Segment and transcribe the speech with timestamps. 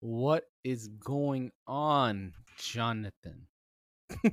[0.00, 3.48] What is going on, Jonathan?
[4.12, 4.30] I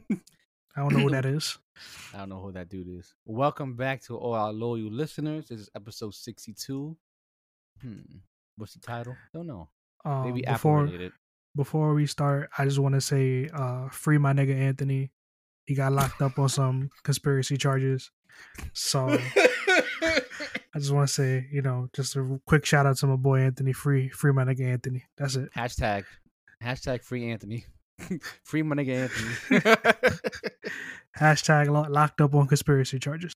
[0.77, 1.57] don't know who that is.
[2.13, 3.15] I don't know who that dude is.
[3.25, 5.47] Welcome back to all our loyal listeners.
[5.47, 6.95] This is episode 62.
[7.81, 7.97] Hmm.
[8.57, 9.15] What's the title?
[9.33, 9.69] Don't know.
[10.05, 10.87] Um, Maybe before
[11.55, 15.11] before we start, I just want to say, uh, free my nigga Anthony.
[15.65, 18.11] He got locked up on some conspiracy charges.
[18.73, 19.17] So
[20.75, 23.39] I just want to say, you know, just a quick shout out to my boy
[23.39, 23.71] Anthony.
[23.71, 25.05] Free, free my nigga Anthony.
[25.17, 25.49] That's it.
[25.55, 26.03] Hashtag.
[26.61, 27.65] Hashtag free Anthony.
[28.43, 29.09] free my nigga
[29.49, 29.59] Anthony.
[31.17, 33.33] Hashtag lo- locked up on conspiracy charges.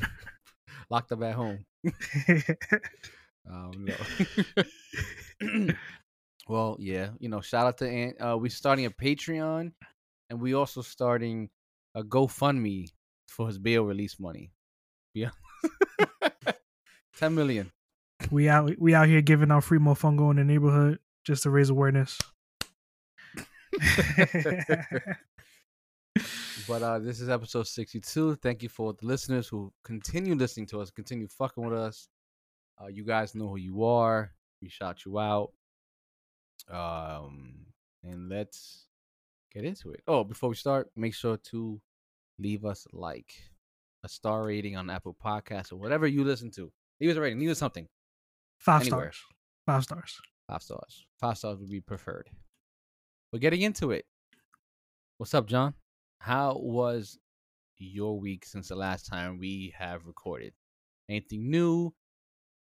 [0.90, 1.64] Locked up at home.
[3.48, 3.94] Oh no.
[6.48, 8.16] well, yeah, you know, shout out to Ant.
[8.20, 9.70] Uh, we're starting a Patreon,
[10.28, 11.48] and we also starting
[11.94, 12.88] a GoFundMe
[13.28, 14.50] for his bail release money.
[15.14, 15.30] Yeah,
[17.20, 17.70] ten million.
[18.30, 21.70] we out, we out here giving out free mofongo in the neighborhood just to raise
[21.70, 22.18] awareness.
[26.68, 28.36] But uh, this is episode sixty-two.
[28.36, 32.08] Thank you for the listeners who continue listening to us, continue fucking with us.
[32.80, 34.30] Uh, you guys know who you are.
[34.62, 35.50] We shout you out.
[36.70, 37.66] Um,
[38.04, 38.86] and let's
[39.52, 40.02] get into it.
[40.06, 41.80] Oh, before we start, make sure to
[42.38, 43.32] leave us like,
[44.04, 46.70] a star rating on Apple Podcasts or whatever you listen to.
[47.00, 47.38] Leave us a rating.
[47.40, 47.86] Leave us something.
[48.58, 49.12] Five Anywhere.
[49.12, 49.24] stars.
[49.66, 50.20] Five stars.
[50.48, 51.06] Five stars.
[51.18, 52.28] Five stars would be preferred.
[53.32, 54.04] We're getting into it.
[55.18, 55.74] What's up, John?
[56.18, 57.18] How was
[57.78, 60.52] your week since the last time we have recorded?
[61.08, 61.92] Anything new?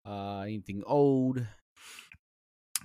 [0.04, 1.44] Uh anything old?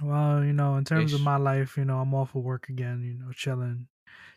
[0.02, 3.02] Well, you know, in terms of my life, you know, I'm off of work again,
[3.03, 3.88] you know, chilling,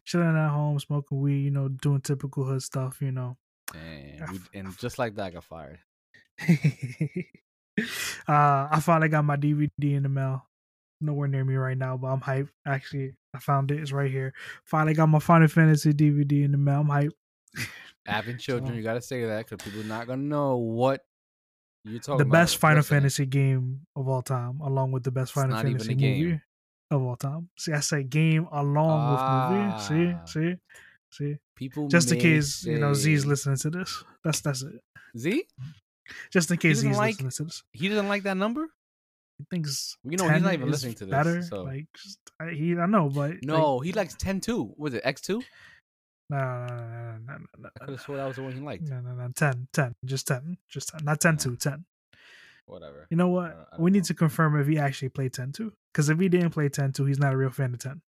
[0.05, 3.37] chilling at home, smoking weed, you know, doing typical hood stuff, you know.
[3.75, 5.81] And, we, and just like that I got fired.
[8.28, 10.44] uh, I finally got my DVD in the mail.
[11.00, 12.49] Nowhere near me right now, but I'm hyped.
[12.66, 13.78] Actually, I found it.
[13.81, 14.32] It's right here.
[14.65, 16.81] Finally got my Final Fantasy DVD in the mail.
[16.81, 17.12] I'm hyped.
[18.06, 21.04] Advent children, So- you gotta say that because people are not gonna know what
[21.84, 22.32] you're talking the about.
[22.32, 22.82] best Final?
[22.82, 26.41] Fantasy game of all time, along with the best It's Final Fantasy movie
[26.91, 27.49] of all time.
[27.56, 29.81] See, I say game along with Ah.
[29.88, 30.16] movie.
[30.26, 30.56] See, see,
[31.12, 31.37] see.
[31.55, 34.03] People Just in case you know Z's say- listening to this.
[34.25, 34.81] That's that's it.
[35.16, 35.44] Z?
[36.33, 37.63] Just in case doesn't Z's like- listening to this.
[37.73, 38.67] He doesn't like that number?
[39.39, 42.51] He thinks You know, he's not even listening to this, Better, so- like just, I,
[42.51, 44.75] he, I know, but like, No, he likes 10 2.
[44.77, 45.43] Was it X2?
[46.31, 48.61] no, no, no, no, no, no, I could have swore that was the one he
[48.61, 48.85] liked.
[48.89, 51.39] no, no, no, 10, 10, just 10, just 10, not 10 Yeah.
[51.39, 51.85] 2, 10.
[52.67, 53.07] Whatever.
[53.11, 53.49] You know I what?
[53.51, 54.05] don't- I don't we need know.
[54.05, 55.73] to confirm if he actually played 10 2.
[55.93, 58.03] Because if he didn't play 10 2, he's not a real fan of 10.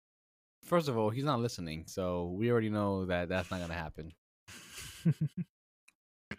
[0.63, 4.13] First of all, he's not listening, so we already know that that's not gonna happen.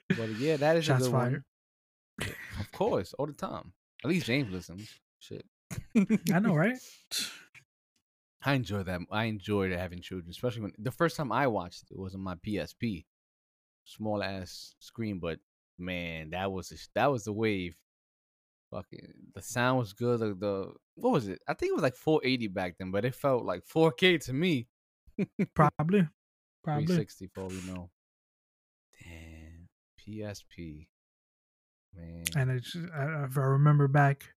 [0.08, 1.32] But yeah, that is Shots a good fired.
[1.32, 1.44] one.
[2.20, 3.72] Of course, all the time.
[4.04, 4.88] At least James listens.
[5.18, 5.44] Shit.
[6.32, 6.78] I know, right?
[8.44, 9.00] I enjoy that.
[9.10, 12.36] I enjoyed Advent Children, especially when the first time I watched it was on my
[12.36, 13.04] PSP,
[13.84, 15.18] small ass screen.
[15.18, 15.40] But
[15.78, 17.76] man, that was a, that was the wave.
[18.70, 20.20] Fucking, the sound was good.
[20.20, 21.40] The, the what was it?
[21.48, 24.68] I think it was like 480 back then, but it felt like 4K to me.
[25.54, 26.06] Probably.
[26.62, 26.86] Probably.
[26.86, 27.90] 360 for we know.
[29.02, 29.68] Damn,
[29.98, 30.86] PSP,
[31.94, 32.36] man.
[32.36, 34.34] And it's, I, if I remember back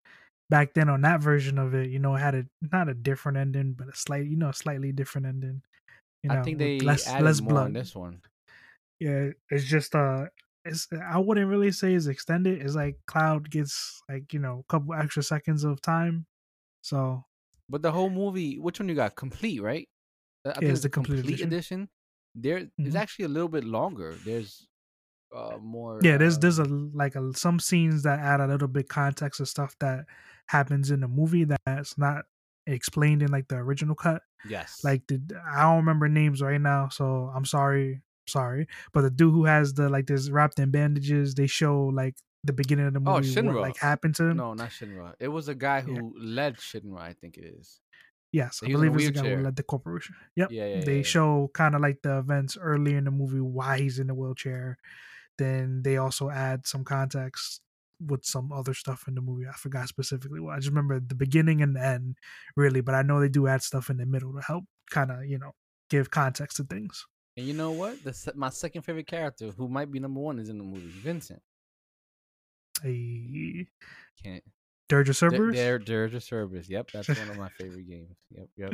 [0.50, 3.38] back then on that version of it, you know, it had a not a different
[3.38, 5.64] ending, but a slight, you know, a slightly different ending.
[6.24, 8.24] You know, I think they less added less more on this one.
[9.00, 10.28] yeah, it's just uh,
[10.66, 12.62] it's I wouldn't really say it's extended.
[12.62, 16.26] It's like Cloud gets like you know a couple extra seconds of time.
[16.84, 17.26] So
[17.70, 19.16] But the whole movie, which one you got?
[19.16, 19.88] Complete, right?
[20.46, 21.42] I think it's it's the complete complete edition.
[21.42, 21.90] edition.
[22.36, 22.96] There is Mhm.
[22.96, 24.20] actually a little bit longer.
[24.24, 24.68] There's
[25.36, 26.00] uh more.
[26.04, 29.40] yeah, there's there's uh, a like a, some scenes that add a little bit context
[29.40, 30.06] of stuff that
[30.48, 32.26] happens in the movie that's not
[32.68, 34.22] explained in like the original cut.
[34.48, 35.20] yes, Like the
[35.54, 38.68] I don't remember names right now, so I'm sorry, sorry.
[38.94, 42.54] But the dude who has the like this wrapped in bandages, they show like the
[42.54, 43.62] beginning of the Oh, movie what Shinra.
[43.62, 44.38] like happened to him.
[44.38, 45.14] no, not Shinra.
[45.20, 45.96] It was a guy Yeah.
[45.96, 47.00] who led Shinra.
[47.00, 47.80] I think it is.
[48.34, 50.16] Yes, I was a believe it's the guy who led the corporation.
[50.38, 50.52] Yep.
[50.52, 51.04] Yeah, yeah, they yeah, yeah.
[51.04, 54.78] show kind of like the events early in the movie why he's in the wheelchair.
[55.38, 57.62] Then they also add some context
[58.06, 59.48] with some other stuff in the movie.
[59.48, 60.54] I forgot specifically what.
[60.54, 62.18] I just remember the beginning and the end,
[62.56, 62.82] really.
[62.82, 65.38] But I know they do add stuff in the middle to help kind of you
[65.40, 65.52] know
[65.90, 67.06] give context to things.
[67.38, 68.04] And you know what?
[68.04, 70.90] The my second favorite character, who might be number one, is in the movie.
[71.02, 71.42] Vincent.
[72.84, 73.68] A
[74.24, 74.44] Can't.
[74.90, 75.56] Dirge Cerberus.
[75.56, 76.68] there, Dirge of Cerberus.
[76.70, 78.16] Yep, that's one of my favorite games.
[78.32, 78.74] Yep, yep.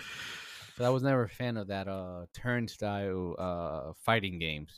[0.77, 4.77] But I was never a fan of that uh turnstile uh fighting games.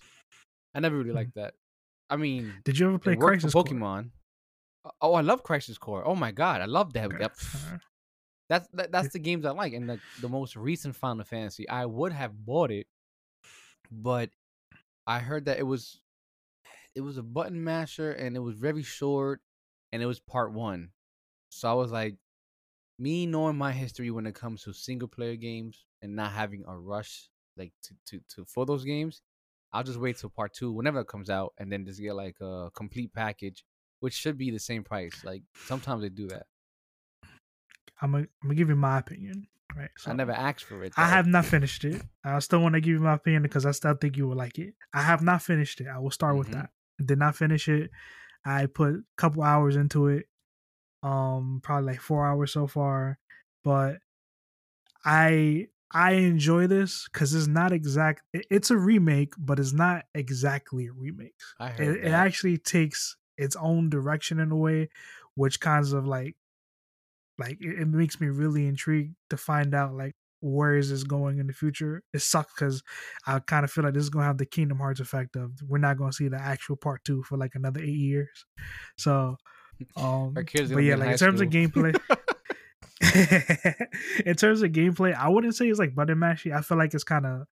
[0.73, 1.15] I never really Mhm.
[1.15, 1.53] liked that.
[2.09, 3.73] I mean, Did you ever play Crisis for Core?
[3.73, 4.11] Pokemon.
[4.85, 6.07] Uh, Oh, I love Crisis Core.
[6.07, 7.13] Oh my god, I love that.
[7.13, 7.27] Okay.
[8.49, 11.85] That's that, that's the games I like, and the the most recent Final Fantasy, I
[11.85, 12.87] would have bought it,
[13.91, 14.31] but
[15.05, 16.01] I heard that it was
[16.95, 19.41] it was a button masher and it was very short,
[19.91, 20.89] and it was part one.
[21.49, 22.15] So I was like,
[22.97, 26.75] me knowing my history when it comes to single player games and not having a
[26.77, 29.21] rush like to to, to for those games,
[29.71, 32.37] I'll just wait till part two whenever it comes out, and then just get like
[32.41, 33.63] a complete package,
[33.99, 35.23] which should be the same price.
[35.23, 36.47] Like sometimes they do that.
[38.01, 39.47] I'm gonna I'm gonna give you my opinion.
[39.75, 39.89] Right.
[39.97, 40.93] So I never asked for it.
[40.97, 42.01] I have not finished it.
[42.23, 44.57] I still want to give you my opinion because I still think you will like
[44.57, 44.73] it.
[44.93, 45.87] I have not finished it.
[45.87, 46.53] I will start with Mhm.
[46.53, 46.69] that.
[47.05, 47.91] Did not finish it.
[48.43, 50.27] I put a couple hours into it.
[51.03, 53.19] Um, probably like four hours so far.
[53.63, 53.99] But
[55.05, 58.21] I I enjoy this because it's not exact.
[58.33, 61.33] It's a remake, but it's not exactly a remake.
[61.59, 64.89] I heard It, it actually takes its own direction in a way,
[65.35, 66.35] which kinds of like
[67.39, 71.39] like it, it makes me really intrigued to find out like where is this going
[71.39, 72.03] in the future.
[72.13, 72.83] It sucks because
[73.25, 75.79] I kind of feel like this is gonna have the Kingdom Hearts effect of we're
[75.79, 78.45] not gonna see the actual part two for like another eight years.
[78.97, 79.37] So,
[79.97, 81.99] um, but yeah, like in terms of gameplay,
[84.25, 86.53] in terms of gameplay, I wouldn't say it's like button mashy.
[86.55, 87.43] I feel like it's kind of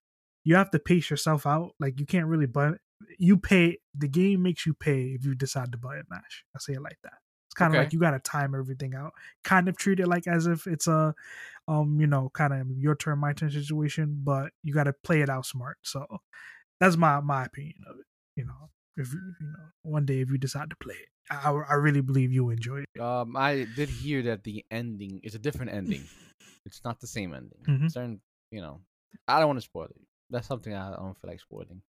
[0.44, 1.72] you have to pace yourself out.
[1.80, 2.78] Like you can't really button.
[3.18, 6.44] You pay the game makes you pay if you decide to button mash.
[6.54, 7.14] I say it like that.
[7.48, 7.84] It's kind of Okay.
[7.84, 9.12] like you got to time everything out.
[9.44, 11.14] Kind of treat it like as if it's a,
[11.68, 14.20] um, you know, kind of your turn, my turn situation.
[14.24, 15.78] But you got to play it out smart.
[15.82, 16.06] So
[16.80, 18.06] that's my my opinion of it.
[18.36, 21.50] You know, if you you know one day if you decide to play it, I
[21.50, 23.00] I really believe you enjoy it.
[23.00, 26.04] Um, I did hear that the ending is a different ending.
[26.66, 27.62] It's not the same ending.
[27.66, 27.90] Mhm.
[27.90, 28.80] Certain, you know,
[29.26, 30.02] I don't want to spoil it.
[30.28, 31.80] That's something I don't feel like spoiling.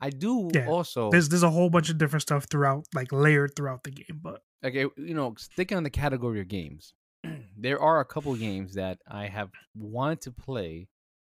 [0.00, 3.52] I do Yeah, also There's there's a whole bunch of different stuff throughout, like layered
[3.56, 4.20] throughout the game.
[4.22, 6.94] But okay, you know, sticking on the category of games.
[7.56, 10.88] there are a couple games that I have wanted to play,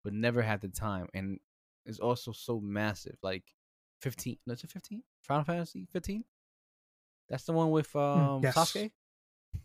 [0.03, 1.39] but never had the time, and
[1.85, 3.17] it's also so massive.
[3.23, 3.43] Like
[3.99, 5.03] fifteen, no, is it fifteen?
[5.21, 6.23] Final Fantasy fifteen.
[7.29, 8.55] That's the one with um Hmm, yes.
[8.55, 8.91] Sasuke.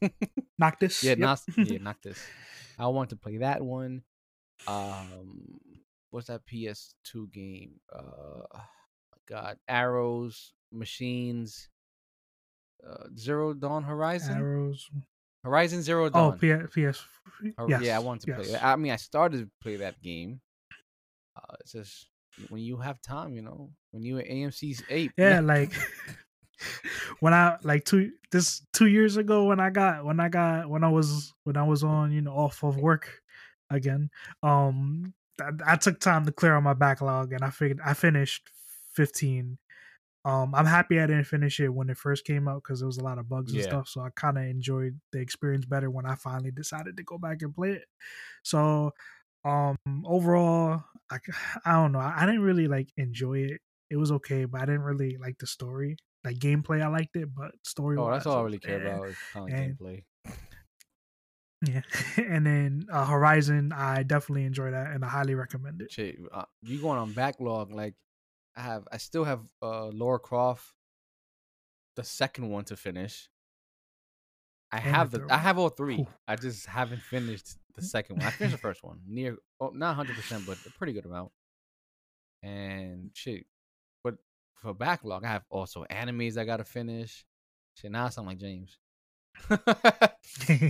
[0.59, 1.39] Noctis, Yeah, yep.
[1.57, 2.19] Yeah, Noctis.
[2.79, 4.03] I want to play that one.
[4.67, 5.59] Um,
[6.11, 7.81] what's that PS2 game?
[7.95, 7.99] Uh,
[8.53, 8.61] oh
[9.29, 11.69] God, Arrows, Machines,
[12.89, 14.91] uh, Zero Dawn Horizon, arrows.
[15.43, 16.39] Horizon Zero Dawn.
[16.39, 17.05] PS, PS.
[17.69, 18.65] Yes, yeah, I want to play that.
[18.65, 20.41] I mean, I started to play that game.
[21.37, 22.07] Uh, it's just
[22.49, 25.13] when you have time, you know, when you at AMC's eight.
[25.17, 25.73] Yeah, like
[27.21, 30.85] when I like two this two years ago when I got when I got when
[30.85, 33.21] I was when I was on you know off of work
[33.71, 34.11] again.
[34.43, 38.51] Um, I, I took time to clear out my backlog and I figured I finished
[38.93, 39.59] fifteen.
[40.27, 42.97] Um, I'm happy I didn't finish it when it first came out because there was
[42.97, 43.89] a lot of bugs and stuff.
[43.89, 47.43] So I kind of enjoyed the experience better when I finally decided to go back
[47.43, 47.85] and play it.
[48.43, 48.93] So,
[49.45, 51.19] um, overall, I,
[51.65, 52.01] I don't know.
[52.01, 53.61] I, I didn't really like enjoy it.
[53.91, 55.97] It was okay, but I didn't really like the story.
[56.25, 57.97] Like gameplay, I liked it, but story.
[57.99, 60.05] oh, that's all I really care about is kind of and- gameplay.
[61.67, 61.81] Yeah,
[62.19, 65.91] and then uh, Horizon, I definitely enjoy that, and I highly recommend it.
[65.93, 67.73] Shit, uh, you going on backlog?
[67.73, 67.95] Like,
[68.57, 70.73] I have, I still have uh Laura Croft,
[71.97, 73.29] the second one to finish.
[74.75, 76.05] I have the, I have all three.
[76.27, 78.27] I just haven't finished the second one.
[78.27, 81.31] I finished the first one, near, oh, not hundred percent, but a pretty good amount.
[82.43, 83.47] And shit,
[84.03, 84.17] but
[84.57, 85.25] for backlog.
[85.25, 87.25] I have also animes I gotta finish.
[87.77, 88.77] Shit, now I sound like James.
[89.49, 90.11] I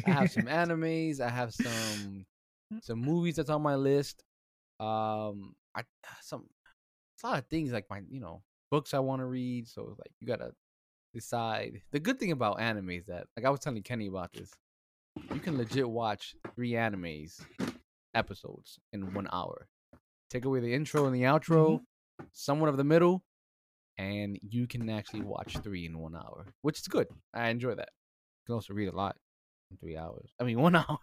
[0.07, 1.21] have some animes.
[1.21, 2.27] I have some
[2.83, 4.23] some movies that's on my list.
[4.81, 5.83] Um, I
[6.21, 6.45] some
[7.17, 9.67] it's a lot of things like my you know books I want to read.
[9.67, 10.53] So like you gotta
[11.15, 11.81] decide.
[11.93, 14.51] The good thing about anime is that like I was telling Kenny about this,
[15.33, 17.41] you can legit watch three animes
[18.15, 19.69] episodes in one hour.
[20.31, 22.25] Take away the intro and the outro, mm-hmm.
[22.33, 23.23] somewhat of the middle,
[23.99, 27.07] and you can actually watch three in one hour, which is good.
[27.33, 27.89] I enjoy that.
[27.91, 29.17] You can also read a lot
[29.71, 30.31] in three hours.
[30.41, 30.99] I mean, one hour.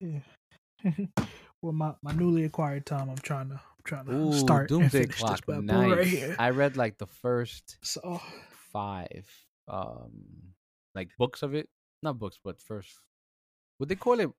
[0.00, 0.20] yeah.
[1.62, 4.80] well, my, my newly acquired time, I'm trying to I'm trying to Ooh, start and
[4.80, 5.46] Doomsday finish Clock.
[5.46, 5.90] this Nice.
[5.90, 6.36] right here.
[6.38, 8.20] I read like the first So
[8.74, 9.26] five,
[9.68, 10.12] um,
[10.94, 11.70] like books of it.
[12.02, 12.98] Not books, but first.
[13.78, 14.30] Would they call it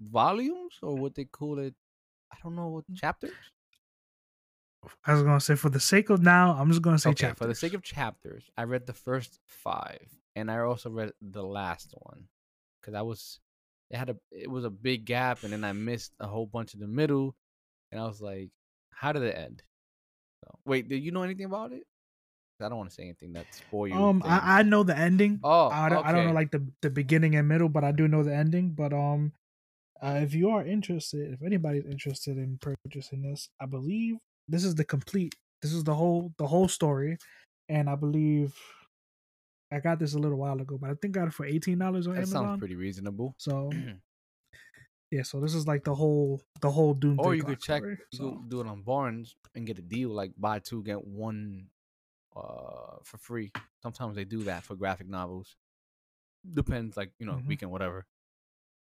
[0.00, 1.74] volumes or would they call it?
[2.32, 3.32] I don't know what chapters.
[5.06, 7.38] I was gonna say, for the sake of now, I'm just gonna say okay, chapters.
[7.38, 10.06] for the sake of chapters, I read the first five,
[10.36, 12.28] and I also read the last one
[12.80, 13.40] because I was
[13.90, 16.74] it had a it was a big gap, and then I missed a whole bunch
[16.74, 17.34] in the middle,
[17.90, 18.50] and I was like,
[18.90, 19.62] how did it end?
[20.44, 21.86] So, wait, did you know anything about it?
[22.60, 23.94] I don't want to say anything that spoil you.
[23.94, 25.40] um, I, I know the ending.
[25.42, 28.06] oh, I don't, I don't know like the the beginning and middle, but I do
[28.06, 28.70] know the ending.
[28.70, 29.32] But um,
[30.00, 34.16] uh, if you are interested, if anybody's interested in purchasing this, I believe
[34.48, 35.34] this is the complete.
[35.62, 37.16] This is the whole the whole story,
[37.68, 38.54] and I believe
[39.72, 41.78] I got this a little while ago, but I think I got it for eighteen
[41.78, 42.44] dollars on that Amazon.
[42.44, 43.34] sounds pretty reasonable.
[43.38, 43.72] So
[45.10, 47.22] yeah, so this is like the whole the whole Doomsday.
[47.22, 48.30] or you could check, story, you so.
[48.30, 51.66] could do it on Barnes and get a deal like buy two get one,
[52.36, 53.52] uh, for free.
[53.82, 55.56] Sometimes they do that for graphic novels.
[56.52, 57.46] Depends, like you know, Mhm.
[57.46, 58.06] weekend whatever.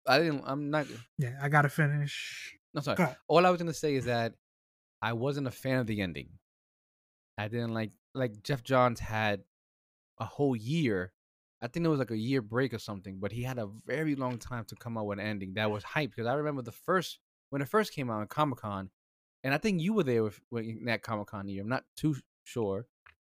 [0.07, 0.43] I didn't.
[0.45, 0.87] I'm not.
[1.17, 2.57] Yeah, I gotta finish.
[2.73, 2.97] No, sorry.
[2.97, 3.15] Go.
[3.27, 4.33] All I was gonna say is that
[5.01, 6.39] I wasn't a fan of the ending.
[7.37, 9.43] I didn't like like Geoff Johns had
[10.19, 11.13] a whole year.
[11.61, 14.15] I think it was like a year break or something, but he had a very
[14.15, 16.09] long time to come out with an ending that was hype.
[16.09, 17.19] Because I remember the first
[17.51, 18.89] when it first came out in Comic Con,
[19.43, 21.61] and I think you were there with, with that Comic Con year.
[21.61, 22.87] I'm not too sure,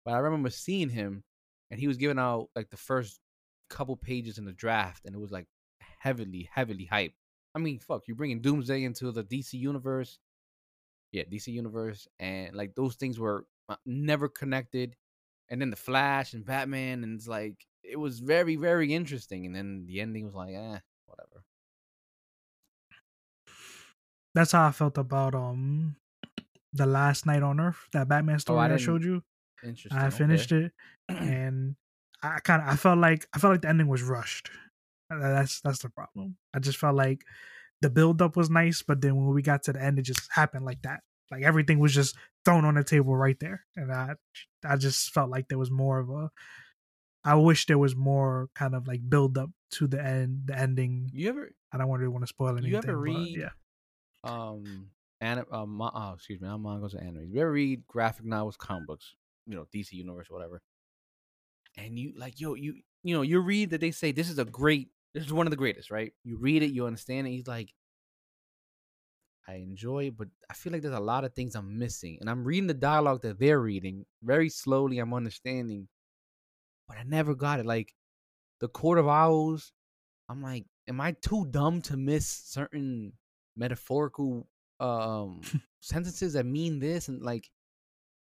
[0.04, 1.25] but I remember seeing him,
[1.70, 3.20] and he was giving out like the first
[3.70, 5.46] couple pages in the draft, and it was like
[6.00, 7.14] heavily, heavily hype.
[7.54, 10.18] I mean, fuck, you're bringing Doomsday into the DC universe.
[11.12, 14.96] Yeah, DC universe, and like those things were uh, never connected.
[15.50, 19.46] And then the Flash and Batman, and it's like it was very, very interesting.
[19.46, 21.44] And then the ending was like, eh, whatever.
[24.34, 25.96] That's how I felt about um
[26.73, 29.23] the last night on Earth, that Batman story I, Oh, didn't- showed you.
[29.64, 29.99] Interesting.
[30.00, 30.73] I finished it,
[31.09, 31.76] and
[32.23, 34.50] I kind of I felt like I felt like the ending was rushed.
[35.11, 36.37] That's that's the problem.
[36.54, 37.25] I just felt like
[37.80, 40.28] the build up was nice, but then when we got to the end, it just
[40.33, 41.00] happened like that.
[41.30, 44.14] Like everything was just thrown on the table right there, and I
[44.64, 46.30] I just felt like there was more of a.
[47.25, 51.11] I wish there was more kind of like build up to the end, the ending.
[51.12, 52.71] You ever I don't really want to spoil anything.
[52.71, 53.50] You ever read- yeah.
[54.23, 54.90] um
[55.21, 57.33] anim- uh, oh, excuse me, not mangas and animes.
[57.33, 59.14] You ever read graphic novels, comic books,
[59.47, 60.63] you know, DC Universe, whatever.
[61.77, 64.45] And you like, yo, you you know, you read that they say this is a
[64.45, 66.13] great, this is one of the greatest, right?
[66.25, 67.31] You read it, you understand it.
[67.31, 67.73] He's like,
[69.47, 72.17] I enjoy it, but I feel like there's a lot of things I'm missing.
[72.21, 74.99] And I'm reading the dialogue that they're reading very slowly.
[74.99, 75.89] I'm understanding,
[76.89, 77.67] but I never got it.
[77.67, 77.93] Like
[78.61, 79.73] the Court of Owls,
[80.31, 83.13] I'm like, am I too dumb to miss certain
[83.57, 84.49] metaphorical
[84.81, 85.41] um
[85.81, 87.49] sentences that mean this and like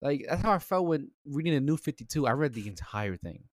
[0.03, 2.27] like that's how I felt when reading the new 52.
[2.27, 3.45] I read the entire thing.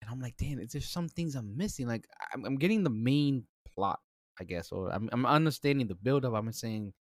[0.00, 1.86] And I'm like, damn, is there some things I'm missing?
[1.86, 4.00] Like I'm, I'm getting the main plot,
[4.40, 6.34] I guess, or I'm I'm understanding the build up.
[6.34, 6.92] I'm saying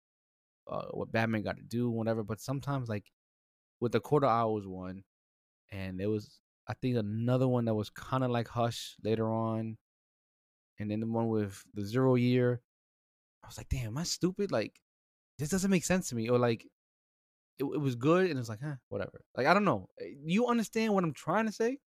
[0.69, 2.23] uh, what Batman got to do, whatever.
[2.23, 3.05] But sometimes, like
[3.79, 5.03] with the Court of Owls one,
[5.71, 9.77] and there was I think another one that was kind of like Hush later on,
[10.79, 12.61] and then the one with the zero year.
[13.43, 14.51] I was like, damn, am I stupid?
[14.51, 14.73] Like
[15.37, 16.65] this doesn't make sense to me, or like
[17.59, 19.21] it, it was good, and it's like, huh, whatever.
[19.35, 19.87] Like I don't know.
[20.01, 21.77] Eh, you understand what I'm trying to say?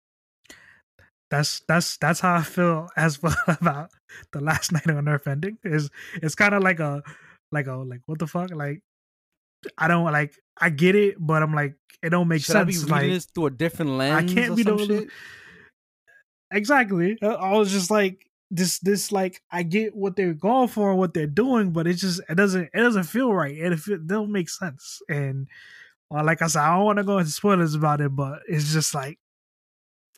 [1.30, 3.88] that's that's that's how I feel as well about
[4.32, 5.56] the last night on Earth ending.
[5.64, 5.88] Is
[6.22, 7.02] it's kind of like a
[7.50, 8.80] like a like what the fuck like
[9.78, 12.72] I don't like I get it, but I'm like it don't make Should I be
[12.74, 12.90] sense.
[12.90, 14.30] like this through a different lens?
[14.30, 15.08] I can't or be the- shit?
[16.50, 17.16] exactly.
[17.22, 21.14] I was just like this this like I get what they're going for and what
[21.14, 23.56] they're doing, but it just it doesn't it doesn't feel right.
[23.58, 25.00] And it, it don't make sense.
[25.08, 25.48] And
[26.10, 28.72] well, like I said, I don't want to go into spoilers about it, but it's
[28.72, 29.18] just like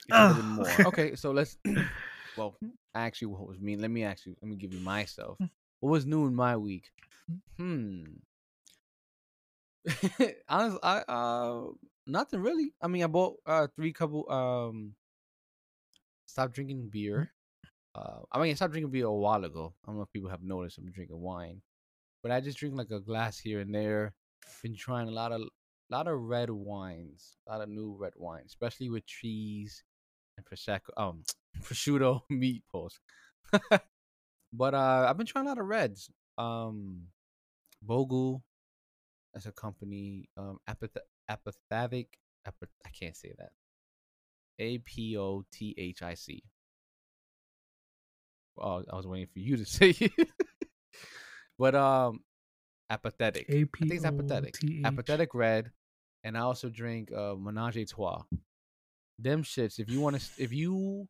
[0.08, 0.56] It could have been Ugh.
[0.56, 0.68] more.
[0.88, 1.56] Okay, so let's.
[2.36, 2.56] Well,
[2.96, 3.76] actually, what was me?
[3.76, 5.38] Let me actually let me give you myself.
[5.78, 6.90] What was new in my week?
[7.56, 8.02] Hmm.
[10.48, 11.62] Honestly, I uh,
[12.08, 12.72] nothing really.
[12.82, 14.94] I mean, I bought uh three couple um.
[16.26, 17.30] Stop drinking beer.
[17.94, 19.74] Uh, I mean, I stopped drinking beer a while ago.
[19.84, 21.62] I don't know if people have noticed I'm drinking wine,
[22.22, 24.14] but I just drink like a glass here and there.
[24.62, 25.42] Been trying a lot of
[25.90, 29.84] lot of red wines, a lot of new red wines, especially with cheese
[30.36, 31.22] and prosecco, um,
[31.62, 32.98] prosciutto meat pulse.
[34.52, 36.10] but uh, I've been trying a lot of reds.
[36.36, 37.02] Um,
[37.82, 38.42] Bogle,
[39.34, 40.28] as a company.
[40.36, 40.96] Um, apath-.
[41.30, 41.56] Apath-
[42.84, 43.52] I can't say that.
[44.58, 46.42] A P O T H I C.
[48.58, 50.12] Oh, I was waiting for you to say it.
[51.58, 52.20] but um,
[52.90, 53.46] apathetic.
[53.48, 54.56] I think it's apathetic.
[54.84, 55.70] Apathetic red,
[56.22, 58.22] and I also drink uh Menage a Trois.
[59.18, 59.78] Them shits.
[59.78, 61.08] If you want to, if you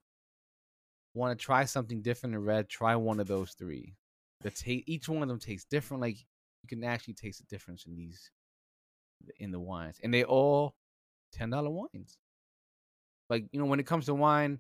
[1.14, 3.94] want to try something different in red, try one of those three.
[4.42, 6.02] The taste, each one of them tastes different.
[6.02, 8.30] Like you can actually taste the difference in these,
[9.38, 10.74] in the wines, and they all
[11.32, 12.18] ten dollar wines.
[13.30, 14.58] Like you know, when it comes to wine,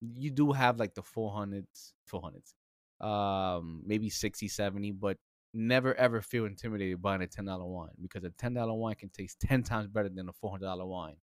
[0.00, 2.54] you do have like the 400s 400s
[3.04, 5.16] um maybe 60 70 but
[5.52, 9.62] never ever feel intimidated buying a $10 wine because a $10 wine can taste 10
[9.62, 11.16] times better than a $400 wine.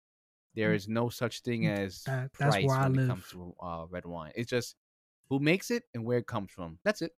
[0.55, 3.09] There is no such thing as That- that's price where I when it live.
[3.09, 4.33] comes to uh, red wine.
[4.35, 4.75] It's just
[5.29, 6.79] who makes it and where it comes from.
[6.83, 7.13] That's it.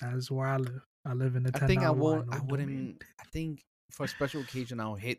[0.00, 0.80] That's where I live.
[1.04, 4.42] I live in the i think i won't i wouldn't i think for a special
[4.42, 5.18] occasion i'll hit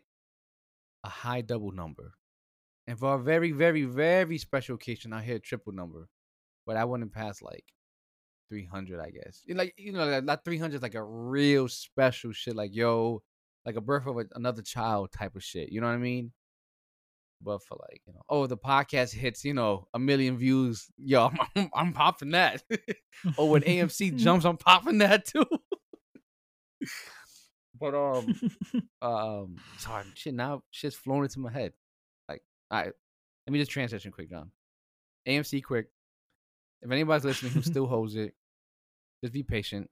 [1.02, 2.14] a high double number
[2.86, 6.08] and for a very very very special occasion i'll hit a triple number
[6.66, 7.64] but i wouldn't pass like
[8.52, 9.42] 300 i guess.
[9.48, 13.22] Like you know like, that 300 is like a real special shit like yo
[13.64, 16.32] like a birth of a, another child type of shit you know what i mean?
[17.40, 21.28] But for like you know oh the podcast hits you know a million views yo
[21.28, 22.62] i'm, I'm, I'm popping that.
[23.38, 25.46] Oh, when amc jumps i'm popping that too.
[27.80, 28.34] But um
[29.00, 31.72] um sorry shit now shit's flowing into my head
[32.72, 32.92] all right
[33.46, 34.50] let me just transition quick john
[35.28, 35.86] amc quick
[36.82, 38.34] if anybody's listening who still holds it
[39.22, 39.88] just be patient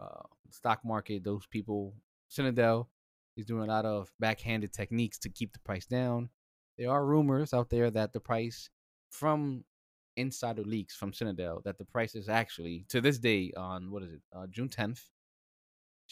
[0.00, 1.94] uh stock market those people
[2.28, 2.88] Citadel
[3.36, 6.28] is doing a lot of backhanded techniques to keep the price down
[6.76, 8.68] there are rumors out there that the price
[9.10, 9.64] from
[10.16, 14.12] insider leaks from Citadel that the price is actually to this day on what is
[14.12, 15.00] it uh, June 10th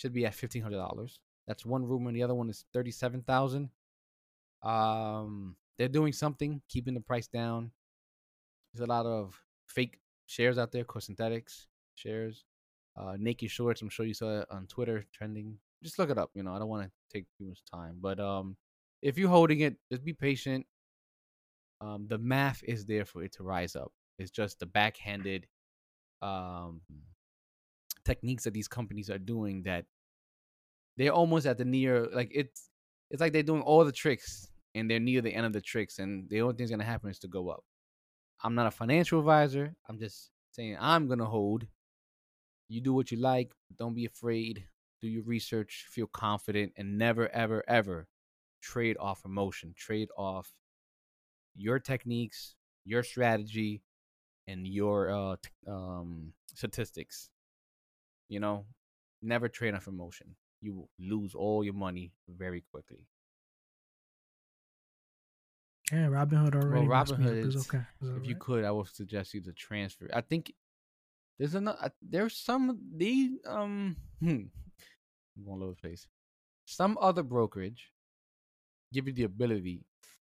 [0.01, 1.21] should be at fifteen hundred dollars.
[1.47, 3.71] That's one rumor, and the other one is thirty-seven thousand.
[4.62, 7.71] Um, they're doing something, keeping the price down.
[8.75, 9.35] There's a lot of
[9.66, 12.45] fake shares out there, synthetics shares.
[12.99, 13.81] Uh, naked shorts.
[13.81, 15.57] I'm sure you saw it on Twitter trending.
[15.83, 16.33] Just look it up.
[16.35, 18.59] You know, I don't want to take too much time, but um,
[19.01, 20.66] if you're holding it, just be patient.
[21.81, 23.90] Um, the math is there for it to rise up.
[24.19, 25.47] It's just the backhanded
[26.21, 26.83] um
[28.05, 29.87] techniques that these companies are doing that
[30.99, 32.69] they're almost at the near like it's
[33.11, 35.99] it's like they're doing all the tricks and they're near the end of the tricks
[35.99, 37.65] and the only thing thing's gonna happen is to go up.
[38.43, 39.75] I'm not a financial advisor.
[39.89, 41.67] I'm just saying I'm gonna hold.
[42.69, 43.53] You do what you like.
[43.77, 44.65] Don't be afraid.
[45.01, 45.87] Do your research.
[45.91, 48.07] Feel confident and never ever ever
[48.63, 49.75] trade off emotion.
[49.77, 50.53] Trade off
[51.57, 52.55] your techniques,
[52.85, 53.83] your strategy,
[54.47, 57.31] and your uh t- um statistics.
[58.29, 58.67] You know,
[59.23, 60.37] never trade off emotion.
[60.61, 63.07] You will lose all your money very quickly.
[65.92, 66.87] Yeah, Robinhood already.
[66.87, 67.05] Well.
[67.05, 67.83] Robinhood is- okay.
[68.00, 70.09] It's If you could, I would suggest you to transfer.
[70.12, 70.53] I think
[71.38, 71.92] there's another.
[72.03, 73.96] There's some the um.
[74.20, 74.29] Hmm,
[75.37, 76.07] I'm going lower place.
[76.66, 77.92] Some other brokerage
[78.92, 79.85] give you the ability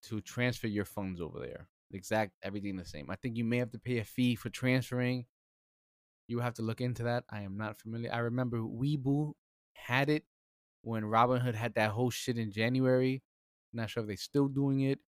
[0.04, 1.68] to transfer your funds over there.
[1.92, 3.10] Exact everything the same.
[3.10, 5.26] I think you may have to pay a fee for transferring.
[6.28, 7.24] You have to look into that.
[7.28, 8.12] I am not familiar.
[8.12, 9.32] I remember Webull
[9.74, 10.24] had it
[10.82, 13.22] when Robinhood had that whole shit in January.
[13.72, 15.00] I'm Not sure if they're still doing it.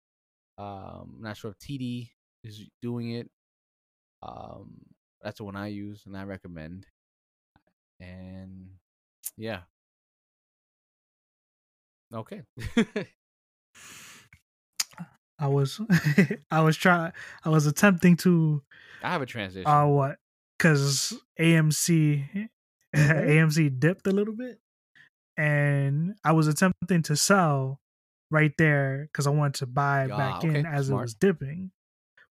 [0.60, 2.10] Um, not sure if TD
[2.44, 3.30] is doing it.
[4.22, 4.82] Um,
[5.22, 6.84] that's the one I use and I recommend.
[7.98, 8.68] And
[9.38, 9.60] yeah.
[12.14, 12.42] Okay.
[15.38, 15.80] I was,
[16.50, 17.12] I was trying.
[17.42, 18.62] I was attempting to.
[19.02, 19.66] I have a transition.
[19.66, 20.18] Uh, what?
[20.58, 22.50] Because AMC,
[22.94, 24.60] AMC dipped a little bit,
[25.38, 27.80] and I was attempting to sell
[28.30, 31.00] right there because I wanted to buy Ah, back in as smart.
[31.00, 31.70] it was dipping.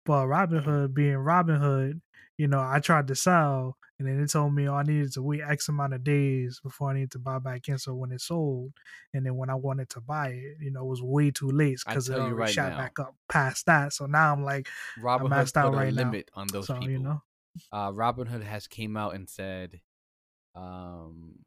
[0.05, 1.99] But Robinhood, being Robinhood,
[2.37, 5.21] you know, I tried to sell, and then it told me oh, I needed to
[5.21, 7.77] wait X amount of days before I needed to buy back in.
[7.77, 8.71] So when it sold,
[9.13, 11.79] and then when I wanted to buy it, you know, it was way too late
[11.85, 12.77] because it already right shot now.
[12.77, 13.91] back up past that.
[13.93, 16.03] So now I'm like, Robinhood maxed put out a right now.
[16.03, 16.89] limit on those so people.
[16.89, 17.21] you know,
[17.71, 19.81] uh, Robinhood has came out and said,
[20.55, 21.39] um,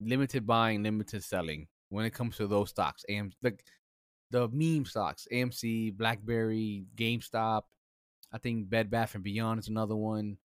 [0.00, 3.04] limited buying, limited selling when it comes to those stocks.
[3.08, 3.56] AM the
[4.32, 7.62] the meme stocks, AMC, BlackBerry, GameStop.
[8.32, 10.38] I think Bed Bath and Beyond is another one.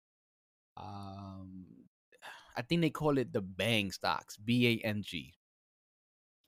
[0.77, 1.65] Um,
[2.57, 5.35] I think they call it the Bang stocks, B A N G.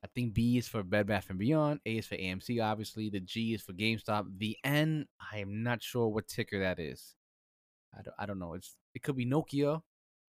[0.04, 1.80] I think B is for Bed Bath and Beyond.
[1.86, 3.08] A is for AMC, obviously.
[3.08, 4.26] The G is for GameStop.
[4.36, 7.14] The N, I am not sure what ticker that is.
[7.96, 8.54] I don't, I don't know.
[8.54, 9.80] It's it could be Nokia.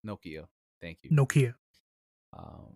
[0.05, 0.45] Nokia.
[0.79, 1.11] Thank you.
[1.11, 1.55] Nokia.
[2.37, 2.75] Um,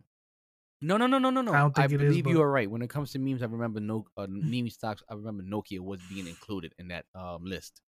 [0.84, 1.54] no, no, no, no, no, no.
[1.54, 2.70] I don't think it is, believe you but- are right.
[2.70, 5.02] When it comes to memes, I remember no uh, meme stocks.
[5.10, 7.82] I remember Nokia was being included in that um list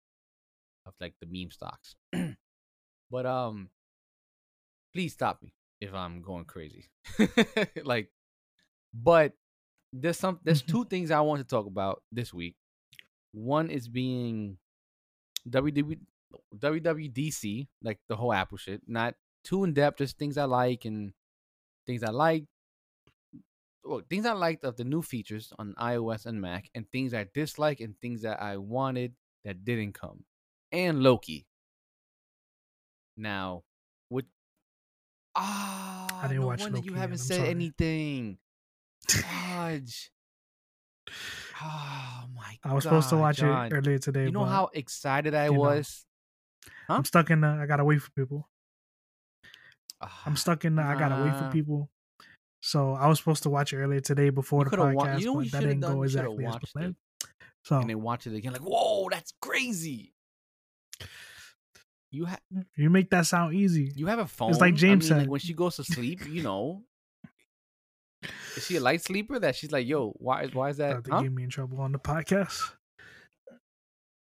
[0.87, 1.97] of like the meme stocks.
[3.11, 3.69] but um,
[4.93, 6.91] please stop me if I'm going crazy.
[7.85, 8.11] like,
[8.93, 9.33] but
[9.93, 10.69] there's some there's Mhm.
[10.69, 12.57] two things I want to talk about this week.
[13.33, 14.59] One is being
[15.49, 15.99] WW,
[16.57, 18.83] WWDC, like the whole Apple shit.
[18.87, 21.13] Not too in depth, just things I like and
[21.87, 22.45] things I like.
[23.85, 27.25] Well, things I liked of the new features on iOS and Mac, and things I
[27.33, 30.25] dislike, and things that I wanted that didn't come,
[30.73, 31.47] and Loki.
[33.17, 33.65] Now,
[34.09, 34.27] what?
[35.37, 37.51] Ah, i didn't no watch wonder Loki you haven't I'm said sorry.
[37.51, 38.39] anything.
[39.09, 40.11] Fudge.
[41.63, 42.59] Oh my!
[42.65, 43.69] I was supposed to watch John.
[43.69, 44.27] it earlier today.
[44.27, 46.07] You know how excited I you know, was.
[46.89, 46.97] huh?
[46.97, 47.49] I'm stuck in the.
[47.49, 48.49] I gotta wait for people.
[50.27, 50.83] I'm Ah, stuck in the.
[50.83, 51.91] I gotta wait for people.
[52.67, 55.21] So I was supposed to watch it earlier today before You the coulda wa- podcast,
[55.21, 55.97] you know but that didn't done?
[55.97, 56.97] go exactly as planned.
[57.21, 57.29] it.
[57.63, 60.15] So and then watch it again, like, whoa, that's crazy.
[62.11, 62.41] You have
[62.77, 63.93] you make that sound easy.
[63.95, 64.51] you have a phone.
[64.51, 65.31] It's like James I mean, like said.
[65.31, 66.85] when she goes to sleep, you know.
[68.57, 69.39] Is she a light sleeper?
[69.39, 70.45] That she's like, yo, why?
[70.45, 70.93] is Why is that?
[70.93, 71.23] About to Huh?
[71.23, 72.63] get me in trouble on the podcast.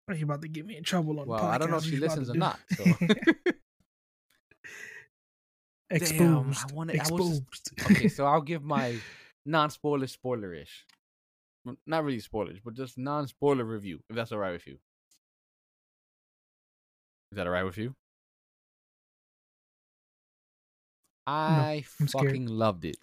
[0.07, 1.51] Are you about to get me in trouble on Well, the podcast?
[1.51, 2.39] I don't know if she listens or do?
[2.39, 2.59] not.
[2.75, 2.83] So.
[5.95, 6.19] Exposed.
[6.19, 7.43] Damn, I wanted- I Exposed.
[7.51, 8.97] just- okay, so I'll give my
[9.45, 10.69] non-spoiler spoilerish,
[11.85, 14.77] not really spoilers, but just non-spoiler review, if that's all right with you.
[17.31, 17.93] Is that all right with you?
[21.27, 22.11] I scared.
[22.11, 22.97] fucking loved it.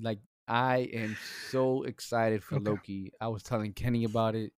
[0.00, 1.16] Like I am
[1.50, 2.70] so excited for Okay.
[2.70, 3.12] Loki.
[3.20, 4.52] I was telling Kenny about it.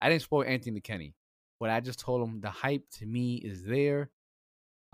[0.00, 1.14] I didn't spoil anything to Kenny,
[1.60, 4.10] but I just told him the hype to me is there.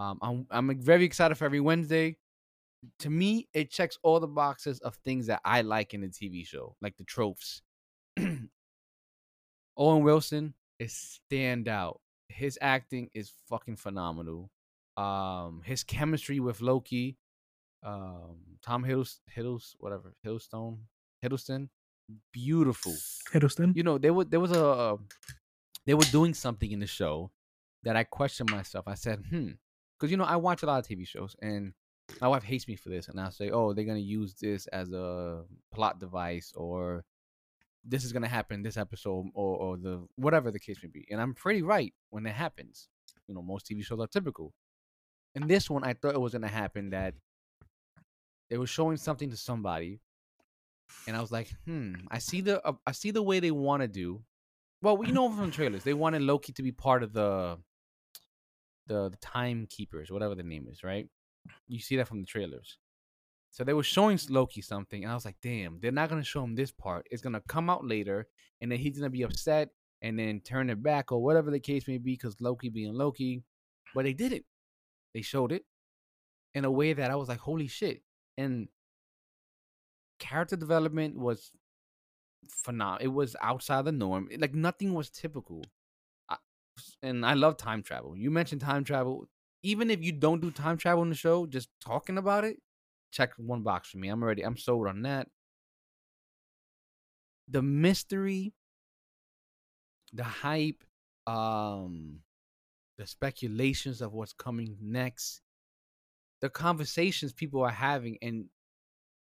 [0.03, 2.17] Um, I'm I'm very excited for every Wednesday.
[3.01, 6.45] To me, it checks all the boxes of things that I like in a TV
[6.45, 7.63] show, like the tropes.
[9.77, 11.99] Owen Wilson is standout.
[12.29, 14.51] His acting is fucking phenomenal.
[14.97, 17.17] Um, his chemistry with Loki,
[17.85, 20.79] um, Tom Hiddles, Hiddles, whatever, Hiddlestone,
[21.25, 21.69] Hiddleston,
[22.33, 22.95] beautiful
[23.33, 23.77] Hiddleston.
[23.77, 24.97] you know, there was there was a uh,
[25.87, 27.31] they were doing something in the show
[27.85, 28.87] that I questioned myself.
[28.89, 29.51] I said, hmm,
[30.03, 31.73] because you know I watch a lot of TV shows, and
[32.21, 34.91] my wife hates me for this, and I'll say, oh, they're gonna use this as
[34.91, 37.05] a plot device, or
[37.85, 41.21] this is gonna happen this episode, or or the whatever the case may be, and
[41.21, 42.89] I'm pretty right when it happens.
[43.29, 44.53] You know, most TV shows are typical.
[45.37, 47.15] In this one, I thought it was gonna happen that
[48.51, 50.01] they were showing something to somebody
[51.07, 53.83] and I was like, hmm, I see the uh, I see the way they want
[53.83, 54.23] to do.
[54.83, 57.59] Well, we know from trailers they wanted Loki to be part of the
[58.87, 61.09] the, the timekeepers, whatever the name is, right?
[61.69, 62.79] You see that from the trailers.
[63.51, 66.43] So they were showing Loki something, and I was like, damn, they're not gonna show
[66.43, 67.07] him this part.
[67.11, 68.27] It's gonna come out later,
[68.61, 69.69] and then he's gonna be upset
[70.01, 73.43] and then turn it back or whatever the case may be, because Loki being Loki.
[73.95, 74.45] But they did it.
[75.15, 75.65] They showed it
[76.55, 78.03] in a way that I was like, holy shit.
[78.39, 78.69] And
[80.19, 81.53] character development was
[82.49, 83.05] phenomenal.
[83.05, 84.29] It was outside the norm.
[84.39, 85.63] Like nothing was typical.
[87.03, 88.17] And I love time travel.
[88.17, 89.29] You mentioned time travel.
[89.63, 92.57] Even if you don't do time travel in the show, just talking about it,
[93.13, 94.09] check one box for me.
[94.09, 94.43] I'm already.
[94.43, 95.29] I'm sold on that.
[97.49, 98.55] The mystery,
[100.13, 100.83] the hype,
[101.27, 102.21] um,
[102.99, 105.43] the speculations of what's coming next,
[106.41, 108.47] the conversations people are having, and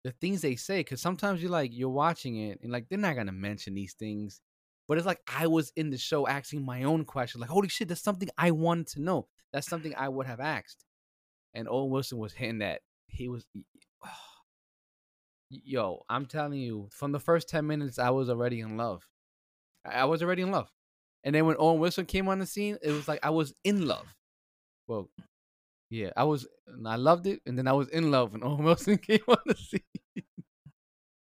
[0.04, 3.16] the things they say because sometimes you're like you're watching it and like they're not
[3.16, 4.40] gonna mention these things
[4.92, 7.88] but it's like i was in the show asking my own question like holy shit
[7.88, 9.26] that's something i wanted to know.
[9.50, 10.84] That's something i would have asked.
[11.54, 12.82] And owen wilson was hitting that.
[13.06, 13.46] He was
[15.48, 19.08] yo i'm telling you from the first 10 minutes i was already in love.
[19.82, 20.68] I was already in love.
[21.24, 23.86] And then when owen wilson came on the scene it was like i was in
[23.86, 24.14] love.
[24.88, 25.08] Well
[25.88, 26.46] yeah, I was,
[26.84, 29.54] I loved it, and then I was in love when Owen Wilson came on the
[29.54, 29.80] scene.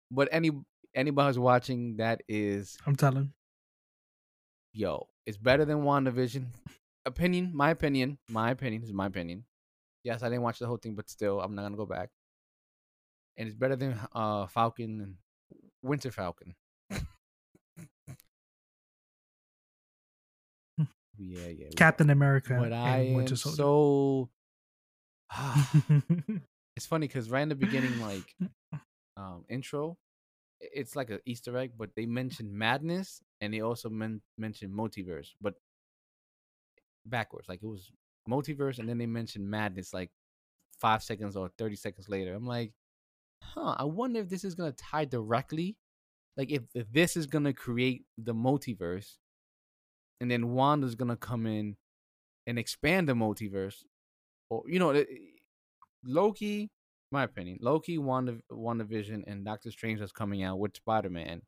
[0.10, 0.52] but any
[0.94, 3.34] anybody who's watching that is I'm telling.
[4.78, 6.46] Yo, it's better than WandaVision.
[7.06, 9.44] Opinion, my opinion, my opinion this is my opinion.
[10.04, 12.10] Yes, I didn't watch the whole thing, but still, I'm not gonna go back.
[13.38, 15.16] and it's better than uh Falcon and
[15.82, 16.56] Winter Falcon.
[21.18, 21.70] yeah, yeah.
[21.76, 24.30] Captain America But I am so.
[26.76, 28.36] it's funny because right in the beginning, like
[29.18, 29.98] um intro,
[30.60, 35.30] it's like an Easter egg, but they mentioned madness and they also men- mentioned multiverse,
[35.42, 35.56] but
[37.06, 37.48] backwards.
[37.48, 37.92] Like it was
[38.30, 40.12] multiverse, and then they mentioned madness like
[40.80, 42.34] five seconds or thirty seconds later.
[42.34, 42.74] I'm like,
[43.42, 43.76] huh.
[43.78, 45.78] I wonder if this is gonna tie directly,
[46.36, 49.18] like if, if this is gonna create the multiverse,
[50.22, 51.76] and then Wanda's gonna come in
[52.46, 53.84] and expand the multiverse,
[54.50, 55.04] or you know,
[56.04, 56.70] Loki.
[57.12, 61.42] My opinion, Loki, Wanda, WandaVision, and Doctor Strange that's coming out with Spider Man.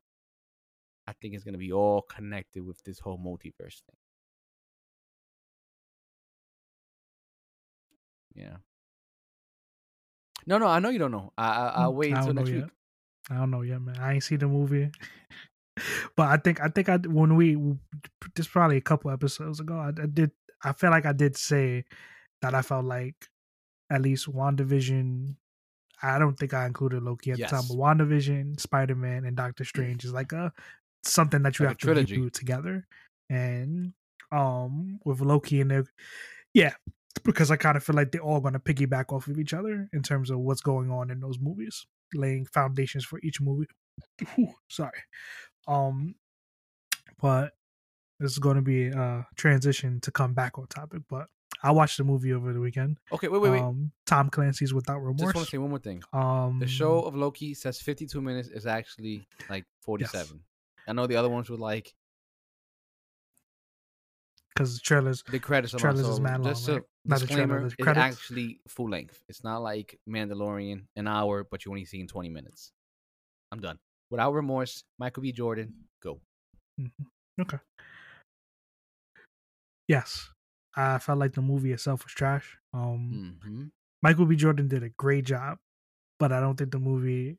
[1.07, 3.97] I think it's gonna be all connected with this whole multiverse thing.
[8.35, 8.57] Yeah.
[10.47, 11.33] No, no, I know you don't know.
[11.37, 12.65] I, I I'll Mm, wait I until don't know next yet.
[12.65, 12.71] week.
[13.29, 13.97] I don't know yet, man.
[13.99, 14.91] I ain't seen the movie,
[16.15, 17.57] but I think I think I when we
[18.35, 20.31] this probably a couple episodes ago, I, I did.
[20.63, 21.85] I feel like I did say
[22.41, 23.29] that I felt like
[23.89, 25.35] at least WandaVision.
[26.01, 27.67] I don't think I included Loki at the time, Yes.
[27.69, 30.51] but WandaVision, Spider Man, and Doctor Strange is like a
[31.03, 32.17] something that you Like have to trilogy.
[32.17, 32.87] reboot together.
[33.29, 33.93] And
[34.31, 35.85] um with Loki and the
[36.53, 36.73] yeah,
[37.23, 40.01] because I kind of feel like they're all gonna piggyback off of each other in
[40.03, 43.67] terms of what's going on in those movies, laying foundations for each movie.
[44.35, 44.99] Whew, sorry.
[45.67, 46.15] Um
[47.21, 47.53] but
[48.19, 51.27] this is gonna be a transition to come back on topic, but
[51.61, 52.99] I watched the movie over the weekend.
[53.11, 53.61] Okay, wait, wait, wait.
[53.61, 55.19] Um Tom Clancy's Without Remorse.
[55.19, 56.03] Just want to say one more thing.
[56.13, 60.39] um The show of Loki says 52 minutes is actually like 47.
[60.87, 61.93] I know the other ones were like
[64.53, 66.83] because the trailers the credits are Trailers is mad long, just right?
[67.05, 69.23] Not the trailer, disclaimer, the it's actually full length.
[69.29, 72.71] It's not like Mandalorian, an hour, but you only see in 20 minutes.
[73.51, 73.79] I'm done.
[74.09, 75.31] Without remorse, Michael B.
[75.31, 76.19] Jordan, go.
[77.39, 77.57] Okay.
[79.87, 80.29] Yes.
[80.75, 82.57] I felt like the movie itself was trash.
[82.73, 83.65] Um hmm
[84.01, 84.35] Michael B.
[84.37, 85.57] Jordan did a great job,
[86.19, 87.37] but I don't think the movie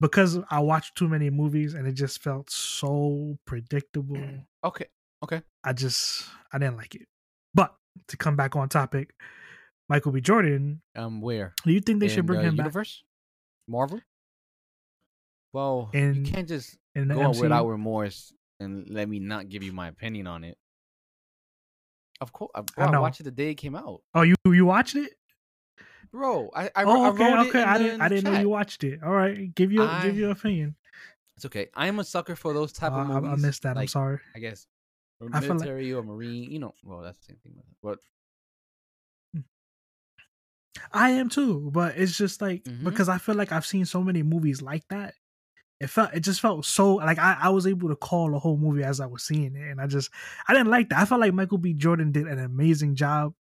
[0.00, 4.20] because I watched too many movies and it just felt so predictable.
[4.64, 4.86] Okay,
[5.22, 5.42] okay.
[5.62, 7.06] I just I didn't like it.
[7.54, 7.74] But
[8.08, 9.14] to come back on topic,
[9.88, 10.20] Michael B.
[10.20, 11.54] Jordan, Um, where?
[11.64, 13.04] do you think they should bring him back universe?
[13.68, 14.00] Marvel?
[15.52, 19.72] Well, you can't just in go on without remorse and let me not give you
[19.72, 20.58] my opinion on it.
[22.20, 23.00] Of course, I, bro, I, know.
[23.00, 25.12] watched it the day it came out, Oh, you you watched it?
[26.12, 26.50] bro.
[26.54, 27.62] I I, oh, I okay, wrote okay.
[27.62, 29.02] I the- didn't I didn't know you watched it.
[29.02, 30.74] All right, give give I- your opinion.
[31.36, 31.68] It's okay.
[31.74, 33.44] I am a sucker for those type Uh, of I, movies.
[33.44, 33.78] I missed that.
[33.78, 34.18] I'm sorry.
[34.34, 34.66] I guess
[35.20, 36.50] or I feel like- military or marine.
[36.50, 37.52] You know, well, that's the same thing.
[37.82, 37.98] But
[40.92, 42.84] I am too, but it's just like Mhm.
[42.84, 45.14] because I feel like I've seen so many movies like that.
[45.80, 48.56] It felt it just felt so like I, I was able to call the whole
[48.56, 50.10] movie as I was seeing it, and I just
[50.48, 50.98] I didn't like that.
[50.98, 51.72] I felt like Michael B.
[51.72, 53.32] Jordan did an amazing job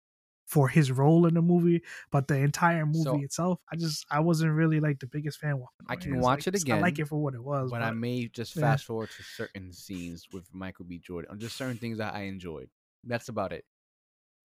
[0.45, 4.19] for his role in the movie, but the entire movie So- itself, I just I
[4.19, 5.61] wasn't really like the biggest fan.
[5.89, 6.77] I can It's watch like- it again.
[6.77, 8.61] I like it for what it was, but I may just yeah.
[8.61, 10.99] fast forward to certain scenes with Michael B.
[10.99, 12.69] Jordan, or just certain things that I enjoyed.
[13.03, 13.65] That's about it.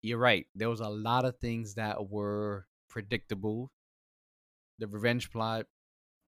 [0.01, 0.47] You're right.
[0.55, 3.71] There was a lot of things that were predictable.
[4.79, 5.67] The revenge plot,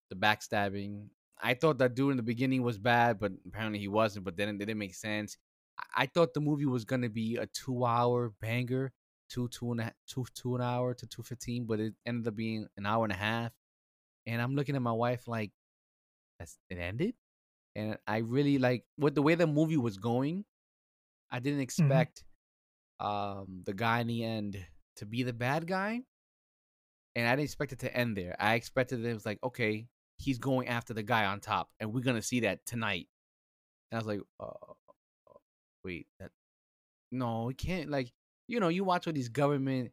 [0.09, 1.07] the backstabbing.
[1.41, 4.25] I thought that dude in the beginning was bad, but apparently he wasn't.
[4.25, 5.37] But then it didn't make sense.
[5.79, 8.93] I, I thought the movie was gonna be a two-hour banger,
[9.29, 12.35] two two and a two two an hour to two fifteen, but it ended up
[12.35, 13.51] being an hour and a half.
[14.27, 15.51] And I'm looking at my wife like,
[16.39, 17.15] that's it ended
[17.75, 20.43] and i really like with the way the movie was going
[21.31, 22.23] i didn't expect
[22.99, 24.57] um the guy in the end
[24.95, 26.01] to be the bad guy
[27.15, 30.37] and i didn't expect it to end there i expected it was like okay he's
[30.37, 33.07] going after the guy on top and we're gonna see that tonight
[33.91, 34.73] and i was like uh,
[35.83, 36.31] wait that
[37.11, 38.11] no it can't like
[38.47, 39.91] you know you watch all these government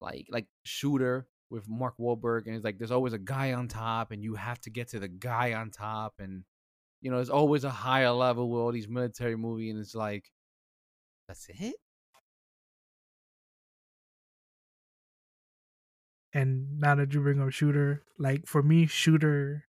[0.00, 4.10] like like shooter with Mark Wahlberg, and it's like there's always a guy on top,
[4.10, 6.44] and you have to get to the guy on top, and
[7.00, 10.30] you know there's always a higher level with all these military movies, and it's like
[11.28, 11.76] that's it.
[16.34, 19.64] And now that you bring up Shooter, like for me, Shooter,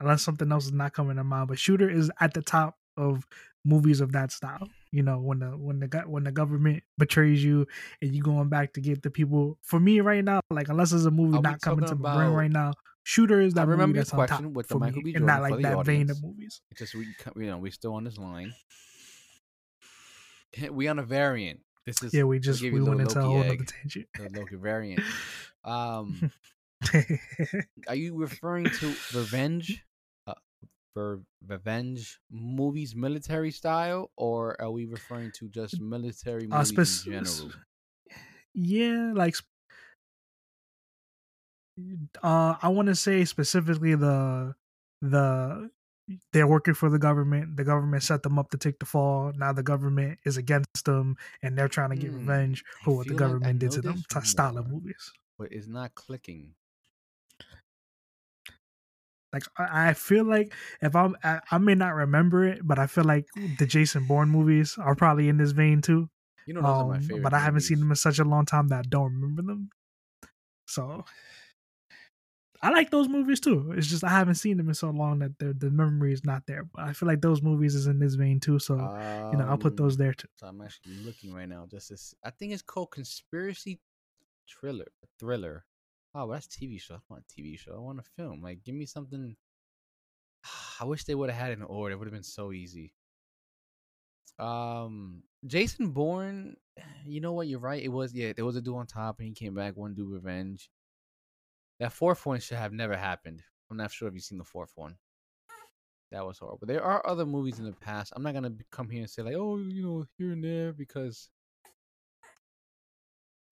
[0.00, 3.24] unless something else is not coming to mind, but Shooter is at the top of
[3.64, 4.68] movies of that style.
[4.90, 7.66] You know, when the when the when the government betrays you
[8.02, 9.58] and you going back to get the people.
[9.62, 12.50] For me, right now, like unless there's a movie not coming to my brain right
[12.50, 12.72] now,
[13.04, 15.12] Shooter is I that movie remember your that's on top with the for Michael me,
[15.12, 15.14] B.
[15.14, 16.60] and not like that vein of movies.
[16.70, 18.54] It's just we you know we're still on this line.
[20.70, 21.60] We on a variant.
[21.86, 24.06] This is Yeah, we just we went into a whole other tangent.
[24.14, 25.00] the Loki variant.
[25.64, 26.26] Um,
[27.88, 29.84] Are you referring to revenge?
[30.26, 30.34] Uh,
[30.94, 36.86] for revenge movies, military style, or are we referring to just military uh, movies spec-
[36.86, 37.54] in general?
[38.54, 39.34] yeah, like
[42.22, 44.54] uh I want to say specifically the
[45.00, 45.70] the
[46.32, 47.56] they're working for the government.
[47.56, 49.32] The government set them up to take the fall.
[49.36, 53.08] Now the government is against them, and they're trying to get Hmm, revenge for what
[53.08, 54.04] the feel like government did to them.
[54.08, 55.12] Ty- Style of movies.
[55.38, 56.54] But it's not clicking.
[59.32, 63.26] Like I, feel like if I'm, I, may not remember it, but I feel like
[63.58, 66.08] the Jason Bourne movies are probably in this vein too.
[66.46, 67.22] You know, those are my Um, favorite.
[67.22, 69.68] but I haven't seen them in such a long time that I don't remember them.
[70.66, 71.04] So
[72.60, 73.72] I like those movies too.
[73.76, 76.46] It's just I haven't seen them in so long that the the memory is not
[76.46, 76.64] there.
[76.64, 78.58] But I feel like those movies is in this vein too.
[78.58, 78.74] So
[79.30, 80.28] you know I'll put Um, those there too.
[80.36, 81.66] So I'm actually looking right now.
[81.66, 83.80] Just this, I think it's called conspiracy
[84.60, 84.88] thriller.
[85.18, 85.64] Thriller.
[86.14, 86.94] Oh, that's TV show.
[86.94, 87.74] I want a TV show.
[87.74, 88.42] I want a film.
[88.42, 89.36] Like, give me something.
[90.80, 91.94] I wish they would have had an order.
[91.94, 92.92] It would have been so easy.
[94.38, 96.56] Um, Jason Bourne.
[97.04, 97.48] You know what?
[97.48, 97.82] You're right.
[97.82, 98.34] It was yeah.
[98.34, 99.76] There was a dude on top, and he came back.
[99.76, 100.70] One dude revenge.
[101.80, 103.42] That fourth one should have never happened.
[103.70, 104.96] I'm not sure if you've seen the fourth one.
[106.10, 106.66] That was horrible.
[106.66, 108.12] There are other movies in the past.
[108.14, 111.30] I'm not gonna come here and say like, oh, you know, here and there because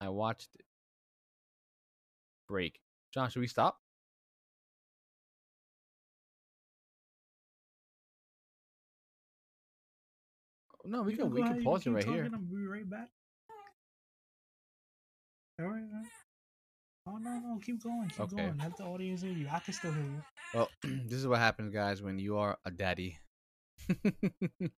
[0.01, 0.66] I watched it.
[2.49, 2.81] Break.
[3.13, 3.79] John, should we stop?
[10.85, 11.31] No, we You can.
[11.33, 12.31] We can pause it right here.
[12.31, 13.09] be right back.
[15.61, 16.07] All right, all right.
[17.09, 18.37] Oh no, no, keep going, keep Okay.
[18.37, 18.59] going.
[18.59, 19.49] Let the audience hear you.
[19.51, 20.23] I can still hear you.
[20.55, 23.19] Well, this is what happens, guys, when you are a daddy.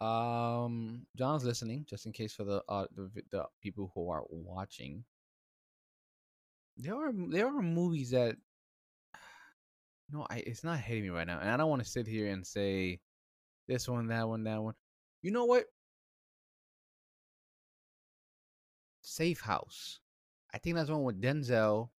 [0.00, 5.04] um, John's listening, just in case for the uh the, the people who are watching.
[6.76, 8.36] There are there are movies that,
[10.10, 12.28] no, I it's not hitting me right now, and I don't want to sit here
[12.28, 13.00] and say
[13.68, 14.74] this one, that one, that one.
[15.22, 15.66] You know what?
[19.02, 20.00] Safe House.
[20.52, 21.90] I think that's one with Denzel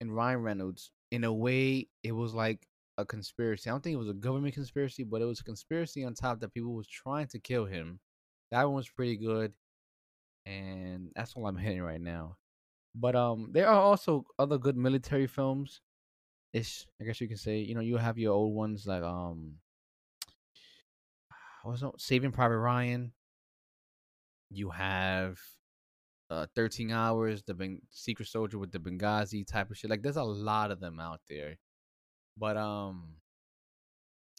[0.00, 0.92] and Ryan Reynolds.
[1.10, 2.66] In a way, it was like
[2.98, 3.68] a conspiracy.
[3.68, 6.40] I don't think it was a government conspiracy, but it was a conspiracy on top
[6.40, 8.00] that people was trying to kill him.
[8.52, 9.52] That one was pretty good,
[10.46, 12.36] and that's all I'm hitting right now.
[12.94, 15.80] But um, there are also other good military films.
[16.52, 17.58] Ish, I guess you can say.
[17.58, 19.56] You know, you have your old ones like um,
[21.62, 21.92] what's that?
[21.98, 23.12] Saving Private Ryan.
[24.50, 25.38] You have
[26.30, 29.90] uh 13 hours, the ben- Secret Soldier with the Benghazi type of shit.
[29.90, 31.56] Like there's a lot of them out there.
[32.36, 33.16] But um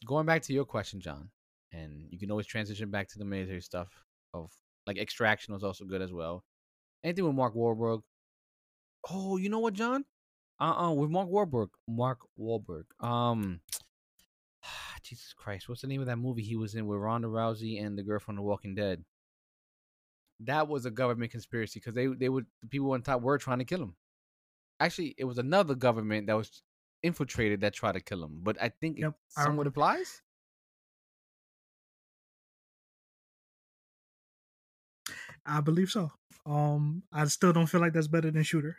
[0.06, 1.30] going back to your question, John,
[1.72, 3.88] and you can always transition back to the military stuff
[4.34, 4.50] of
[4.86, 6.44] like extraction was also good as well.
[7.04, 8.02] Anything with Mark Wahlberg.
[9.10, 10.04] Oh, you know what, John?
[10.60, 11.68] Uh-uh, with Mark Wahlberg.
[11.88, 12.84] Mark Wahlberg.
[13.00, 13.60] Um
[15.02, 17.98] Jesus Christ, what's the name of that movie he was in with Ronda Rousey and
[17.98, 19.04] the girl from The Walking Dead?
[20.40, 23.58] That was a government conspiracy because they they would the people on top were trying
[23.58, 23.96] to kill him.
[24.80, 26.62] Actually, it was another government that was
[27.02, 28.40] infiltrated that tried to kill him.
[28.42, 30.22] But I think Yep, it somewhat applies.
[35.44, 36.10] I believe so.
[36.46, 38.78] Um, I still don't feel like that's better than Shooter.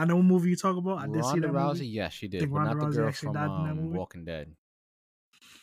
[0.00, 0.98] I know what movie you talk about.
[0.98, 1.86] I did see that Rousey, movie.
[1.88, 3.98] yes, she did, Ronda not the girl actually from died in that um, movie?
[3.98, 4.50] Walking Dead.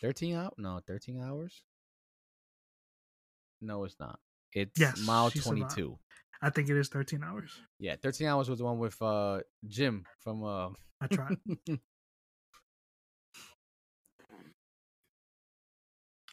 [0.00, 0.54] Thirteen out?
[0.58, 1.64] No, thirteen hours.
[3.60, 4.20] No, it's not.
[4.52, 5.98] It's Yes, mile twenty-two.
[6.40, 7.50] I think it is 13 hours.
[7.80, 10.68] Yeah, thirteen hours was the one with uh Jim from uh.
[11.00, 11.38] I tried.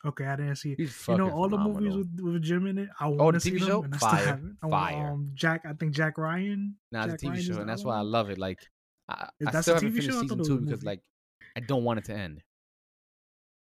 [0.05, 0.79] okay, I didn't see it.
[0.79, 3.39] He's You know, all the movies with, with Jim in it, I Oh, want the
[3.39, 3.83] to see TV them, show?
[3.83, 4.25] and I still Fire.
[4.25, 4.57] haven't.
[4.63, 5.11] I Fire.
[5.11, 6.75] Um, Jack, I think Jack Ryan.
[6.91, 8.37] Nah, Jack a TV Ryan show, and that's why I love it.
[8.37, 8.59] Like,
[9.09, 10.21] I, I still haven't TV finished show?
[10.21, 11.01] Season two because, like,
[11.55, 12.41] I don't want it to end.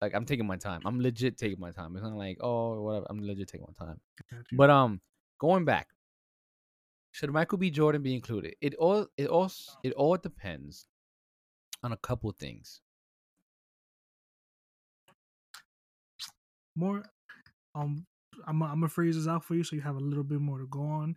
[0.00, 0.80] Like, I'm taking my time.
[0.84, 1.94] I'm legit taking my time.
[1.94, 3.06] It's not like, oh, whatever.
[3.08, 4.00] I'm legit taking my time.
[4.52, 5.00] But um,
[5.38, 5.88] going back,
[7.12, 7.70] should Michael B.
[7.70, 8.56] Jordan be included?
[8.60, 9.50] It all, it all,
[9.84, 10.86] it all depends
[11.84, 12.80] on a couple things.
[16.74, 17.04] More
[17.74, 18.06] um
[18.46, 20.58] I'm I'm gonna freeze this out for you so you have a little bit more
[20.58, 21.16] to go on.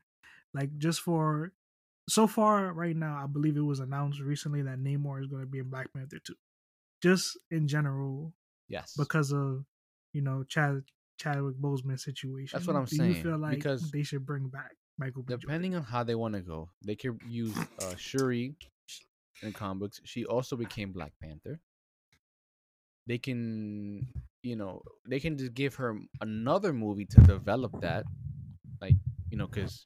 [0.54, 1.52] Like just for
[2.08, 5.60] so far right now, I believe it was announced recently that Namor is gonna be
[5.60, 6.34] in Black Panther 2.
[7.02, 8.34] Just in general,
[8.68, 9.64] Yes, because of
[10.14, 10.84] you know Chad
[11.20, 12.58] Chadwick Boseman situation.
[12.58, 15.32] That's what I'm Do saying, You feel like because they should bring back Michael B.
[15.32, 15.48] Jordan?
[15.48, 18.56] depending on how they want to go, they could use uh, Shuri
[19.42, 20.02] in the comic books.
[20.04, 21.60] She also became Black Panther.
[23.08, 24.08] They can,
[24.46, 28.06] you know, they can just give her another movie to develop that,
[28.80, 28.96] like
[29.30, 29.86] you know, because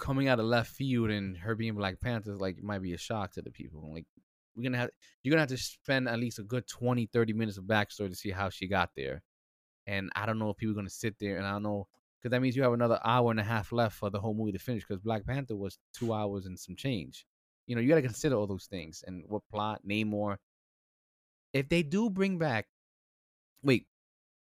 [0.00, 3.32] coming out of left field and her being Black Panther like might be a shock
[3.32, 3.92] to the people.
[3.92, 4.06] Like
[4.56, 4.90] we're gonna have
[5.22, 8.16] you're gonna have to spend at least a good 20, 30 minutes of backstory to
[8.16, 9.22] see how she got there.
[9.86, 11.86] And I don't know if people are gonna sit there and I don't know
[12.20, 14.52] because that means you have another hour and a half left for the whole movie
[14.52, 17.26] to finish because Black Panther was two hours and some change.
[17.68, 20.38] You know, you gotta consider all those things and what plot, Namor.
[21.52, 22.66] If they do bring back
[23.62, 23.86] wait,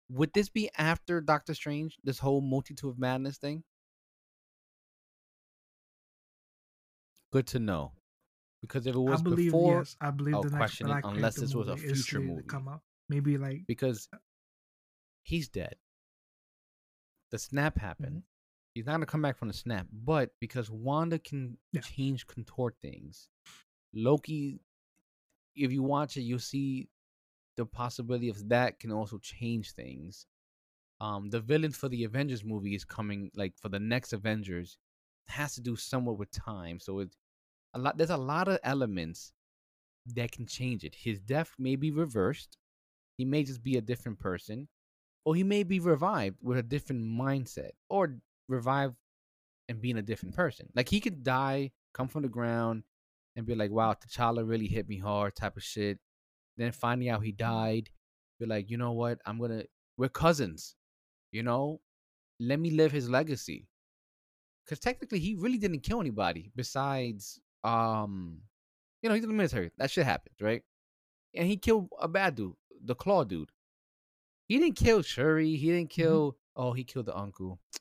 [0.10, 3.64] would this be after Doctor Strange, this whole multitude of madness thing?
[7.32, 7.92] Good to know.
[8.62, 11.04] Because if it was I believe before, yes, I believe I'll the next question it
[11.04, 12.44] unless this was a future movie.
[12.48, 12.82] come out.
[13.10, 14.18] Maybe like because uh
[15.24, 15.76] he's dead.
[17.32, 18.18] The snap happened.
[18.18, 18.74] Mm-hmm.
[18.74, 21.82] He's not gonna come back from the snap, but because Wanda can Yeah.
[21.82, 23.30] change, contort things,
[23.94, 24.62] Loki.
[25.56, 26.90] If you watch it, you'll see
[27.58, 30.26] the possibility of that can also change things.
[31.02, 34.78] Um, the villain for the Avengers movie is coming, like for the next Avengers,
[35.28, 36.80] has to do somewhat with time.
[36.80, 37.18] So it's
[37.74, 37.98] a lot.
[37.98, 39.34] There's a lot of elements
[40.16, 40.96] that can change it.
[40.96, 42.58] His death may be reversed.
[43.18, 44.68] He may just be a different person,
[45.26, 48.16] or he may be revived with a different mindset, or
[48.48, 48.96] revived
[49.68, 50.70] and being a different person.
[50.76, 52.84] Like he could die, come from the ground,
[53.36, 56.00] and be like, "Wow, T'Challa really hit me hard," type of shit.
[56.58, 57.90] Then finding out he died,
[58.40, 59.20] be like, "You know what?
[59.26, 59.64] I'm gonna.
[59.98, 60.76] We're cousins.
[61.32, 61.82] You know,
[62.40, 63.68] let me live his legacy."
[64.64, 68.40] Because technically, he really didn't kill anybody besides, um,
[69.02, 69.72] you know, he's in the military.
[69.78, 70.64] That shit happens, right?
[71.36, 73.52] And he killed a bad dude, the claw dude.
[74.48, 75.56] He didn't kill Shuri.
[75.56, 76.38] He didn't kill.
[76.56, 77.60] Oh, he killed the uncle.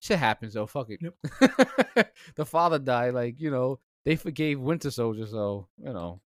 [0.00, 0.66] Shit happens though.
[0.66, 1.00] Fuck it.
[1.00, 2.12] Yep.
[2.36, 3.14] the father died.
[3.14, 6.20] Like you know, they forgave Winter Soldier, so you know.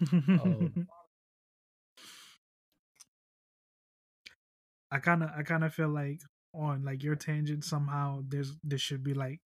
[0.12, 0.88] Um,
[4.92, 6.20] I kind of I kind of feel like
[6.54, 9.40] on like your tangent somehow there's there should be like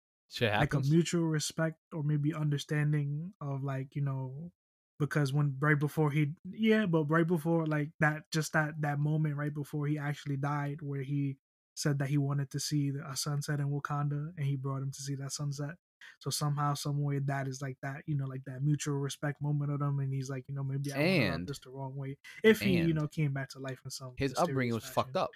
[0.59, 4.51] like a mutual respect or maybe understanding of like you know
[4.99, 9.35] because when right before he yeah but right before like that just that that moment
[9.37, 11.37] right before he actually died where he
[11.75, 15.01] said that he wanted to see a sunset in Wakanda and he brought him to
[15.01, 15.75] see that sunset
[16.19, 19.71] so somehow some way that is like that you know like that mutual respect moment
[19.71, 22.17] of them and he's like you know maybe I went And- this the wrong way
[22.43, 24.93] if he you know came back to life in some His upbringing was fashion.
[24.95, 25.31] fucked up.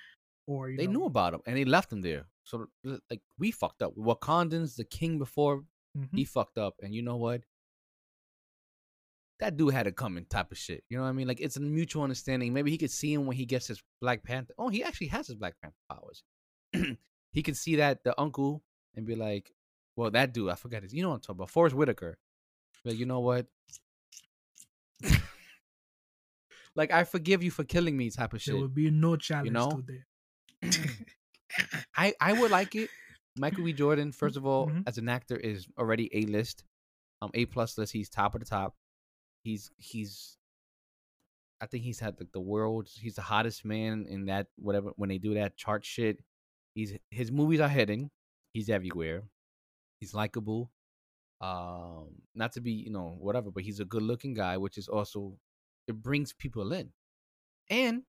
[0.47, 2.25] or They know, knew about him and they left him there.
[2.43, 2.65] So
[3.09, 3.93] like we fucked up.
[3.95, 5.63] Wakandans, the king before
[5.95, 6.09] mhm.
[6.15, 7.41] he fucked up, and you know what?
[9.39, 10.83] That dude had it coming, type of shit.
[10.89, 11.27] You know what I mean?
[11.27, 12.51] Like it's a mutual understanding.
[12.53, 14.53] Maybe he could see him when he gets his Black Panther.
[14.57, 16.23] Oh, he actually has his Black Panther powers.
[17.31, 18.63] he could see that the uncle
[18.95, 19.51] and be like,
[19.99, 20.93] "Well, that dude, I forgot his.
[20.93, 21.49] You know what I'm talking about?
[21.49, 22.17] Forest Whitaker.
[22.85, 23.47] Like, you know what?
[26.75, 28.53] like, I forgive you for killing me, type of shit.
[28.53, 29.69] there would be no challenge you know?
[29.71, 30.05] to there
[31.95, 32.89] I I would like it.
[33.37, 33.73] Michael B.
[33.73, 34.83] Jordan, first of all, Mhm.
[34.87, 36.63] as an actor, is already a list,
[37.21, 37.91] um, a plus list.
[37.91, 38.75] He's top of the top.
[39.43, 40.37] He's he's,
[41.59, 42.87] I think he's had like the world.
[42.93, 46.23] He's the hottest man in that whatever when they do that chart shit.
[46.75, 48.11] He's his movies are hitting.
[48.53, 49.23] He's everywhere.
[49.99, 50.71] He's likable.
[51.41, 54.87] Um, not to be you know whatever, but he's a good looking guy, which is
[54.87, 55.37] also
[55.87, 56.89] it brings people in,
[57.69, 58.03] and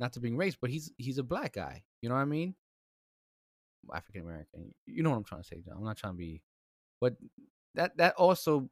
[0.00, 1.84] not to bring race, but he's he's a black guy.
[2.02, 2.54] You know what I mean?
[3.92, 4.74] African American.
[4.86, 5.76] You know what I'm trying to say, John.
[5.78, 6.42] I'm not trying to be,
[7.00, 7.16] but
[7.74, 8.70] that that also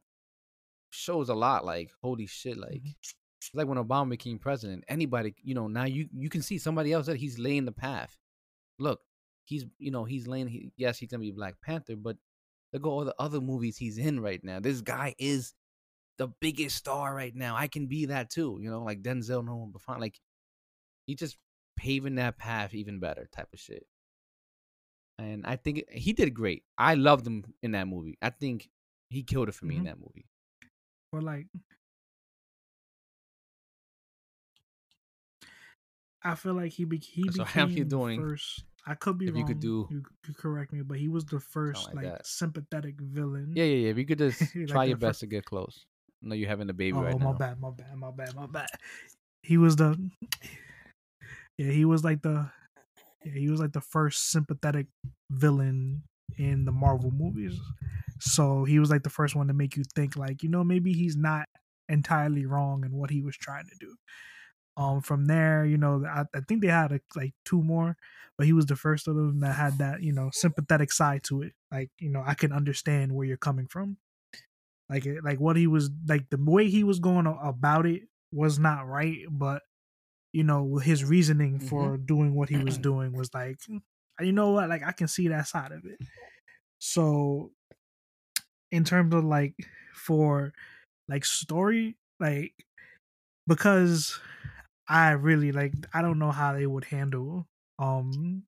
[0.89, 1.65] shows a lot.
[1.65, 2.95] Like holy shit, like Mhm.
[3.01, 3.15] it's
[3.53, 4.83] like when Obama became president.
[4.87, 8.17] Anybody, you know, now you you can see somebody else that he's laying the path.
[8.79, 9.01] Look,
[9.45, 10.47] he's you know he's laying.
[10.47, 12.17] He, yes, he's gonna be Black Panther, but
[12.73, 14.59] look at all the other movies he's in right now.
[14.59, 15.53] This guy is
[16.17, 17.55] the biggest star right now.
[17.55, 18.57] I can be that too.
[18.61, 19.99] You know, like Denzel Nolan Buffon.
[19.99, 20.19] Like
[21.05, 21.37] he just
[21.77, 23.85] paving that path even better type of shit.
[25.19, 26.63] And I think he did great.
[26.77, 28.17] I loved him in that movie.
[28.21, 28.69] I think
[29.09, 29.85] he killed it for me in Mhm.
[29.85, 30.25] that movie.
[31.11, 31.47] Or like,
[36.23, 38.19] I feel like he be, he So became how you doing?
[38.19, 38.63] first.
[38.85, 39.39] I could be If wrong.
[39.39, 42.95] you could do- you could correct me, but he was the first like like, sympathetic
[42.99, 43.53] villain.
[43.55, 43.89] Yeah, yeah, yeah.
[43.91, 45.85] If you could just Like try your best to get close.
[46.23, 47.37] I know you're having a baby oh, right my now.
[47.37, 48.67] bad, my bad, my bad, my bad.
[49.41, 49.97] He was the.
[51.57, 52.49] Yeah, he was like the.
[53.23, 54.87] Yeah, he was like the first sympathetic
[55.29, 56.01] villain
[56.37, 57.59] in the Marvel movies.
[58.19, 60.93] So he was like the first one to make you think, like, you know, maybe
[60.93, 61.47] he's not
[61.89, 63.95] entirely wrong in what he was trying to do.
[64.75, 67.95] Um, from there, you know, I, I think they had a, like two more,
[68.37, 71.43] but he was the first of them that had that, you know, sympathetic side to
[71.43, 71.53] it.
[71.71, 73.97] Like, you know, I can understand where you're coming from.
[74.89, 78.87] Like, like what he was like, the way he was going about it was not
[78.87, 79.63] right, but
[80.33, 83.81] you know, his reasoning for doing what he was doing was like, "Mm,
[84.21, 85.99] you know what, like I can see that side of it.
[86.79, 87.51] So
[88.71, 89.55] in terms of like
[89.93, 90.53] for
[91.07, 92.53] like story, like
[93.47, 94.19] because
[94.87, 97.47] I really like I don't know how they would handle
[97.79, 98.43] um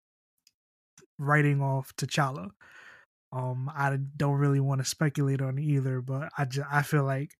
[1.17, 2.49] writing off T'Challa.
[3.31, 7.31] Um, I don't really want to speculate on either, but I just, I feel like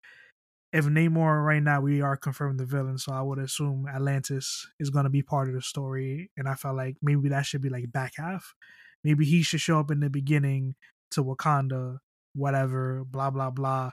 [0.74, 4.91] if Namor right now we are confirmed the villain, so I would assume Atlantis is
[4.91, 7.91] to be part of the story, and I felt like maybe that should be like
[7.91, 8.56] back half.
[9.04, 10.76] Maybe he should show up in the beginning
[11.12, 12.00] to Wakanda,
[12.34, 13.91] whatever, blah blah blah.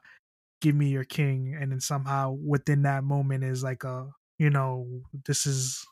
[0.60, 4.10] Give me your king, and then somehow within that moment is like a
[4.42, 4.88] you know
[5.24, 5.86] this is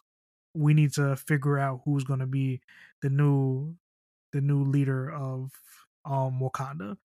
[0.54, 2.60] we need to figure out who's going to be
[3.00, 3.76] the new
[4.32, 5.52] the new leader of
[6.04, 6.96] um Wakanda.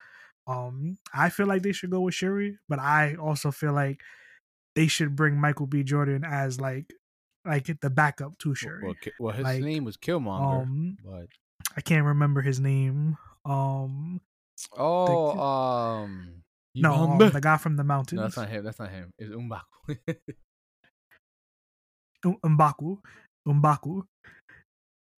[0.48, 4.00] Um, I feel like they should go with Shuri, but I also feel like
[4.74, 5.84] they should bring Michael B.
[5.84, 6.92] Jordan as like
[7.44, 8.82] like the backup to Shuri.
[8.84, 11.28] Well, well his Like, name was Killmonger, um, but
[11.76, 13.18] I can't remember his name.
[13.44, 14.20] Um,
[14.76, 16.42] oh, um,
[16.74, 18.64] no, um, the guy from the mountains, no, that's not him.
[18.64, 19.12] That's not him.
[19.16, 19.62] It's Umbaku.
[22.24, 22.98] M'Baku,
[23.46, 24.02] M'Baku,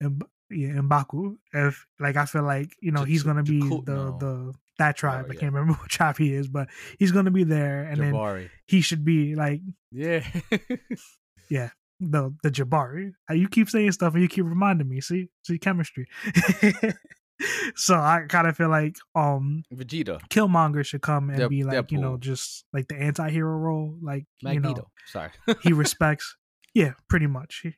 [0.02, 0.20] M-
[0.50, 1.36] yeah, M'Baku.
[1.52, 5.26] If like I feel like you know he's gonna be the the that tribe.
[5.30, 6.68] I can't remember what tribe he is, but
[6.98, 9.60] he's gonna be there, and then he should be like
[9.92, 10.24] Yeah.
[11.50, 11.70] Yeah.
[12.00, 13.12] The the Jabari.
[13.28, 15.00] Uh, You keep saying stuff and you keep reminding me.
[15.00, 16.06] See, see chemistry.
[17.76, 20.20] so I kind of feel like um Vegeta.
[20.28, 24.26] Killmonger should come and Dep- be like you know just like the anti-hero role, like
[24.42, 24.68] Magneto.
[24.68, 25.30] you know Sorry.
[25.62, 26.36] he respects.
[26.74, 27.60] Yeah, pretty much.
[27.62, 27.74] He,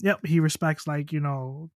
[0.00, 1.70] yep, he respects like you know.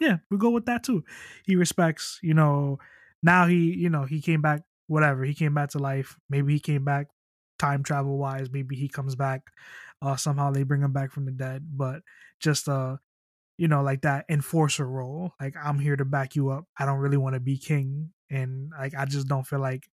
[0.00, 1.04] Yeah, we go with that too.
[1.44, 2.78] He respects, you know.
[3.22, 4.62] Now he, you know, he came back.
[4.86, 6.16] Whatever, he came back to life.
[6.28, 7.08] Maybe he came back
[7.58, 8.50] time travel wise.
[8.50, 9.42] Maybe he comes back.
[10.02, 11.66] Uh, somehow they bring him back from the dead.
[11.70, 12.02] But
[12.40, 12.96] just uh,
[13.58, 15.34] you know, like that enforcer role.
[15.40, 16.64] Like I'm here to back you up.
[16.78, 19.88] I don't really want to be king, and like I just don't feel like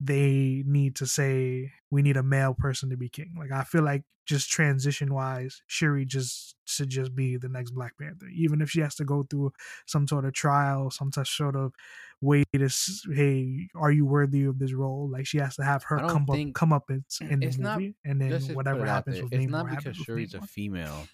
[0.00, 3.34] they need to say we need a male person to be king.
[3.38, 7.94] Like I feel like just transition wise, Shuri just should just be the next Black
[7.98, 9.52] Panther, even if she has to go through
[9.86, 11.72] some sort of trial, some sort of
[12.20, 12.68] way to
[13.12, 15.08] hey, are you worthy of this role?
[15.10, 17.94] Like she has to have her come up come up in, in the not- movie,
[18.04, 19.24] and then Let's just put whatever happens there.
[19.24, 21.08] with It's Namor not because Shuri's a female.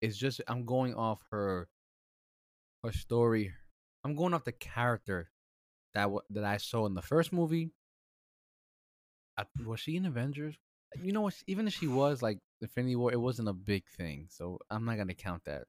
[0.00, 1.68] It's just I'm going off her
[2.82, 3.52] her story.
[4.04, 5.30] I'm going off the character
[5.92, 7.72] that wa that I saw in the first movie.
[9.36, 10.54] I, was she in Avengers?
[11.02, 11.34] You know what?
[11.46, 14.96] Even if she was like Infinity War, it wasn't a big thing, so I'm not
[14.96, 15.64] gonna count that.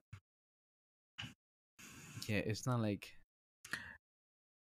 [2.27, 3.07] Yeah, it's not like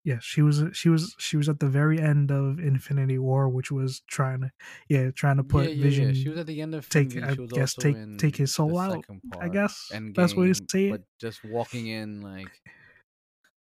[0.03, 3.47] Yeah, she was uh, she was she was at the very end of Infinity War,
[3.49, 4.51] which was trying to
[4.89, 6.21] yeah trying to put yeah, yeah, Vision Yeah.
[6.23, 7.15] She was at the end of take.
[7.15, 8.93] I guess take take his soul out.
[8.93, 10.91] second I part, guess best way to say it.
[10.91, 12.49] But just walking in, like,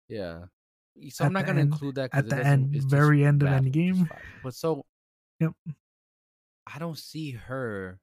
[0.09, 0.45] yeah.
[1.09, 4.09] So At I'm not gonna end- include that at the end, very end of Endgame.
[4.43, 4.83] But so,
[5.41, 5.53] Yep.
[6.67, 7.99] I don't see her.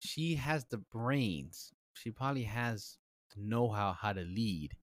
[0.00, 1.72] She has the brains.
[1.94, 2.98] She probably has
[3.34, 4.76] the know-how how to lead,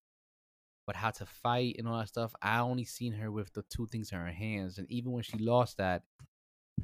[0.87, 2.33] but how to fight and all that stuff.
[2.41, 5.37] I only seen her with the two things in her hands, and even when she
[5.37, 6.01] lost that,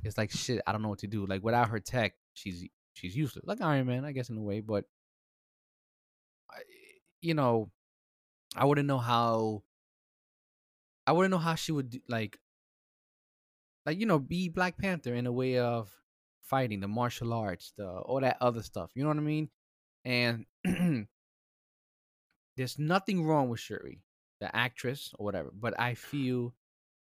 [0.04, 0.62] it's like shit.
[0.68, 1.26] I don't know what to do.
[1.26, 2.64] Like without her tech, she's
[2.94, 3.46] she's useless.
[3.48, 4.86] Like Iron Man, I guess in a way, but
[7.22, 7.72] you know,
[8.56, 9.64] I wouldn't know how.
[11.08, 12.38] I wouldn't know how she would like,
[13.88, 15.90] like you know, be Black Panther in a way of
[16.42, 18.92] fighting the martial arts, the all that other stuff.
[18.94, 19.50] You know what I mean?
[20.04, 20.46] And
[22.58, 24.02] there's nothing wrong with Shuri,
[24.42, 25.52] the actress or whatever.
[25.58, 26.54] But I feel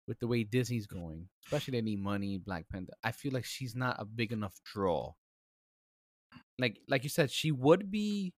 [0.07, 2.93] with the way Disney's going, especially they need money, Black Panther.
[3.03, 5.15] I feel like she's not a big enough draw.
[6.59, 8.35] Like like you said, she would be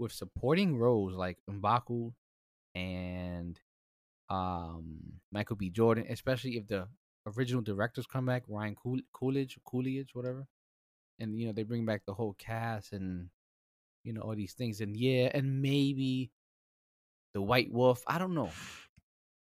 [0.00, 2.12] with supporting roles like Mbaku
[2.74, 3.60] and
[4.28, 5.70] um Michael B.
[5.70, 6.88] Jordan, especially if the
[7.26, 10.46] original directors come back, Ryan Cool- Coolidge, Coolidge, whatever,
[11.18, 13.28] and you know they bring back the whole cast and
[14.04, 16.30] you know all these things, and yeah, and maybe
[17.34, 18.02] the White Wolf.
[18.06, 18.50] I don't know,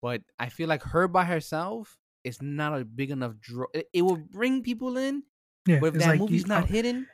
[0.02, 3.66] but I feel like her by herself is not a big enough draw.
[3.74, 5.24] It, it will bring people in,
[5.66, 7.08] Yeah, but if that like movie's you- not uh, hidden,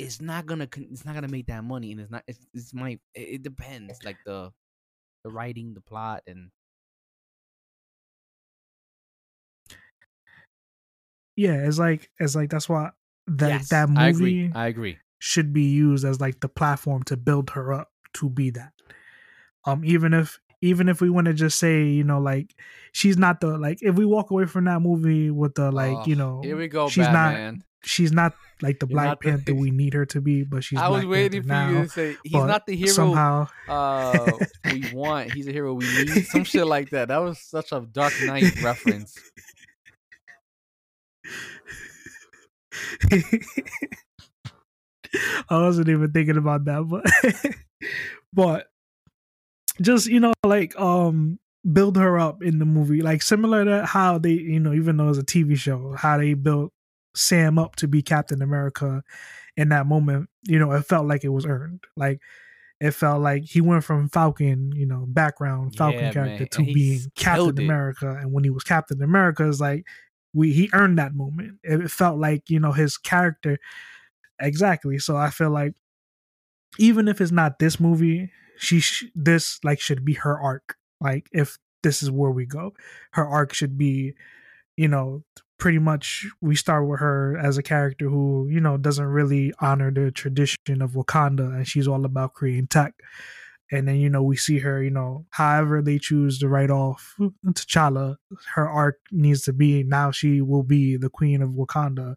[0.00, 2.24] it's not gonna con- it's not gonna make that money, and it's not.
[2.26, 2.98] It's, it's my.
[3.14, 4.50] It, it depends, like the
[5.24, 6.50] the writing, the plot, and
[11.36, 12.90] yeah, it's like it's like that's why
[13.28, 14.42] that yes, that I agree.
[14.44, 14.98] movie I agree.
[15.18, 18.72] should be used as like the platform to build her up to be that.
[19.66, 22.54] Um, even if even if we want to just say you know like
[22.92, 26.14] she's not the like if we walk away from that movie with the like you
[26.16, 29.54] Oh, know here we go, she's not she's not like the Black not the- Panther
[29.54, 30.78] we need her to be, but she's.
[30.78, 34.32] I was Black waiting Panther for you to say he's not the hero Somehow, uh,
[34.72, 35.32] we want.
[35.32, 36.26] He's a hero we need.
[36.26, 37.08] Some shit like that.
[37.08, 39.16] That was such a Dark Knight reference.
[45.48, 47.04] I wasn't even thinking about that, but
[48.32, 48.66] but
[49.80, 51.38] just you know, like um
[51.72, 55.08] build her up in the movie, like similar to how they, you know, even though
[55.08, 56.72] it's a TV show, how they built
[57.14, 59.02] Sam up to be Captain America
[59.56, 61.84] in that moment, you know, it felt like it was earned.
[61.96, 62.20] Like
[62.80, 66.62] it felt like he went from Falcon, you know, background Falcon Yeah, character man, to
[66.62, 67.58] being Captain it.
[67.58, 68.16] America.
[68.20, 69.86] And when he was Captain America, it's like
[70.34, 71.58] we he earned that moment.
[71.62, 73.58] It felt like, you know, his character
[74.40, 74.98] exactly.
[74.98, 75.74] So I feel like
[76.78, 80.76] even if it's not this movie, she sh- this like should be her arc.
[81.00, 82.72] Like if this is where we go,
[83.12, 84.14] her arc should be,
[84.76, 85.24] you know,
[85.58, 89.90] pretty much we start with her as a character who you know doesn't really honor
[89.92, 92.94] the tradition of Wakanda, and she's all about creating tech.
[93.72, 97.16] And then you know we see her, you know, however they choose to write off
[97.46, 98.16] T'Challa,
[98.54, 102.16] her arc needs to be now she will be the queen of Wakanda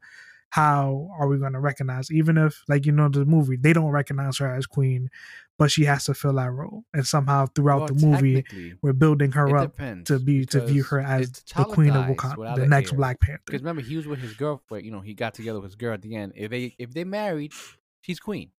[0.53, 3.89] how are we going to recognize even if like you know the movie they don't
[3.89, 5.09] recognize her as queen
[5.57, 9.31] but she has to fill that role and somehow throughout Well, the movie we're building
[9.31, 9.75] her up
[10.05, 13.61] to be to view her as the queen of Wakanda the next Black Panther Because
[13.61, 14.85] remember, he was with his girlfriend.
[14.85, 16.33] You know, he got together with his girl at the end.
[16.35, 17.53] If they if they married,
[18.01, 18.51] she's queen.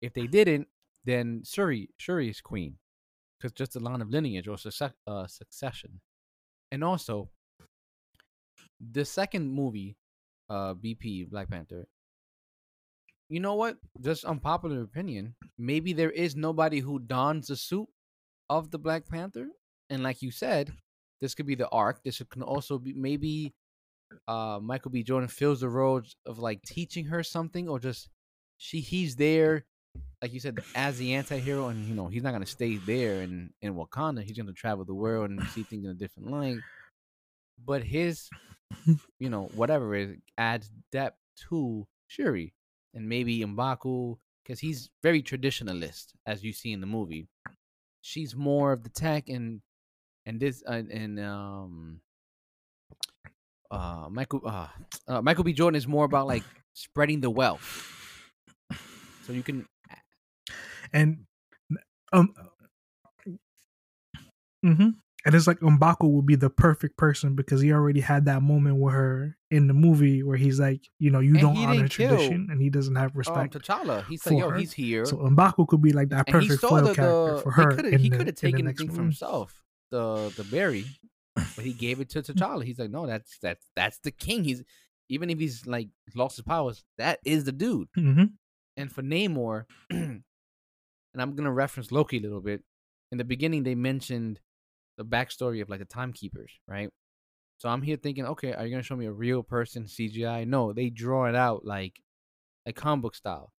[0.00, 0.66] If they didn't,
[1.06, 1.88] then Shuri
[2.28, 2.76] is queen,
[3.38, 6.00] because just the line of lineage or succe- uh, succession.
[6.72, 7.30] And also,
[8.80, 9.96] the second movie,
[10.50, 11.86] uh, BP Black Panther.
[13.28, 13.78] You know what?
[14.00, 15.34] Just unpopular opinion.
[15.58, 17.88] Maybe there is nobody who dons the suit
[18.50, 19.48] of the Black Panther,
[19.90, 20.72] and like you said,
[21.20, 22.02] this could be the arc.
[22.04, 23.54] This can also be maybe
[24.28, 25.02] uh Michael B.
[25.02, 28.08] Jordan fills the role of like teaching her something or just
[28.58, 29.64] she he's there
[30.22, 33.22] like you said as the anti-hero and you know he's not going to stay there
[33.22, 36.30] in in Wakanda he's going to travel the world and see things in a different
[36.30, 36.58] light.
[37.64, 38.28] But his
[39.18, 42.54] you know whatever is adds depth to Shuri
[42.94, 47.28] and maybe Mbaku cuz he's very traditionalist as you see in the movie.
[48.00, 49.60] She's more of the tech and
[50.24, 52.00] and this uh, and um
[53.70, 54.68] uh Michael uh,
[55.08, 55.52] uh Michael B.
[55.52, 57.92] Jordan is more about like spreading the wealth.
[59.26, 59.66] So you can
[60.92, 61.24] and
[62.12, 62.34] um
[64.62, 64.88] hmm
[65.24, 68.76] and it's like M'Baku would be the perfect person because he already had that moment
[68.76, 72.46] with her in the movie where he's like, you know, you And don't honor tradition,
[72.48, 73.54] and he doesn't have um, respect.
[73.54, 74.06] T'Challa.
[74.06, 74.56] He's like, yo, her.
[74.56, 75.04] he's here.
[75.04, 77.70] so M'Baku could be like that perfect foil the, character the for he her.
[77.98, 79.02] he could have in the taken next anything for movie.
[79.06, 80.84] himself, the the berry,
[81.34, 82.62] but he gave it to T'Challa.
[82.62, 84.44] He's like, no, that's that's that's the king.
[84.44, 84.62] He's
[85.08, 87.88] even if he's like lost his powers, that is the dude.
[87.98, 88.34] Mhm.
[88.76, 89.64] And for Namor,
[91.16, 92.62] and I'm gonna reference Loki a little bit.
[93.10, 94.38] In the beginning, they mentioned
[94.98, 96.90] the backstory of like the timekeepers, right?
[97.56, 100.46] So I'm here thinking, okay, are you gonna show me a real person CGI?
[100.46, 102.02] No, they draw it out like
[102.66, 103.50] like comic book style.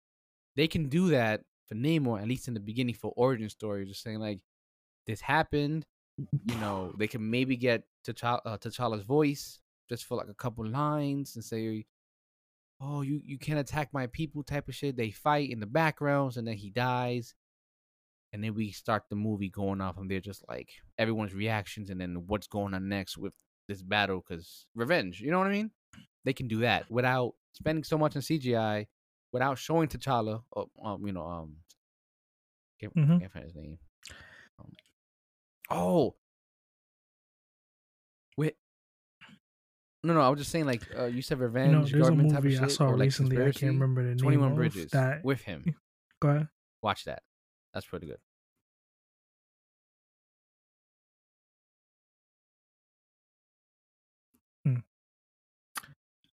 [0.55, 4.03] They can do that for Namor, at least in the beginning for origin story, just
[4.03, 4.41] saying like
[5.07, 5.87] this happened.
[6.45, 10.67] You know, they can maybe get T'Challa, uh, T'Challa's voice just for like a couple
[10.67, 11.87] lines and say,
[12.83, 14.97] "Oh, you you can't attack my people," type of shit.
[14.99, 17.35] They fight in the backgrounds, and then he dies,
[18.37, 20.69] and then we start the movie going off and they're just like
[20.99, 23.33] everyone's reactions, and then what's going on next with
[23.67, 25.21] this battle, because revenge.
[25.23, 25.71] You know what I mean?
[26.27, 28.89] They can do that without spending so much on CGI,
[29.33, 31.57] without showing T'Challa, or, um, you know, um,
[32.79, 33.21] can't, Mhm.
[33.21, 33.79] can't find his name.
[34.59, 34.73] Um,
[35.71, 36.17] oh,
[38.37, 38.57] wait.
[40.05, 42.39] No, no, I was just saying, like uh, you said, revenge, there's a government type
[42.41, 43.39] of movie I saw or, like, recently.
[43.39, 45.25] I can't remember the name Twenty One Bridges that.
[45.25, 45.65] with him.
[46.21, 46.49] Go ahead.
[46.83, 47.23] Watch that.
[47.73, 48.19] That's pretty good.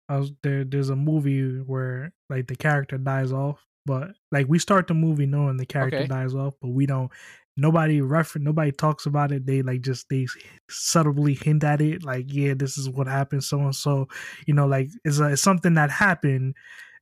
[0.09, 0.63] I was there.
[0.63, 5.25] There's a movie where like the character dies off, but like we start the movie
[5.25, 6.07] knowing the character Okay.
[6.07, 7.11] dies off, but we don't.
[7.59, 8.37] Nobody refer.
[8.39, 9.45] Nobody talks about it.
[9.47, 10.27] They like just they
[10.69, 12.03] subtly hint at it.
[12.03, 13.43] Like, yeah, this is what happened.
[13.43, 14.07] So and so,
[14.45, 16.55] you know, like it's, a, it's something that happened,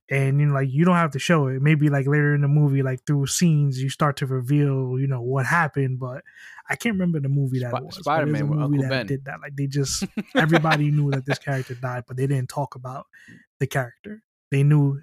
[0.10, 1.62] and you know, like you don't have to show it.
[1.62, 5.22] Maybe like later in the movie, like through scenes, you start to reveal, you know,
[5.22, 6.00] what happened.
[6.00, 6.24] But
[6.70, 7.98] I can't remember the movie that it was.
[7.98, 9.06] Spider-Man movie Uncle that Ben.
[9.08, 9.42] did that.
[9.42, 13.08] Like they just everybody knew that this character died, but they didn't talk about
[13.60, 14.22] the character.
[14.52, 15.02] They knew.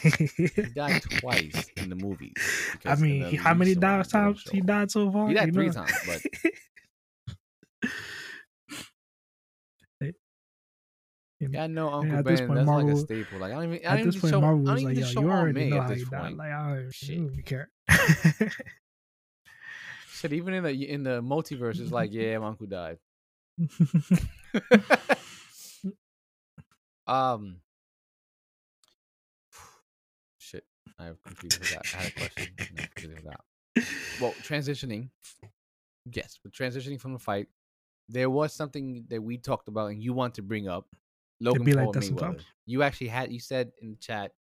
[0.00, 2.32] He died twice in the movies.
[2.84, 5.28] I mean, how many recent one, died, they don't times he died so far?
[5.28, 5.72] He died you three know?
[5.72, 6.22] times, but
[10.00, 11.33] You know?
[11.50, 12.24] Yeah, I know Uncle Ben.
[12.24, 13.38] that's like a staple.
[13.38, 13.86] Like I don't even.
[13.86, 14.40] I At don't this even point, show.
[14.40, 16.36] Marvel I don't was even like, yo, show you already know at this point.
[16.36, 17.20] Like, I don't Shit.
[17.20, 17.70] really care.
[20.12, 22.98] Shit, even in the in the multiverse, it's like, yeah, my uncle died.
[27.06, 27.56] um.
[30.38, 30.64] Shit,
[30.98, 31.86] I have completely forgot.
[31.94, 32.46] I had a question.
[32.58, 32.64] I
[32.94, 33.40] completely forgot.
[34.20, 35.08] Well, transitioning.
[36.12, 37.48] Yes, but transitioning from the fight,
[38.08, 40.86] there was something that we talked about, and you want to bring up.
[41.40, 42.42] Logan be like that sometimes.
[42.66, 44.32] You actually had you said in the chat.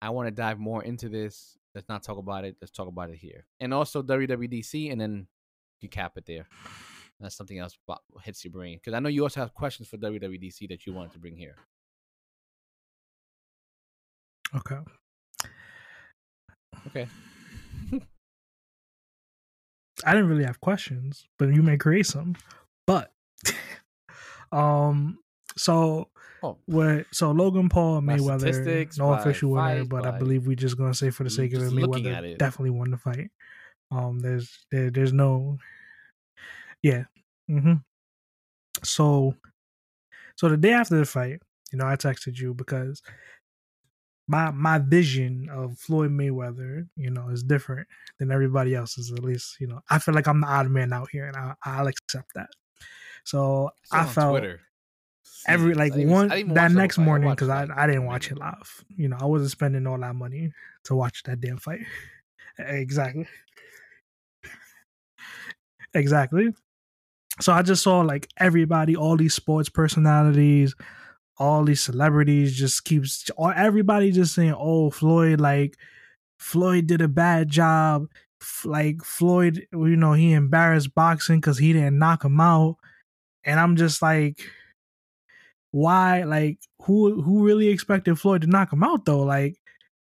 [0.00, 1.56] I want to dive more into this.
[1.74, 2.56] Let's not talk about it.
[2.60, 5.26] Let's talk about it here, and also WWDC, and then
[5.80, 6.46] you cap it there.
[7.20, 7.76] That's something else
[8.22, 11.12] hits your brain because I know you also have questions for WWDC that you wanted
[11.12, 11.56] to bring here.
[14.54, 14.78] okay.
[16.86, 17.08] Okay.
[20.04, 22.36] I didn't really have questions, but you may create some.
[22.86, 23.12] But
[24.52, 25.18] um
[25.58, 26.10] so
[26.42, 30.94] Oh, what so Logan Paul Mayweather no official winner, but I believe we're just gonna
[30.94, 32.38] say for the sake of it, Mayweather it.
[32.38, 33.30] definitely won the fight.
[33.90, 35.58] Um there's there, there's no
[36.82, 37.04] yeah.
[37.48, 37.74] hmm
[38.84, 39.34] So
[40.36, 41.40] so the day after the fight,
[41.72, 43.02] you know, I texted you because
[44.26, 47.88] my my vision of Floyd Mayweather, you know, is different
[48.18, 49.10] than everybody else's.
[49.10, 51.54] At least, you know, I feel like I'm the odd man out here, and I,
[51.64, 52.50] I'll accept that.
[53.24, 54.60] So still I felt Twitter.
[55.48, 57.04] Every like I didn't even- one I didn't even that watch the whole next fight.
[57.04, 58.84] Morning because I, I didn't watch it live.
[58.96, 60.52] You know, I wasn't spending all that money
[60.84, 61.80] to watch that damn fight.
[62.58, 63.26] exactly.
[65.94, 66.52] Exactly.
[67.40, 70.74] So I just saw like everybody, all these sports personalities,
[71.38, 75.76] all these celebrities just keeps everybody just saying, "Oh, Floyd, like
[76.38, 78.06] Floyd did a bad job.
[78.64, 82.76] Like Floyd, you know, he embarrassed boxing because he didn't knock him out."
[83.44, 84.40] And I'm just like,
[85.70, 86.24] why?
[86.24, 89.22] Like, who who really expected Floyd to knock him out though?
[89.22, 89.56] Like,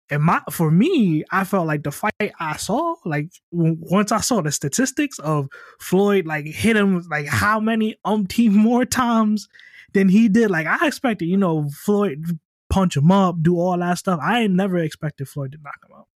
[0.10, 4.42] and my for me, I felt like the fight I saw, like once I saw
[4.42, 5.48] the statistics of
[5.80, 9.48] Floyd, like hit him like how many umpteen more times
[9.94, 10.52] than he did.
[10.52, 12.40] Like I expected, you know, Floyd
[12.70, 14.20] punch him up, do all that stuff.
[14.22, 16.08] I ain't never expected Floyd to knock him out.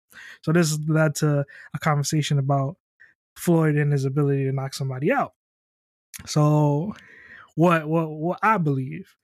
[0.43, 2.77] So this led to a conversation about
[3.35, 5.33] Floyd and his ability to knock somebody out.
[6.25, 6.93] So
[7.55, 9.15] what what what I believe,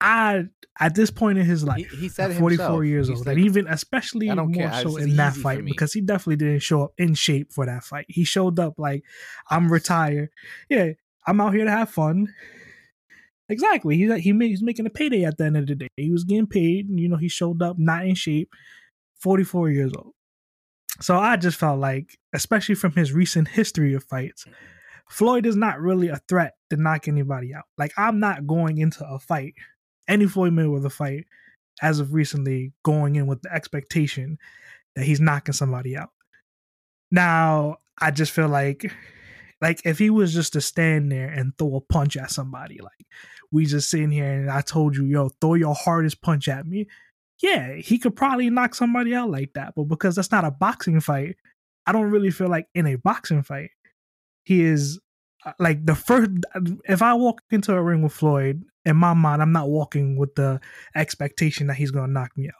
[0.00, 0.44] I
[0.78, 2.84] at this point in his life, he said at 44 himself.
[2.84, 4.82] years He's old, like, and even especially more care.
[4.82, 8.06] So in that fight because he definitely didn't show up in shape for that fight.
[8.08, 9.02] He showed up like
[9.50, 10.30] I'm retired.
[10.68, 10.90] Yeah,
[11.26, 12.34] I'm out here to have fun.
[13.48, 13.96] Exactly.
[13.96, 15.88] He he made, he's making a payday at the end of the day.
[15.96, 16.88] He was getting paid.
[16.88, 18.50] and, You know, he showed up not in shape.
[19.20, 20.12] 44 years old.
[21.00, 24.46] So I just felt like, especially from his recent history of fights,
[25.08, 27.64] Floyd is not really a threat to knock anybody out.
[27.78, 29.54] Like I'm not going into a fight,
[30.08, 31.26] any Floyd Mayweather fight,
[31.82, 34.38] as of recently, going in with the expectation
[34.94, 36.10] that he's knocking somebody out.
[37.10, 38.92] Now I just feel like,
[39.60, 43.06] like if he was just to stand there and throw a punch at somebody, like
[43.52, 46.86] we just sitting here and I told you, yo, throw your hardest punch at me.
[47.42, 51.00] Yeah, he could probably knock somebody out like that, but because that's not a boxing
[51.00, 51.36] fight,
[51.86, 53.70] I don't really feel like in a boxing fight
[54.46, 54.98] he is
[55.44, 56.30] uh, like the first
[56.88, 60.34] if i walk into a ring with floyd in my mind i'm not walking with
[60.36, 60.58] the
[60.94, 62.54] expectation that he's going to knock me out.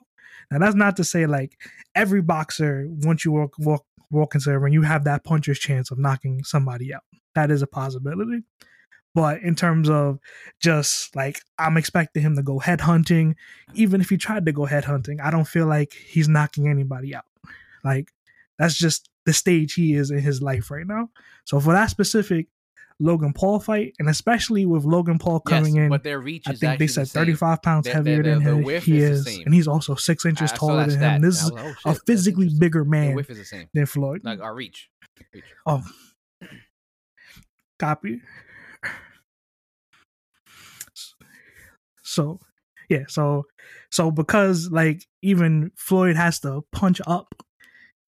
[0.51, 1.59] Now that's not to say like
[1.95, 5.91] every boxer once you walk walk walk into a ring you have that puncher's chance
[5.91, 7.03] of knocking somebody out.
[7.35, 8.43] That is a possibility.
[9.15, 10.19] But in terms of
[10.61, 13.37] just like i'm expecting him to go head hunting
[13.75, 17.15] even if he tried to go head hunting i don't feel like he's knocking anybody
[17.15, 17.25] out.
[17.83, 18.13] Like
[18.59, 21.11] that's just the stage he is in his life right now.
[21.45, 22.47] So for that specific
[22.99, 26.55] Logan Paul fight, and especially with Logan Paul coming yes, in, but their reach I
[26.55, 28.83] think they said the 35 pounds heavier the- than the him.
[28.83, 31.23] He is is, and he's also six inches I taller than him.
[31.23, 33.69] This is like, oh, a physically bigger man width is the same.
[33.75, 34.23] than Floyd.
[34.25, 34.89] Like our reach.
[35.33, 35.45] reach.
[35.67, 35.83] Oh,
[37.79, 38.23] copy.
[42.03, 42.41] So,
[42.89, 43.45] yeah, so
[43.91, 47.36] so because like even Floyd has to punch up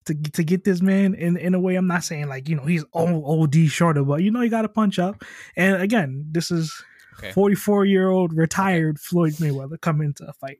[0.09, 1.75] to to get this man in in a way.
[1.75, 4.63] I'm not saying like you know he's old OD shorter, but you know he got
[4.63, 5.23] to punch up.
[5.55, 6.83] And again, this is
[7.19, 7.31] Okay.
[7.33, 10.57] 44 year old retired Floyd Mayweather coming into a fight.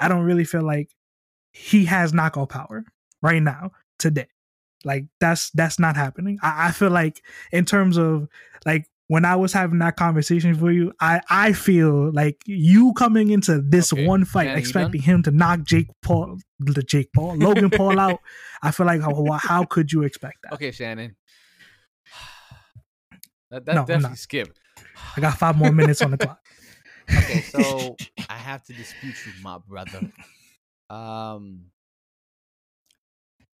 [0.00, 0.90] I don't really feel like
[1.50, 2.84] he has knockout power
[3.22, 4.28] right now today.
[4.84, 6.38] Like that's that's not happening.
[6.42, 7.22] I, I feel like
[7.52, 8.28] in terms of
[8.66, 13.30] like when I was having that conversation for you, I I feel like you coming
[13.30, 14.06] into this Okay.
[14.06, 18.20] one fight you expecting him to knock Jake Paul, the Jake Paul, Logan Paul out.
[18.62, 20.52] I feel like how, how could you expect that?
[20.54, 21.16] Okay, Shannon.
[23.50, 24.60] That, that No, definitely skipped.
[25.16, 26.38] I got five more minutes on the clock.
[27.16, 27.96] Okay, so
[28.28, 30.04] I have to dispute you, my brother.
[30.90, 31.70] Um,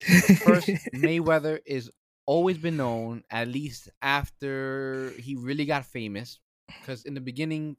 [0.44, 1.90] first, Mayweather is
[2.28, 6.38] always been known, at least after he really got famous,
[6.80, 7.76] because in the beginning,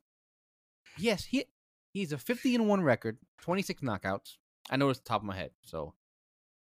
[0.97, 1.45] yes, he
[1.93, 4.37] he's a fifty and one record, twenty six knockouts.
[4.71, 5.93] I know it's the top of my head, so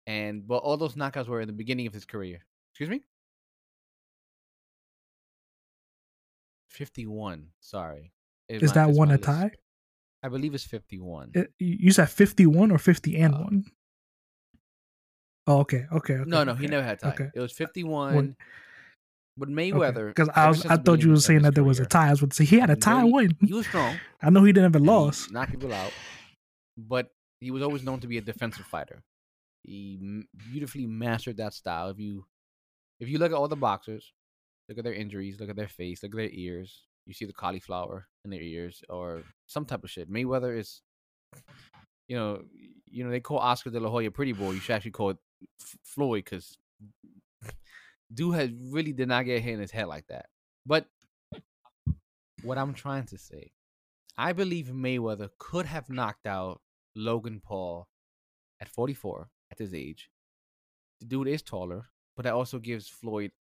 [0.06, 2.40] and but all those knockouts were in the beginning of his career.
[2.72, 3.02] Excuse me.
[6.70, 7.48] 51.
[7.60, 8.14] Sorry.
[8.48, 9.24] It Is my- that one a list.
[9.24, 9.52] tie?
[10.24, 11.32] I believe it's 51.
[11.36, 13.66] It- you said 51 or 50 and Uh, one?
[15.48, 16.30] Oh, okay, okay, okay.
[16.30, 17.10] no, no, he never had tie.
[17.10, 17.30] Okay.
[17.34, 18.36] It was uh, 51.
[19.38, 20.10] But Mayweather.
[20.10, 22.08] Because I was, I thought you were saying that there was a tie.
[22.08, 23.38] I was about to say he had a tie very- win.
[23.40, 23.98] He was strong.
[24.22, 25.32] I know he didn't have a loss.
[25.32, 25.92] knocked people out.
[26.78, 29.04] But he was always known to be a defensive fighter.
[29.64, 31.90] He beautifully mastered that style.
[31.90, 32.26] If you
[33.00, 34.14] if you look at all the boxers,
[34.70, 37.34] look at their injuries, look at their face, look at their ears, you see the
[37.34, 40.12] cauliflower in their ears or some type of shit.
[40.12, 40.82] Mayweather is
[42.08, 42.42] you know,
[42.86, 44.52] you know they call Oscar De La Hoya pretty boy.
[44.52, 45.18] You should actually call it
[45.84, 46.58] Floyd cuz
[48.14, 50.28] dude has really did not get hit in his head like that.
[50.66, 50.88] But
[52.44, 53.52] what I'm trying to say
[54.18, 56.62] I believe Mayweather could have knocked out
[56.96, 57.88] Logan Paul
[58.60, 60.10] at 44 at his age.
[61.00, 61.86] The dude is taller,
[62.16, 63.32] but that also gives Floyd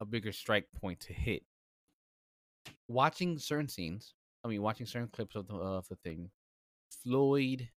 [0.00, 1.42] a bigger strike point to hit.
[2.88, 4.14] Watching certain scenes,
[4.44, 6.30] I mean, watching certain clips of the of the thing,
[7.02, 7.68] Floyd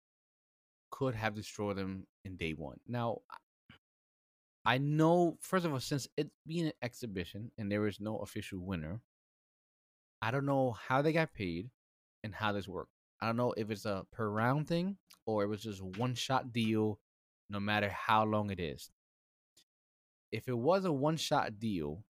[0.89, 2.79] could have destroyed him in day one.
[2.87, 3.19] Now,
[4.65, 8.59] I know, first of all, since it being an exhibition and there is no official
[8.59, 9.01] winner,
[10.21, 11.69] I don't know how they got paid
[12.23, 12.91] and how this worked.
[13.21, 16.53] I don't know if it's a per round thing or it was just one shot
[16.53, 16.99] deal,
[17.49, 18.89] no matter how long it is.
[20.31, 22.03] If it was a one shot deal,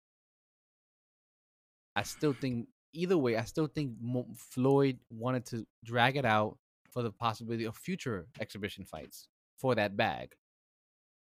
[1.95, 3.93] I still think either way, I still think
[4.35, 6.57] Floyd wanted to drag it out
[6.91, 9.27] for the possibility of future exhibition fights
[9.57, 10.29] for that bag.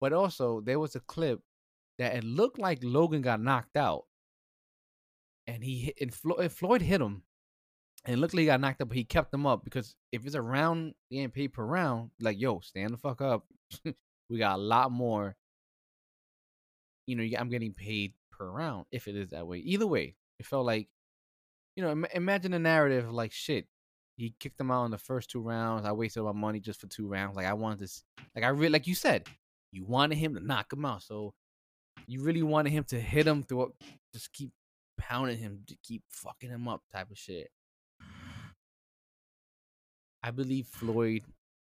[0.02, 1.42] But also, there was a clip
[1.98, 4.04] that it looked like Logan got knocked out,
[5.48, 7.24] and he hit, and Flo- and Floyd hit him,
[8.06, 10.42] and luckily he got knocked up, but he kept him up because if it's a
[10.42, 13.46] round getting paid per round, like yo, stand the fuck up.
[14.30, 15.36] we got a lot more.
[17.08, 19.60] You know, I'm getting paid per round if it is that way.
[19.60, 20.88] Either way, it felt like,
[21.76, 23.68] you know, Im- imagine a narrative like shit.
[24.18, 25.86] He kicked him out in the first two rounds.
[25.86, 27.36] I wasted my money just for two rounds.
[27.36, 28.04] Like I wanted this,
[28.36, 29.28] like I really, like you said,
[29.76, 31.04] you wanted him to knock him out.
[31.04, 31.34] So
[32.08, 33.74] you really wanted him to hit him through,
[34.14, 34.52] just keep
[34.98, 37.50] pounding him, to keep fucking him up, type of shit.
[40.24, 41.24] I believe Floyd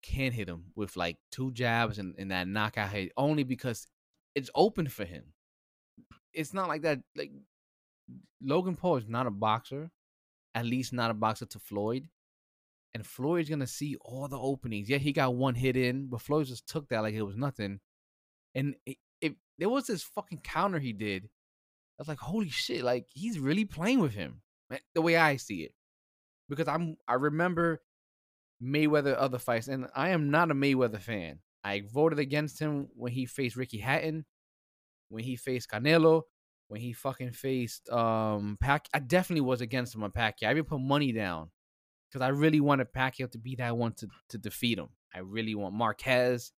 [0.03, 3.89] can hit him with like two jabs and, and that knockout hit only because
[4.35, 5.25] it's open for him.
[6.33, 7.01] It's not like that.
[7.17, 7.33] Like
[8.41, 9.91] Logan Paul is not a boxer,
[10.55, 12.09] at least not a boxer to Floyd.
[12.95, 14.89] And Floyd's gonna see all the openings.
[14.89, 17.81] Yeah, he got one hit in, but Floyd just took that like it was nothing.
[18.55, 21.25] And it, it there was this fucking counter he did.
[21.25, 22.83] I was like, holy shit!
[22.83, 24.43] Like he's really playing with him.
[24.71, 25.73] man, The way I see it,
[26.49, 27.83] because I'm I remember
[28.63, 31.41] Mayweather other fights, and I am not a Mayweather fan.
[31.65, 34.25] I voted against him when he faced Ricky Hatton,
[35.09, 36.23] when he faced Canelo,
[36.69, 38.89] when he fucking faced um Pac.
[38.95, 40.49] I definitely was against him on Pacquiao.
[40.49, 41.51] I even put money down
[42.09, 44.89] because I really wanted Pacquiao to be that one to to defeat him.
[45.15, 46.53] I really want Marquez,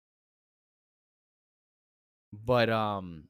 [2.32, 3.24] but um,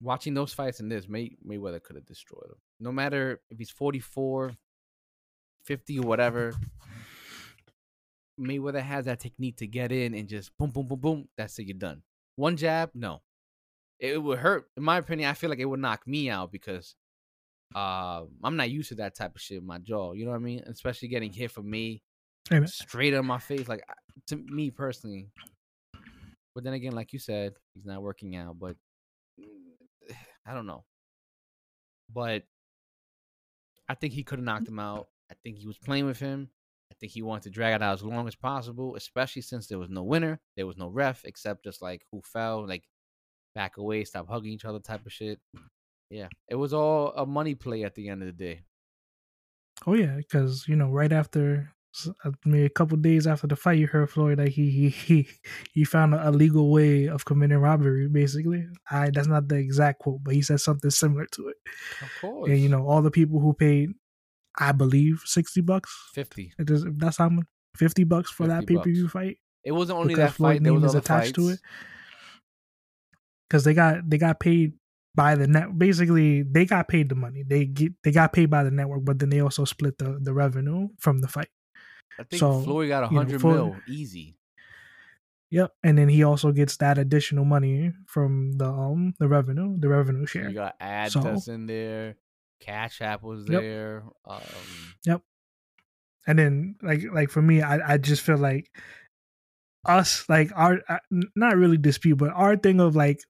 [0.00, 2.58] watching those fights and this, May Mayweather could have destroyed him.
[2.80, 4.52] No matter if he's 44,
[5.68, 6.54] 50 or whatever.
[8.40, 11.28] Mayweather has that technique to get in and just boom, boom, boom, boom.
[11.36, 11.66] That's it.
[11.66, 12.02] You're done.
[12.36, 13.20] One jab, no.
[14.00, 14.70] It, would hurt.
[14.76, 16.94] In my opinion, I feel like it would knock me out because
[17.74, 20.12] uh, I'm not used to that type of shit in my jaw.
[20.12, 20.62] You know what I mean?
[20.66, 22.02] Especially getting hit from me
[22.50, 23.68] man, straight on my face.
[23.68, 23.82] Like
[24.28, 25.28] to me personally.
[26.58, 28.58] But then again, like you said, he's not working out.
[28.58, 28.74] But
[29.40, 30.10] mm,
[30.44, 30.82] I don't know.
[32.12, 32.42] But
[33.88, 34.70] I think he could have knocked mm.
[34.70, 35.06] him out.
[35.30, 36.50] I think he was playing with him.
[36.90, 39.78] I think he wanted to drag it out as long as possible, especially since there
[39.78, 42.82] was no winner, there was no ref, except just like who fell, like
[43.54, 45.38] back away, stop hugging each other type of shit.
[46.10, 48.62] Yeah, it was all a money play at the end of the day.
[49.86, 51.70] Oh yeah, because you know, right after,
[52.24, 54.88] I uh, mean, a couple days after the fight, you heard Floyd like he he
[55.06, 55.28] he
[55.72, 58.08] he found a legal way of committing robbery.
[58.08, 61.56] Basically, I that's not the exact quote, but he said something similar to it.
[62.02, 62.50] Of course.
[62.50, 63.90] And you know, all the people who paid,
[64.58, 65.94] I believe, sixty bucks.
[66.14, 66.52] 50.
[66.58, 69.98] It is, that's how much, fifty bucks for that pay per view fight It wasn't
[69.98, 71.60] only that Floyd fight, there name was attached to it.
[73.48, 74.74] Because they got they got paid
[75.14, 75.76] by the net.
[75.76, 77.44] Basically, they got paid the money.
[77.46, 80.34] They get they got paid by the network, but then they also split the the
[80.34, 81.48] revenue from the fight.
[82.18, 84.36] I think So, Floyd got a you know, hundred mil easy.
[85.50, 89.88] Yep, and then he also gets that additional money from the um the revenue, the
[89.88, 90.48] revenue share.
[90.48, 92.16] You got ads So- that's in there.
[92.60, 93.60] Cash App was Yep.
[93.62, 94.02] there.
[94.26, 94.40] Um,
[95.06, 95.22] yep.
[96.26, 98.68] and then like like for me i, I just feel like
[99.86, 100.98] us like our uh,
[101.36, 103.20] not really dispute but our thing of like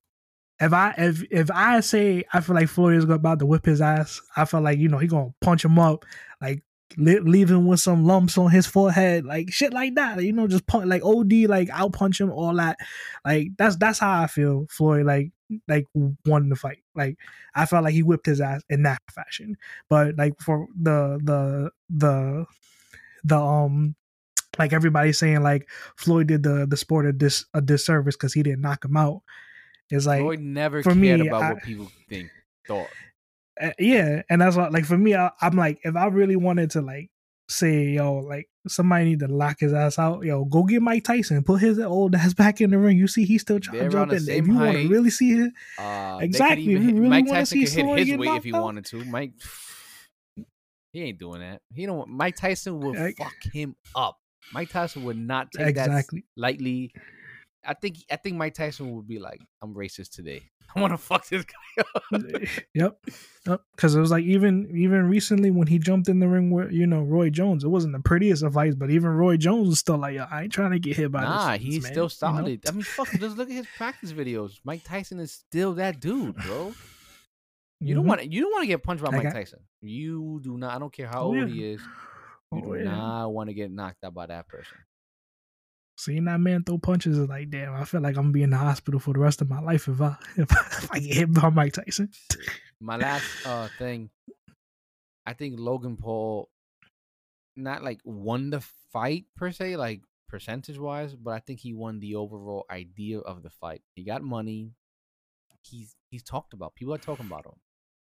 [0.59, 3.79] if i if if i say i feel like floyd is about to whip his
[3.81, 6.05] ass i feel like you know he gonna punch him up
[6.41, 6.63] like
[6.97, 10.47] li- leave him with some lumps on his forehead like shit like that you know
[10.47, 12.77] just punch like od like out punch him all that
[13.25, 15.31] like that's that's how i feel floyd like
[15.67, 15.85] like
[16.25, 17.17] won the fight like
[17.55, 19.55] i felt like he whipped his ass in that fashion
[19.89, 22.45] but like for the the the
[23.23, 23.95] the um
[24.57, 28.43] like everybody saying like Floyd did the the sport a dis a disservice because he
[28.43, 29.21] didn't knock him out.
[29.89, 32.29] It's like Floyd never for cared me, about I- what people think
[32.67, 32.89] thought.
[33.61, 36.71] Uh, yeah, and that's what like for me, I, I'm like if I really wanted
[36.71, 37.09] to like
[37.49, 41.43] say yo like somebody need to lock his ass out, yo go get Mike Tyson,
[41.43, 42.97] put his old ass back in the ring.
[42.97, 44.29] You see he's still trying to jump in.
[44.29, 47.65] If you want to really see it, Uh, Exactly, even you really Mike Tyson see
[47.81, 48.63] could hit his weight if he out?
[48.63, 49.03] wanted to.
[49.05, 49.31] Mike,
[50.93, 51.61] he ain't doing that.
[51.73, 51.97] He don't.
[51.97, 54.17] want- Mike Tyson will Like- fuck him up.
[54.53, 56.25] Mike Tyson would not take that exactly.
[56.35, 56.91] lightly.
[57.65, 57.97] I think.
[58.11, 60.43] I think Mike Tyson would be like, "I'm racist today.
[60.75, 62.21] I want to fuck this guy up."
[62.73, 62.97] yep,
[63.45, 63.61] yep.
[63.75, 66.85] Because it was like even even recently when he jumped in the ring with you
[66.85, 69.97] know Roy Jones, it wasn't the prettiest of fights, but even Roy Jones was still
[69.97, 71.45] like, Yo, I ain't trying to get hit by Nah, this.
[71.45, 72.07] Nah, he's man," still you know?
[72.09, 72.61] solid.
[72.67, 73.09] I mean, fuck.
[73.11, 74.59] Just look at his practice videos.
[74.63, 76.73] Mike Tyson is still that dude, bro.
[77.81, 78.07] You don't Mhm.
[78.07, 78.27] want to.
[78.31, 79.59] You don't want to get punched by I Mike got- Tyson.
[79.81, 80.75] You do not.
[80.75, 81.45] I don't care how Oh, old yeah.
[81.47, 81.81] he is.
[82.51, 82.83] You Oh, do yeah.
[82.85, 84.77] not want to get knocked out by that person.
[85.99, 88.51] Seeing that man throw punches is like, damn, I feel like I'm gonna be in
[88.51, 91.13] the hospital for the rest of my life if I if, I- if I get
[91.13, 92.09] hit by Mike Tyson.
[92.79, 94.09] My last uh thing,
[95.25, 96.49] I think Logan Paul,
[97.57, 98.61] not like won the
[98.93, 103.43] fight per se, like percentage wise, but I think he won the overall idea of
[103.43, 103.81] the fight.
[103.95, 104.71] He got money.
[105.63, 106.75] He's he's talked about.
[106.75, 107.59] People are talking about him.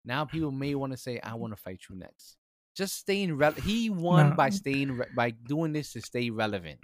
[0.05, 2.37] Now people may want to say, "I want to fight you next."
[2.77, 3.53] Just staying rel.
[3.53, 4.35] He won Nah.
[4.37, 6.79] by staying re- by doing this to stay relevant.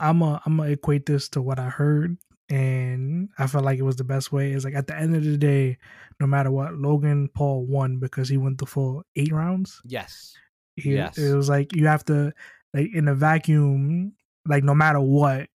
[0.00, 2.16] I'm a I'm gonna equate this to what I heard,
[2.50, 4.52] and I felt like it was the best way.
[4.52, 5.78] Is like at the end of the day,
[6.20, 9.80] no matter what, Logan Paul won because he went the full eight rounds.
[9.84, 10.34] Yes.
[10.76, 11.16] He, Yes.
[11.16, 12.32] It was like you have to
[12.74, 14.12] like in a vacuum,
[14.46, 15.48] like no matter what,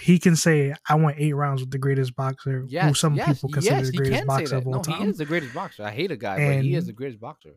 [0.00, 3.50] he can say, "I went eight rounds with the greatest boxer," who some yes, people
[3.50, 5.02] consider yes, the he greatest boxer of all No, time.
[5.02, 5.82] he is the greatest boxer.
[5.82, 7.56] I hate a guy, but he is the greatest boxer.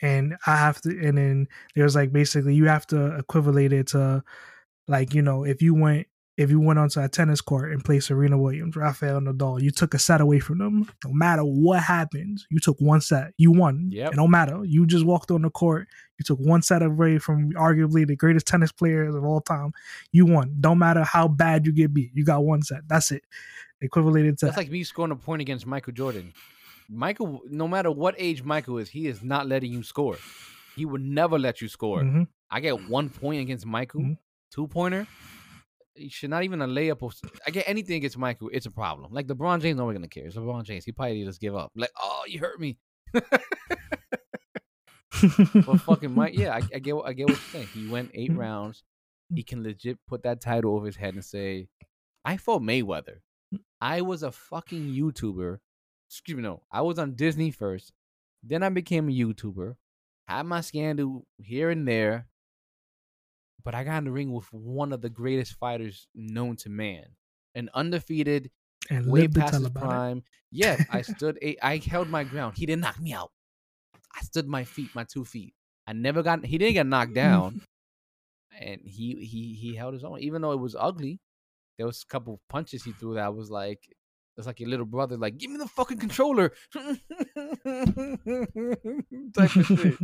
[0.00, 4.22] and I have to, and then there's like basically you have to equivalate it to,
[4.88, 6.06] like you know, if you went
[6.38, 9.92] if you went onto a tennis court and played Serena Williams, Rafael Nadal, you took
[9.92, 10.90] a set away from them.
[11.04, 13.88] No matter what happens, you took one set, you won.
[13.92, 14.12] Yep.
[14.14, 14.64] It don't matter.
[14.64, 15.88] You just walked on the court.
[16.18, 19.72] You took one set away from arguably the greatest tennis players of all time.
[20.10, 20.56] You won.
[20.58, 22.12] Don't matter how bad you get beat.
[22.14, 22.88] You got one set.
[22.88, 23.24] That's it.
[23.82, 26.32] Equivalated to That's like me scoring a point against Michael Jordan.
[26.88, 30.16] Michael, no matter what age Michael is, he is not letting you score.
[30.76, 32.00] He would never let you score.
[32.02, 32.28] Mhm.
[32.50, 34.18] I get one point against Michael, Mhm.
[34.52, 35.06] Two pointer.
[35.94, 37.02] He should not even a layup.
[37.02, 37.10] Or,
[37.46, 39.12] I get anything against Michael, it's a problem.
[39.12, 40.26] Like LeBron James, nobody gonna care.
[40.26, 40.84] It's LeBron James.
[40.84, 41.70] He probably just give up.
[41.76, 42.78] Like, oh, you hurt me.
[45.54, 47.68] But fucking Mike, yeah, I, I get, what- I get what you're saying.
[47.74, 48.82] He went eight rounds.
[49.34, 51.68] He can legit put that title over his head and say,
[52.24, 53.18] "I fought Mayweather.
[53.80, 55.58] I was a fucking YouTuber.
[56.10, 57.92] Excuse me, no, I was on Disney first.
[58.42, 59.76] Then I became a YouTuber.
[60.28, 62.26] Had my scandal here and there,
[63.64, 67.06] but I got in the ring with one of the greatest fighters known to man,
[67.54, 68.50] an undefeated,
[68.90, 69.86] and way past his about it.
[69.86, 70.22] prime.
[70.50, 71.38] Yeah, I stood.
[71.42, 72.56] A, I held my ground.
[72.56, 73.30] He didn't knock me out.
[74.14, 75.54] I stood my feet, my two feet.
[75.86, 76.44] I never got.
[76.44, 77.62] He didn't get knocked down,
[78.60, 80.20] and he he he held his own.
[80.20, 81.20] Even though it was ugly,
[81.78, 83.80] there was a couple punches he threw that was like,
[84.36, 86.52] it's like your little brother, like, give me the fucking controller,
[89.34, 89.94] type of shit.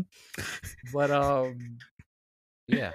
[0.93, 1.79] But um,
[2.67, 2.93] yeah.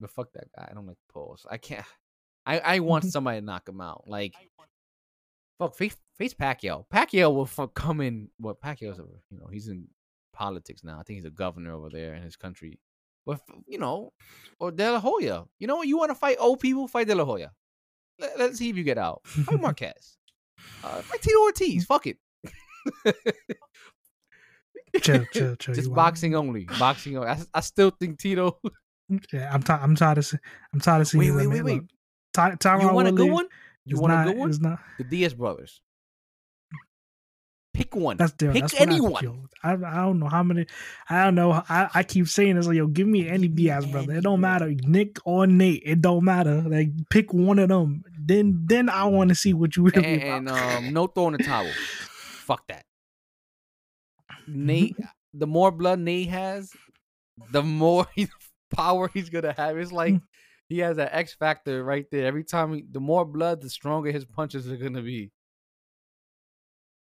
[0.00, 0.68] But fuck that guy.
[0.70, 1.44] I don't like pause.
[1.50, 1.84] I can't.
[2.46, 4.04] I I want somebody to knock him out.
[4.06, 4.34] Like,
[5.58, 6.86] fuck face face Pacquiao.
[6.92, 8.28] Pacquiao will fuck come in.
[8.40, 9.88] Well, Pacquiao's a you know he's in
[10.32, 10.98] politics now.
[10.98, 12.78] I think he's a governor over there in his country.
[13.26, 14.12] But you know,
[14.58, 15.44] or De La Hoya.
[15.58, 15.88] You know what?
[15.88, 16.88] You want to fight old people?
[16.88, 17.52] Fight De La Hoya.
[18.18, 19.20] Let, let's see if you get out.
[19.26, 20.16] Fight Marquez.
[20.82, 21.84] Uh, fight Tito Ortiz.
[21.84, 22.18] Fuck it.
[25.02, 25.74] chill, chill, chill.
[25.74, 26.64] Just boxing only.
[26.78, 27.28] Boxing only.
[27.28, 28.58] I, I still think Tito.
[29.32, 29.80] Yeah, I'm tired.
[29.82, 30.26] I'm tired of.
[30.26, 30.38] se-
[30.72, 31.34] I'm tired of seeing.
[31.34, 31.82] Wait, wait, wait, wait.
[32.32, 33.48] Ty- Tyron You want a good one?
[33.84, 34.50] You want not, a good one?
[34.50, 34.78] It's not.
[34.98, 35.80] The Diaz brothers.
[37.72, 38.16] Pick one.
[38.16, 38.54] That's different.
[38.54, 39.48] Pick That's anyone.
[39.62, 40.66] I, I don't know how many.
[41.08, 41.52] I don't know.
[41.52, 44.14] I, I keep saying this like, yo, give me any Diaz brother.
[44.14, 45.82] It don't matter, Nick or Nate.
[45.84, 46.62] It don't matter.
[46.62, 48.04] Like pick one of them.
[48.18, 50.76] Then then I want to see what you and, really and, about.
[50.76, 51.70] um, no throwing the towel.
[52.10, 52.84] Fuck that.
[54.48, 54.96] Nate,
[55.32, 56.72] the more blood Nate has,
[57.52, 58.28] the more he,
[58.74, 59.76] power he's gonna have.
[59.76, 60.20] It's like
[60.68, 62.26] he has that X factor right there.
[62.26, 65.32] Every time, he, the more blood, the stronger his punches are gonna be.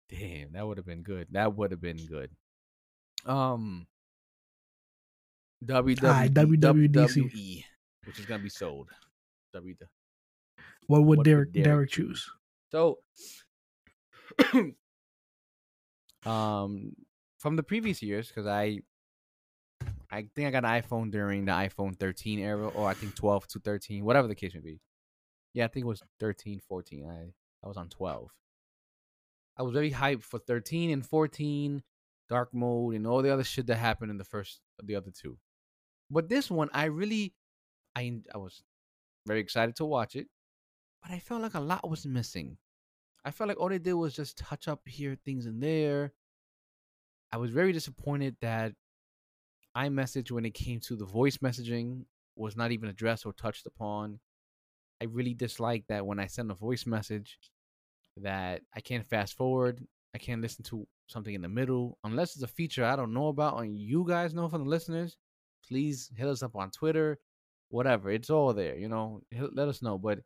[0.09, 1.27] Damn, that would have been good.
[1.31, 2.31] That would have been good.
[3.25, 3.85] Um,
[5.65, 6.91] WWE, WWDC.
[6.91, 7.63] WWE,
[8.05, 8.89] which is gonna be sold.
[9.53, 9.75] W.
[10.87, 12.29] what would what Derek Derek choose?
[12.71, 12.99] So,
[16.25, 16.95] um,
[17.39, 18.79] from the previous years, because I,
[20.11, 23.47] I think I got an iPhone during the iPhone 13 era, or I think 12
[23.49, 24.81] to 13, whatever the case may be.
[25.53, 27.05] Yeah, I think it was 13, 14.
[27.07, 27.33] I
[27.63, 28.29] I was on 12.
[29.57, 31.83] I was very hyped for 13 and 14,
[32.29, 35.11] dark mode, and all the other shit that happened in the first, of the other
[35.11, 35.37] two.
[36.09, 37.33] But this one, I really,
[37.95, 38.63] I I was
[39.27, 40.27] very excited to watch it,
[41.03, 42.57] but I felt like a lot was missing.
[43.25, 46.13] I felt like all they did was just touch up here, things in there.
[47.31, 48.73] I was very disappointed that
[49.75, 52.05] iMessage, when it came to the voice messaging,
[52.35, 54.19] was not even addressed or touched upon.
[55.01, 57.37] I really dislike that when I send a voice message,
[58.17, 59.85] that I can't fast forward.
[60.13, 63.27] I can't listen to something in the middle unless it's a feature I don't know
[63.27, 65.17] about and you guys know from the listeners.
[65.67, 67.19] Please hit us up on Twitter,
[67.69, 68.09] whatever.
[68.09, 69.21] It's all there, you know.
[69.31, 69.97] Let us know.
[69.97, 70.19] But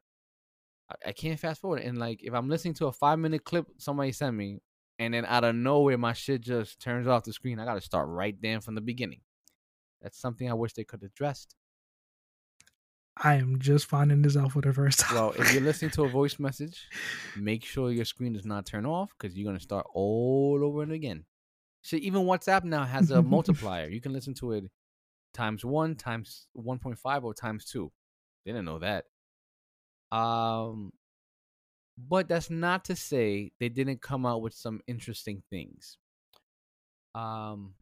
[0.90, 1.82] I, I can't fast forward.
[1.82, 4.60] And like, if I'm listening to a five minute clip somebody sent me,
[5.00, 7.82] and then out of nowhere my shit just turns off the screen, I got to
[7.82, 9.22] start right then from the beginning.
[10.04, 11.56] That's something I wish they could have addressed.
[13.16, 15.16] I am just finding this out for the first time.
[15.16, 16.88] Well, if you're listening to a voice message,
[17.38, 20.92] make sure your screen does not turn off because you're gonna start all over and
[20.92, 21.26] again.
[21.84, 23.88] Shit, even WhatsApp now has a multiplier.
[23.88, 24.66] You can listen to it
[25.34, 27.92] times one, times one point five, or times two.
[28.46, 29.06] Didn't know that.
[30.16, 30.92] Um,
[31.98, 35.98] but that's not to say they didn't come out with some interesting things.
[37.16, 37.76] Um,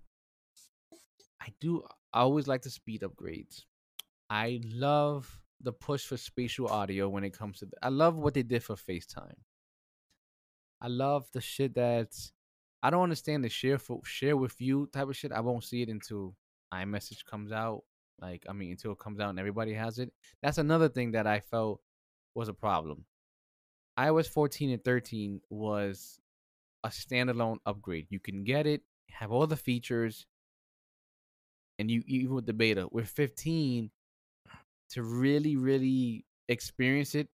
[1.41, 1.83] I do.
[2.13, 3.63] I always like the speed upgrades.
[4.29, 7.67] I love the push for spatial audio when it comes to.
[7.81, 9.35] I love what they did for FaceTime.
[10.81, 12.31] I love the shit that's.
[12.83, 15.31] I don't understand the share for share with you type of shit.
[15.31, 16.35] I won't see it until
[16.73, 17.83] iMessage comes out.
[18.19, 20.11] Like I mean, until it comes out and everybody has it.
[20.43, 21.81] That's another thing that I felt
[22.35, 23.05] was a problem.
[23.97, 26.19] iOS 14 and 13 was
[26.83, 28.07] a standalone upgrade.
[28.09, 30.25] You can get it, have all the features,
[31.81, 33.89] and you even with the beta with 15
[34.91, 37.27] to really really experience it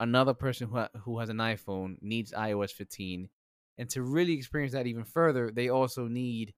[0.00, 3.28] another person who, ha- who has an iphone needs ios 15
[3.78, 6.52] and to really experience that even further they also need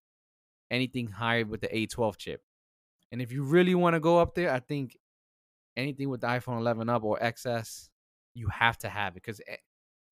[0.70, 2.42] anything higher with the a12 chip.
[3.12, 4.96] And if you really want to go up there i think
[5.76, 7.88] anything with the iphone 11 up or xs
[8.34, 9.56] you have to have it because eh,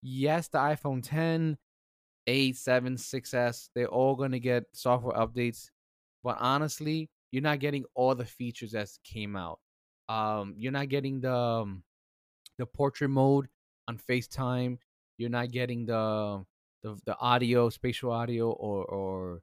[0.00, 1.58] yes the iphone 10
[2.28, 5.70] 8 7 6s they're all going to get software updates
[6.24, 9.60] but honestly you're not getting all the features that came out
[10.10, 11.84] um you're not getting the um,
[12.58, 13.48] the portrait mode
[13.88, 14.78] on FaceTime.
[15.18, 16.44] You're not getting the
[16.82, 19.42] the the audio, spatial audio, or or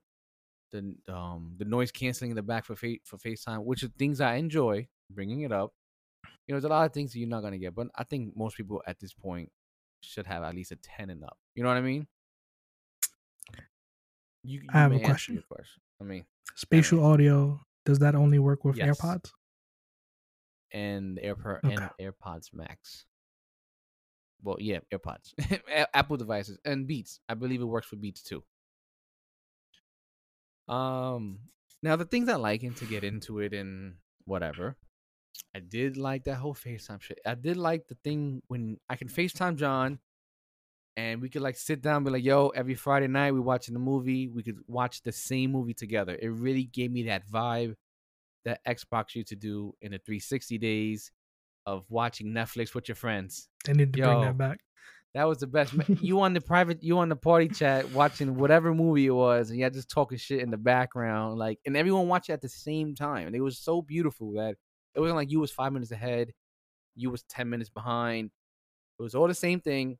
[0.72, 4.20] the um the noise canceling in the back for fa- for FaceTime, which are things
[4.20, 5.74] I enjoy bringing it up.
[6.46, 8.36] You know, there's a lot of things that you're not gonna get, but I think
[8.36, 9.52] most people at this point
[10.02, 11.38] should have at least a ten and up.
[11.54, 12.08] You know what I mean?
[14.44, 15.42] You, you I have a question.
[15.48, 15.82] question.
[16.00, 17.60] I mean, Spatial audio.
[17.84, 18.98] Does that only work with Yes.
[19.00, 19.30] AirPods?
[20.74, 21.74] and AirPod Okay.
[21.74, 23.04] and AirPods Max.
[24.42, 25.34] Well, yeah, AirPods,
[25.94, 27.20] Apple devices, and Beats.
[27.28, 28.42] I believe it works for Beats too.
[30.68, 31.40] Um,
[31.82, 34.76] now the things I like and to get into it and whatever,
[35.54, 37.18] I did like that whole FaceTime shit.
[37.26, 39.98] I did like the thing when I can FaceTime John,
[40.96, 43.74] and we could like sit down, and be like, "Yo, every Friday night we watching
[43.74, 44.28] the movie.
[44.28, 47.74] We could watch the same movie together." It really gave me that vibe
[48.44, 51.12] that Xbox used to do in the 360 days
[51.66, 53.48] of watching Netflix with your friends.
[53.64, 54.60] They need to bring that back.
[55.14, 55.74] That was the best.
[56.00, 59.58] You on the private, you on the party chat watching whatever movie it was, and
[59.58, 62.48] you had just talking shit in the background, like, and everyone watched it at the
[62.48, 64.56] same time, and it was so beautiful that
[64.94, 66.32] it wasn't like you was five minutes ahead,
[66.96, 68.30] you was ten minutes behind.
[68.98, 69.98] It was all the same thing,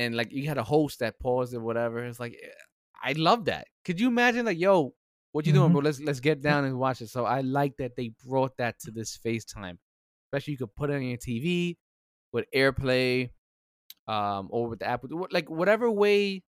[0.00, 1.98] and like you had a host that paused or whatever.
[2.04, 2.48] It's like, eh,
[3.02, 3.66] I love that.
[3.84, 4.94] Could you imagine, like, yo,
[5.32, 5.72] what you doing, Mhm.
[5.72, 5.80] bro?
[5.82, 7.08] Let's let's get down and watch it.
[7.16, 9.76] So I like that they brought that to this FaceTime,
[10.26, 11.76] especially you could put it on your TV
[12.32, 13.30] with AirPlay,
[14.08, 16.42] um, or with the Apple, like whatever way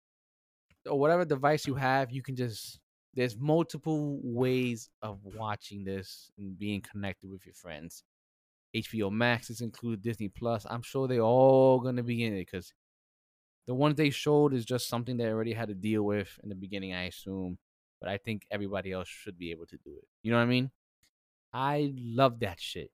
[0.89, 2.79] or whatever device you have, you can just
[3.13, 8.03] there's multiple ways of watching this and being connected with your friends.
[8.73, 10.65] HBO Max is included, Disney Plus.
[10.69, 12.73] I'm sure they're all gonna be in it because
[13.67, 16.55] the ones they showed is just something they already had to deal with in the
[16.55, 17.57] beginning, I assume.
[17.99, 20.07] But I think everybody else should be able to do it.
[20.23, 20.71] You know what I mean?
[21.53, 22.91] I love that shit.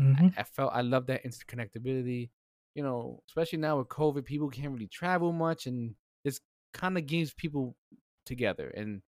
[0.00, 0.34] Mhm.
[0.36, 2.30] I, I felt I love that interconnectability.
[2.74, 5.94] You know, especially now with COVID, people can't really travel much, and
[6.24, 6.40] this
[6.72, 7.76] kind of gives people
[8.24, 8.68] together.
[8.68, 9.02] And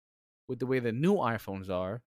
[0.48, 2.02] with the way the new iPhones are,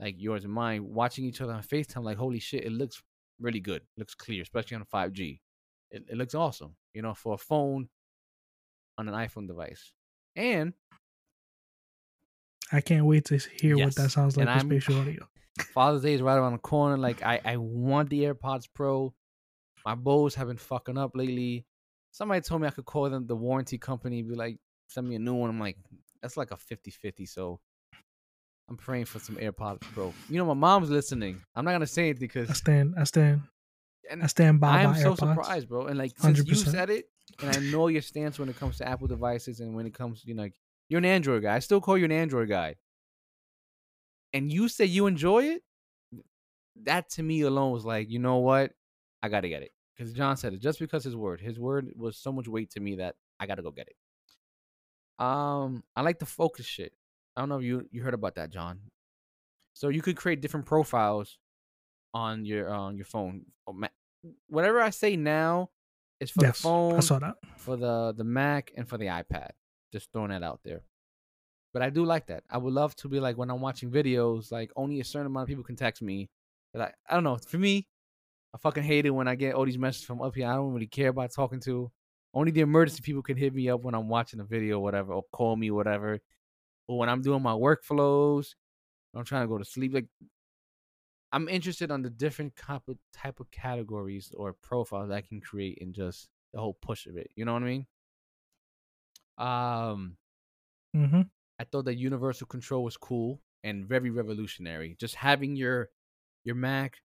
[0.00, 3.00] like yours and mine, watching each other on FaceTime, like holy shit, it looks
[3.38, 3.82] really good.
[3.82, 5.40] It looks clear, especially on 5G.
[5.92, 7.88] It, it looks awesome, you know, for a phone
[8.98, 9.92] on an iPhone device.
[10.36, 10.72] And
[12.72, 15.28] I can't wait to hear what that sounds like and with I'm- spatial audio.
[15.72, 16.96] Father's Day is right around the corner.
[16.98, 19.14] Like I, I want the AirPods Pro.
[19.86, 21.64] My Bose have been fucking up lately.
[22.10, 24.56] Somebody told me I could call them the warranty company, be like,
[24.88, 25.50] send me a new one.
[25.50, 25.76] I'm like,
[26.22, 27.28] that's like a 50-50.
[27.28, 27.60] So
[28.68, 30.12] I'm praying for some AirPods Pro.
[30.28, 31.40] You know, my mom's listening.
[31.54, 33.42] I'm not gonna say it because I stand, I stand,
[34.10, 35.18] and I stand by I am my so AirPods.
[35.36, 35.86] surprised, bro.
[35.86, 36.68] And like since you 100%.
[36.70, 37.04] said it,
[37.40, 40.22] and I know your stance when it comes to Apple devices and when it comes,
[40.22, 40.54] to you know, like
[40.88, 41.54] you're an Android guy.
[41.54, 42.76] I still call you an Android guy.
[44.32, 45.62] And you say you enjoy it.
[46.82, 48.72] That to me alone was like, you know what,
[49.22, 50.60] I gotta get it because John said it.
[50.60, 53.62] Just because his word, his word was so much weight to me that I gotta
[53.62, 55.24] go get it.
[55.24, 56.92] Um, I like the focus shit.
[57.36, 58.80] I don't know if you you heard about that, John.
[59.74, 61.38] So you could create different profiles
[62.12, 63.42] on your on your phone.
[64.48, 65.70] Whatever I say now
[66.20, 67.34] is for yes, the phone, I saw that.
[67.56, 69.50] for the the Mac, and for the iPad.
[69.92, 70.82] Just throwing that out there.
[71.72, 72.44] But I do like that.
[72.48, 75.44] I would love to be like when I'm watching videos, like only a certain amount
[75.44, 76.30] of people can text me.
[76.76, 77.36] I, I don't know.
[77.36, 77.88] For me,
[78.54, 80.46] I fucking hate it when I get all these messages from up here.
[80.46, 81.90] I don't really care about talking to.
[82.32, 85.12] Only the emergency people can hit me up when I'm watching a video, or whatever,
[85.12, 86.20] or call me, whatever.
[86.88, 88.54] Or when I'm doing my workflows,
[89.14, 89.94] I'm trying to go to sleep.
[89.94, 90.06] Like
[91.34, 95.78] I'm interested on the different type of, type of categories or profiles I can create
[95.78, 97.28] in just the whole push of it.
[97.34, 97.86] You know what I mean?
[99.36, 100.16] Um,
[100.94, 101.22] hmm
[101.58, 104.96] I thought that universal control was cool and very revolutionary.
[105.00, 105.90] Just having your
[106.44, 106.98] your Mac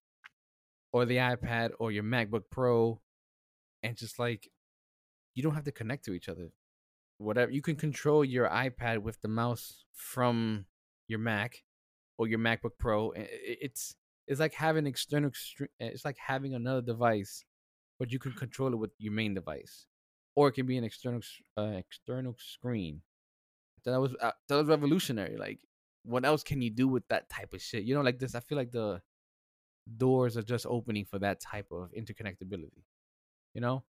[0.92, 3.00] or the iPad or your MacBook Pro
[3.82, 4.48] and just like
[5.34, 6.52] you don't have to connect to each other.
[7.18, 10.66] Whatever you can control your iPad with the mouse from
[11.08, 11.64] your Mac
[12.16, 13.12] or your MacBook Pro.
[13.16, 13.96] It's
[14.30, 15.30] it's like having external
[15.78, 17.44] it's like having another device
[18.00, 19.86] but you can control it with your main device.
[20.34, 21.20] Or it can be an external
[21.56, 23.02] uh, external screen
[23.84, 25.36] that was uh, that was revolutionary.
[25.36, 25.58] Like,
[26.04, 27.84] what else can you do with that type of shit?
[27.84, 28.34] You know, like this.
[28.34, 29.02] I feel like the
[29.96, 32.84] doors are just opening for that type of interconnectability.
[33.54, 33.82] You know,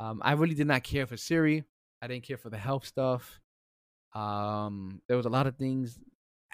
[0.00, 1.64] um, I really did not care for Siri.
[2.00, 3.40] I didn't care for the help stuff.
[4.14, 5.98] Um, there was a lot of things.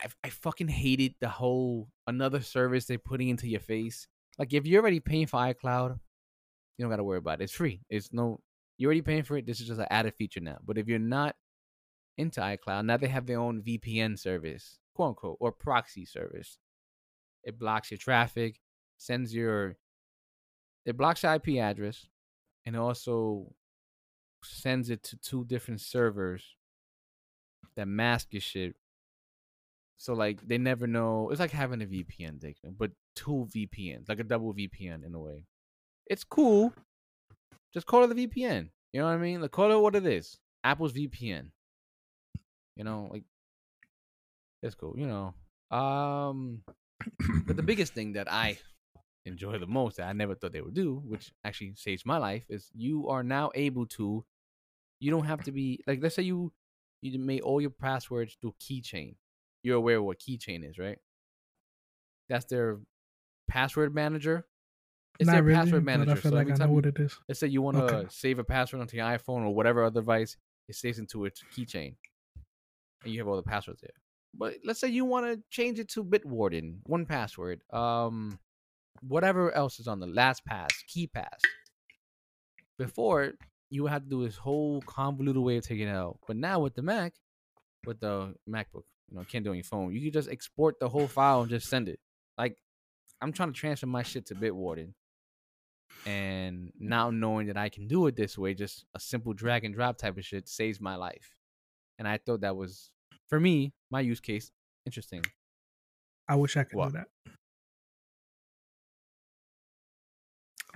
[0.00, 4.06] I, I fucking hated the whole another service they're putting into your face.
[4.38, 5.98] Like, if you're already paying for iCloud,
[6.78, 7.44] you don't got to worry about it.
[7.44, 7.82] It's free.
[7.90, 8.40] It's no.
[8.78, 9.46] You're already paying for it.
[9.46, 10.56] This is just an added feature now.
[10.64, 11.36] But if you're not
[12.20, 12.84] into iCloud.
[12.84, 16.58] Now they have their own VPN service, quote unquote, or proxy service.
[17.42, 18.60] It blocks your traffic,
[18.98, 19.76] sends your,
[20.84, 22.06] it blocks your IP address,
[22.66, 23.52] and also
[24.44, 26.44] sends it to two different servers
[27.76, 28.74] that mask your shit.
[30.00, 31.28] So like they never know.
[31.28, 32.40] It's like having a VPN,
[32.78, 35.44] but two VPNs, like a double VPN in a way.
[36.06, 36.72] It's cool.
[37.74, 38.70] Just call it a VPN.
[38.94, 39.42] You know what I mean?
[39.42, 40.38] Like call it what it is.
[40.64, 41.50] Apple's VPN.
[42.76, 43.24] You know, like
[44.62, 44.94] it's cool.
[44.96, 46.62] You know, um,
[47.46, 48.56] but the biggest thing that I
[49.26, 52.44] enjoy the most that I never thought they would do, which actually saves my life,
[52.48, 54.24] is you are now able to.
[54.98, 56.02] You don't have to be like.
[56.02, 56.54] Let's say you
[57.02, 59.16] you made all your passwords through keychain.
[59.62, 60.98] You're aware of what keychain is, right?
[62.28, 62.78] That's their
[63.48, 64.46] password manager.
[65.18, 66.12] It's Not their really, password manager.
[66.12, 67.18] I feel so like every I know you- what it is.
[67.28, 68.08] Let's say you want to Okay.
[68.10, 70.36] save a password onto your iPhone or whatever other device,
[70.68, 71.96] it saves into its keychain,
[73.04, 73.90] and you have all the passwords there.
[74.32, 78.38] But let's say you want to change it to Bitwarden, 1Password, um,
[79.02, 81.40] whatever else is on the LastPass, key pass.
[82.78, 83.32] Before
[83.68, 86.60] you would have to do this whole convoluted way of taking it out, but now
[86.60, 87.14] with the Mac,
[87.84, 89.92] with the MacBook, you know, can't do on your phone.
[89.92, 91.98] You can just export the whole file and just send it.
[92.38, 92.56] Like
[93.20, 94.92] I'm trying to transfer my shit to Bitwarden
[96.06, 99.74] and now knowing that I can do it this way, just a simple drag and
[99.74, 101.34] drop type of shit saves my life.
[101.98, 102.90] And I thought that was
[103.28, 104.50] for me, my use case,
[104.86, 105.22] interesting.
[106.28, 106.92] I wish I could What?
[106.92, 107.08] do that.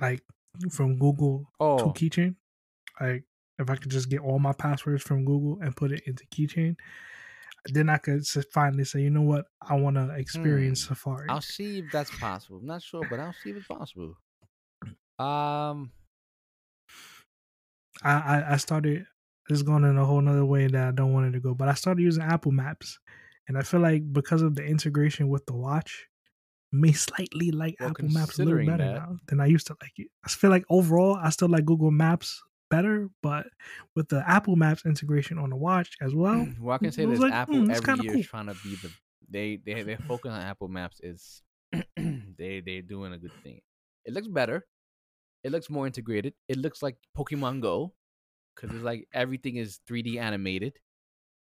[0.00, 0.22] Like
[0.70, 2.34] from Google Oh, to Keychain.
[3.00, 3.24] Like
[3.58, 6.76] if I could just get all my passwords from Google and put it into Keychain,
[7.72, 10.94] then I could finally say, you know what, I want to experience Hmm.
[10.94, 11.28] Safari.
[11.30, 12.58] I'll see if that's possible.
[12.58, 14.16] I'm not sure, but I'll see if it's possible.
[15.18, 15.90] Um,
[18.02, 19.06] I, I I started.
[19.48, 21.54] This is going in a whole nother way that I don't want it to go,
[21.54, 22.98] but I started using Apple Maps,
[23.46, 26.06] and I feel like because of the integration with the watch,
[26.72, 29.76] may slightly like Well, Apple Maps a little better that- now than I used to
[29.80, 30.08] like it.
[30.24, 32.42] I feel like overall, I still like Google Maps
[32.74, 33.46] better, but
[33.94, 37.20] with the Apple Maps integration on the watch as well, well, I can say this:
[37.20, 38.90] like, Apple "Hmm, it's every year cool." is trying to be the
[39.30, 41.42] they they their focus on Apple Maps is
[41.96, 43.60] they they're doing a good thing.
[44.04, 44.66] It looks better.
[45.42, 46.34] It looks more integrated.
[46.48, 47.94] It looks like Pokemon Go
[48.54, 50.74] because it's like everything is 3D animated.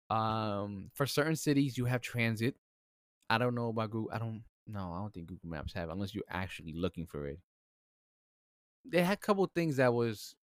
[0.10, 2.56] Um, for certain cities, you have transit.
[3.30, 4.12] I don't know about Google.
[4.14, 7.40] I don't no, I don't think Google Maps have unless you're actually looking for it.
[8.84, 10.36] They had a couple things that was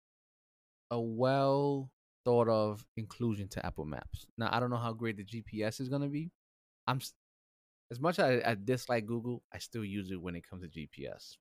[0.91, 1.91] a well
[2.25, 4.27] thought of inclusion to Apple Maps.
[4.37, 6.31] Now I don't know how great the GPS is gonna be.
[6.87, 7.01] I'm
[7.91, 10.69] as much as I, I dislike Google, I still use it when it comes to
[10.69, 11.37] GPS.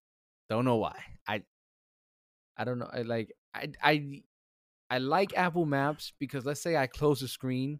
[0.49, 0.99] Don't know why.
[1.27, 1.43] I
[2.57, 2.89] I don't know.
[2.91, 4.21] I like I I
[4.89, 7.79] I like Apple Maps because let's say I close the screen,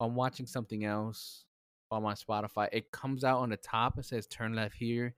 [0.00, 1.44] I'm watching something else
[1.90, 2.68] on my Spotify.
[2.72, 3.98] It comes out on the top.
[3.98, 5.14] It says turn left here.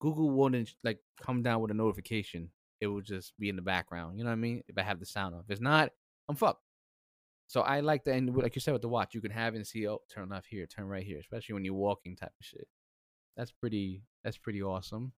[0.00, 2.50] Google wouldn't like come down with a notification.
[2.80, 4.18] It will just be in the background.
[4.18, 4.62] You know what I mean?
[4.68, 5.44] If I have the sound off.
[5.44, 5.90] If it's not,
[6.28, 6.62] I'm fucked.
[7.48, 9.66] So I like that, and like you said with the watch, you can have and
[9.66, 12.68] see, oh, turn left here, turn right here, especially when you're walking type of shit.
[13.38, 14.02] That's pretty.
[14.22, 15.12] That's pretty awesome.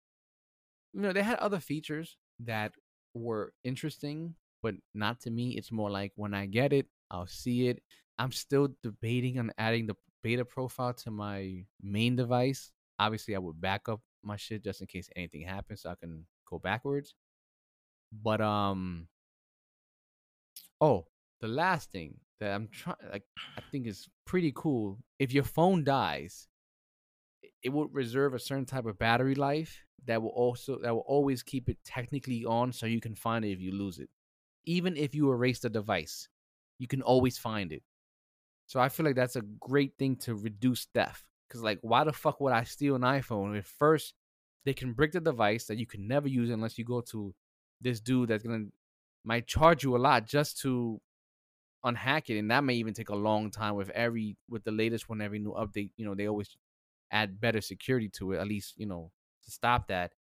[0.93, 2.73] You know, they had other features that
[3.15, 5.57] were interesting, but not to me.
[5.57, 7.83] It's more like when I get it, I'll see it.
[8.19, 12.71] I'm still debating on adding the beta profile to my main device.
[13.01, 16.27] Obviously, I would back up my shit just in case anything happens, so I can
[16.49, 17.15] go backwards.
[18.13, 19.09] But um,
[20.81, 21.07] oh,
[21.41, 23.25] the last thing that I'm trying, like,
[23.57, 24.99] I think is pretty cool.
[25.19, 26.49] If your phone dies,
[27.63, 31.43] it- will reserve a certain type of battery life that will also that will always
[31.43, 34.09] keep it technically on, so you can find it if you lose it.
[34.67, 36.29] Even if you erase the device,
[36.79, 37.83] you can always find it.
[38.67, 41.25] So I feel like that's a great thing to reduce theft.
[41.51, 44.15] Cause like, why the fuck would I steal an iPhone if first
[44.65, 47.35] they can break the device that you can never use unless you go to
[47.81, 48.67] this dude that's gonna
[49.25, 51.01] might charge you a lot just to
[51.85, 55.09] unhack it, and that may even take a long time with every with the latest
[55.09, 55.91] one, every new update.
[55.97, 56.57] You know, they always
[57.11, 59.11] add better security to it, at least you know
[59.45, 60.13] to stop that.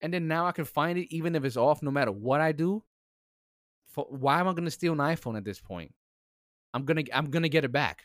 [0.00, 2.52] And then now I can find it even if it's off, no matter what I
[2.52, 2.82] do.
[3.88, 5.92] For, why am I gonna steal an iPhone at this point?
[6.72, 8.04] I'm gonna I'm gonna get it back.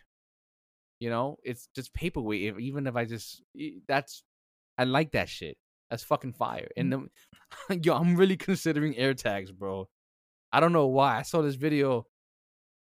[1.00, 2.44] You know, it's just paperweight.
[2.44, 3.44] If, even if I just
[3.88, 4.24] that's
[4.78, 5.58] I like that shit.
[5.96, 6.68] That's fucking fire.
[6.76, 7.10] And then,
[7.82, 9.88] yo, I'm really considering AirTags, bro.
[10.52, 11.18] I don't know why.
[11.18, 12.06] I saw this video.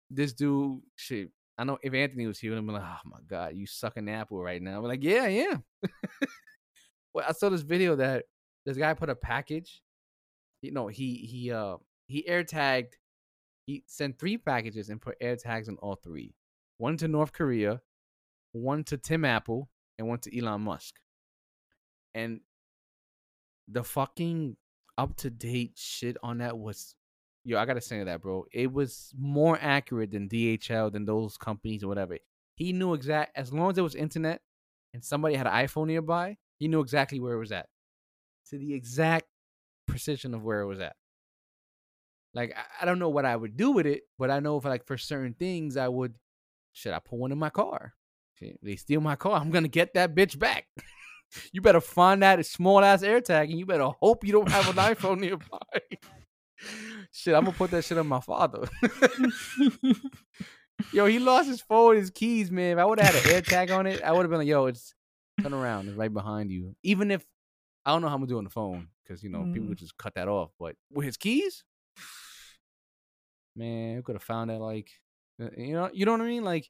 [0.09, 1.29] This dude, shit.
[1.57, 4.61] I know if Anthony was here, I'm like, oh my god, you sucking apple right
[4.61, 4.77] now.
[4.77, 5.57] I'm like, yeah, yeah.
[7.13, 8.23] well, I saw this video that
[8.65, 9.81] this guy put a package.
[10.61, 11.75] You know, he he uh
[12.07, 12.95] he air tagged.
[13.65, 16.33] He sent three packages and put air tags on all three.
[16.77, 17.81] One to North Korea,
[18.53, 19.69] one to Tim Apple,
[19.99, 20.95] and one to Elon Musk.
[22.15, 22.39] And
[23.67, 24.55] the fucking
[24.97, 26.95] up to date shit on that was
[27.43, 28.45] yo, I gotta say that, bro.
[28.51, 32.17] It was more accurate than DHL than those companies or whatever.
[32.55, 34.41] He knew exact as long as there was internet
[34.93, 37.67] and somebody had an iPhone nearby, he knew exactly where it was at.
[38.49, 39.25] To the exact
[39.87, 40.95] precision of where it was at.
[42.33, 44.85] Like I, don't know what I would do with it, but I know for like
[44.85, 46.15] for certain things I would
[46.73, 47.93] should I put one in my car?
[48.63, 50.67] They steal my car, I'm gonna get that bitch back.
[51.51, 54.75] You better find that small ass AirTag and you better hope you don't have an
[54.75, 55.59] iPhone nearby.
[57.11, 58.67] shit, I'm gonna put that shit on my father.
[60.93, 62.73] yo, he lost his phone, his keys, man.
[62.73, 64.65] If I would have had an AirTag on it, I would have been like, yo,
[64.65, 64.93] it's
[65.41, 66.75] turn around, it's right behind you.
[66.83, 67.25] Even if
[67.85, 69.69] I don't know how I'm gonna do on the phone, because you know, people Mm.
[69.69, 70.51] would just cut that off.
[70.59, 71.63] But with his keys,
[73.55, 74.89] man, we could have found that like
[75.41, 76.43] uh, you know, you know what I mean?
[76.43, 76.69] Like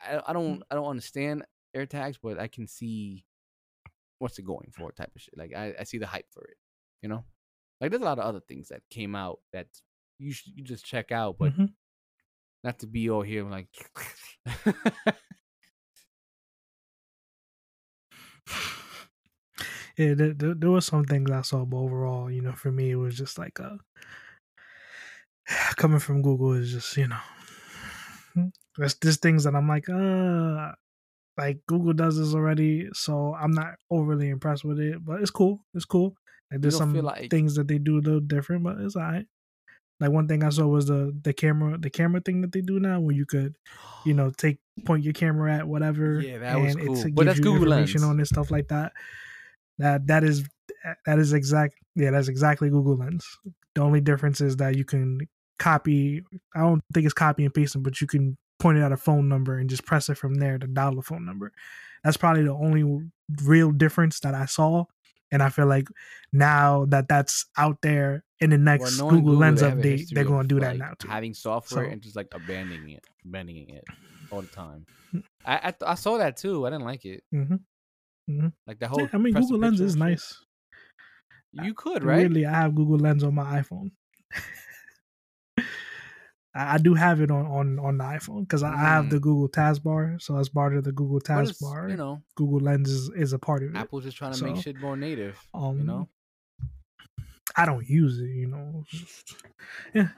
[0.00, 1.44] I, I don't I don't understand
[1.76, 3.24] AirTags, but I can see
[4.20, 5.36] what's it going for type of shit.
[5.38, 6.58] Like I, I see the hype for it,
[7.02, 7.24] you know?
[7.80, 9.68] Like there's a lot of other things that came out that
[10.20, 11.74] you should you just check out, but Mhm.
[12.64, 13.68] not to be all here like
[19.96, 22.90] yeah, there, there, there was some things I saw, but overall, you know, for me,
[22.90, 23.76] it was just like uh
[25.76, 27.18] coming from Google is just you know,
[28.76, 30.72] there's there's things that I'm like, uh,
[31.40, 35.02] like Google does this already, so I'm not overly impressed with it.
[35.04, 35.64] But it's cool.
[35.74, 36.14] It's cool.
[36.50, 39.26] Like there's some like- things that they do a little different, but it's alright.
[40.00, 42.78] Like one thing I saw was the the camera the camera thing that they do
[42.80, 43.54] now, where you could,
[44.04, 46.20] you know, take point your camera at whatever.
[46.20, 46.98] Yeah, that was and cool.
[46.98, 48.10] It But that's Google information Lens.
[48.10, 48.92] on it, stuff like that.
[49.78, 50.44] That that is
[51.06, 51.74] that is exact.
[51.96, 53.26] Yeah, that's exactly Google Lens.
[53.74, 55.20] The only difference is that you can
[55.58, 56.22] copy.
[56.54, 59.28] I don't think it's copy and pasting, but you can point it at a phone
[59.28, 61.52] number and just press it from there to dial the phone number.
[62.04, 63.10] That's probably the only
[63.44, 64.84] real difference that I saw.
[65.32, 65.86] And I feel like
[66.32, 70.48] now that that's out there in the next knowing Google, Lens update, they're going to
[70.48, 71.08] do that like, now too.
[71.08, 73.84] Having software So- and just like abandoning it, abandoning it
[74.30, 74.86] all the time.
[75.12, 75.18] Hmm.
[75.44, 76.66] I I, th- I saw that too.
[76.66, 77.22] I didn't like it.
[77.32, 77.56] hmm
[78.66, 79.00] Like the whole.
[79.02, 80.36] Yeah, I mean, Google Lens is nice.
[81.52, 82.22] You could right.
[82.22, 83.90] Really, I have Google Lens on my iPhone.
[86.54, 89.20] I I do have it on on on the iPhone because I I have the
[89.20, 91.46] Google Taskbar, so as part of the Google Mm.
[91.46, 93.78] Taskbar, you know, Google Lens is, is a part of it.
[93.78, 95.38] Apple's just trying to make shit more native.
[95.54, 96.08] Um, you know.
[97.56, 98.84] I don't use it, you know.
[99.92, 100.08] Yeah,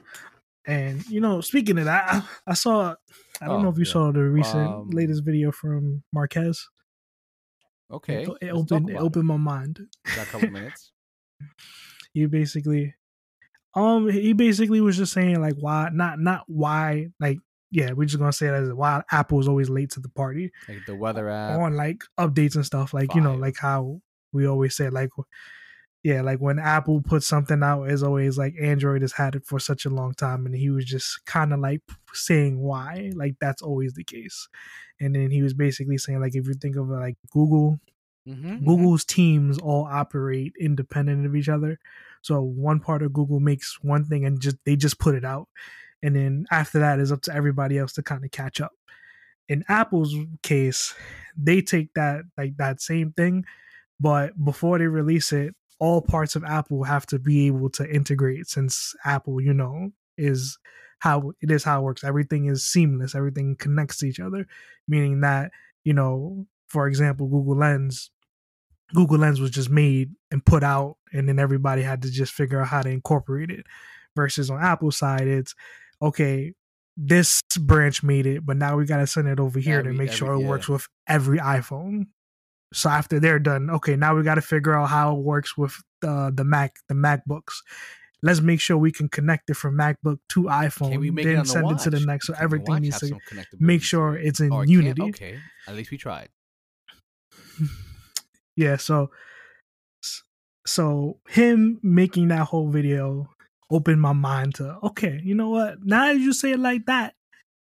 [0.67, 2.95] and you know, speaking of that, I, I saw.
[3.41, 3.91] I don't know Oh, if you yeah.
[3.91, 6.69] saw the recent Um, latest video from Marques.
[7.91, 8.23] Okay.
[8.23, 9.79] it, it opened it about opened my mind.
[10.15, 10.91] Got a couple minutes.
[12.13, 12.93] he basically
[13.75, 17.37] um he basically was just saying like why not not why like
[17.71, 20.51] yeah we're just gonna say that as why apple is always late to the party
[20.67, 21.59] Like the weather app.
[21.59, 23.99] on like updates and stuff like you know like how
[24.31, 25.09] we always say like
[26.03, 29.59] yeah like when apple puts something out it's always like android has had it for
[29.59, 31.81] such a long time and he was just kind of like
[32.13, 34.47] saying why like that's always the case
[34.99, 37.79] and then he was basically saying like if you think of like google
[38.25, 41.77] Mm-hmm, Google's teams all operate independent of each other.
[42.23, 45.47] So one part of Google makes one thing and just they just put it out.
[46.01, 48.71] And then after that is up to everybody else to kind of catch up.
[49.49, 50.95] In Apple's case,
[51.37, 53.45] they take that like that same thing,
[53.99, 58.47] but before they release it, all parts of Apple have to be able to integrate
[58.47, 60.57] since Apple, you know, is
[60.99, 62.05] how it is how it works.
[62.05, 64.47] Everything is seamless, everything connects to each other,
[64.87, 65.51] meaning that,
[65.83, 68.11] you know, for example, Google Lens,
[68.93, 72.61] Google Lens was just made and put out, and then everybody had to just figure
[72.61, 73.65] out how to incorporate it.
[74.15, 75.55] Versus on Apple side, it's
[76.01, 76.53] okay.
[76.95, 79.97] This branch made it, but now we got to send it over here Every- to
[79.97, 80.47] make every- sure it yeah.
[80.47, 82.07] works with every iPhone.
[82.71, 85.75] So after they're done, okay, now we got to figure out how it works with
[86.01, 87.53] the the Mac, the MacBooks.
[88.21, 91.45] Let's make sure we can connect it from MacBook to iPhone, we it then the
[91.45, 92.27] send it to the next.
[92.27, 93.19] So Can everything watch needs to
[93.59, 94.69] make sure it's in oh, it can't?
[94.69, 95.01] unity.
[95.03, 96.29] Okay, at least we tried.
[98.55, 99.09] yeah so
[100.65, 103.29] so him making that whole video
[103.69, 107.15] opened my mind to okay you know what now that you say it like that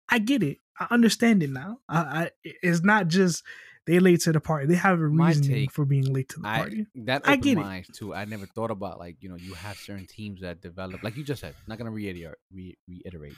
[0.09, 3.43] i get it i understand it now i, I it's not just
[3.87, 6.47] they late to the party they have a My reasoning for being late to the
[6.47, 7.61] I party that I opened get it.
[7.63, 8.15] my eyes too.
[8.15, 11.25] I never thought about like you know you have certain teams that develop like you
[11.25, 11.55] just said.
[11.67, 13.35] Not gonna reiterate, re- reiterate.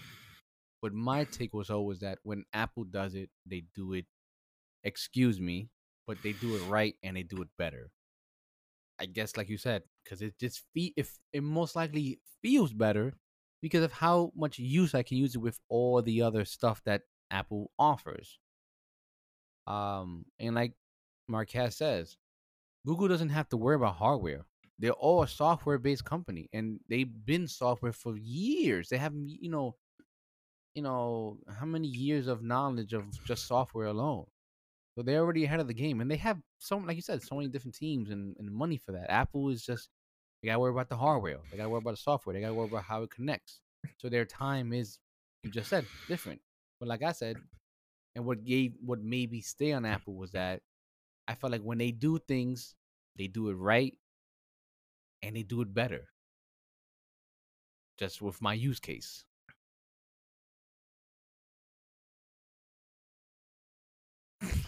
[0.82, 4.06] But my take was always that when Apple does it, they do it.
[4.82, 5.68] Excuse me,
[6.10, 7.92] but they do it right and they do it better.
[8.98, 13.14] I guess, like you said, because it just fe- if it most likely feels better
[13.62, 17.02] because of how much use I can use it with all the other stuff that
[17.30, 18.40] Apple offers.
[19.68, 20.72] Um, and like
[21.28, 22.16] Marques says,
[22.84, 24.46] Google doesn't have to worry about hardware.
[24.80, 28.88] They're all a software based company and they've been software for years.
[28.88, 29.76] They have you know
[30.74, 34.26] you know how many years of knowledge of just software alone.
[34.94, 37.36] So they're already ahead of the game and they have so like you said, so
[37.36, 39.10] many different teams and, and money for that.
[39.10, 39.88] Apple is just
[40.42, 41.38] they gotta worry about the hardware.
[41.50, 42.34] They gotta worry about the software.
[42.34, 43.60] They gotta worry about how it connects.
[43.98, 44.98] So their time is
[45.42, 46.40] you just said different.
[46.78, 47.36] But like I said,
[48.14, 50.60] and what gave what made me stay on Apple was that
[51.28, 52.74] I felt like when they do things,
[53.16, 53.96] they do it right
[55.22, 56.08] and they do it better.
[57.98, 59.24] Just with my use case.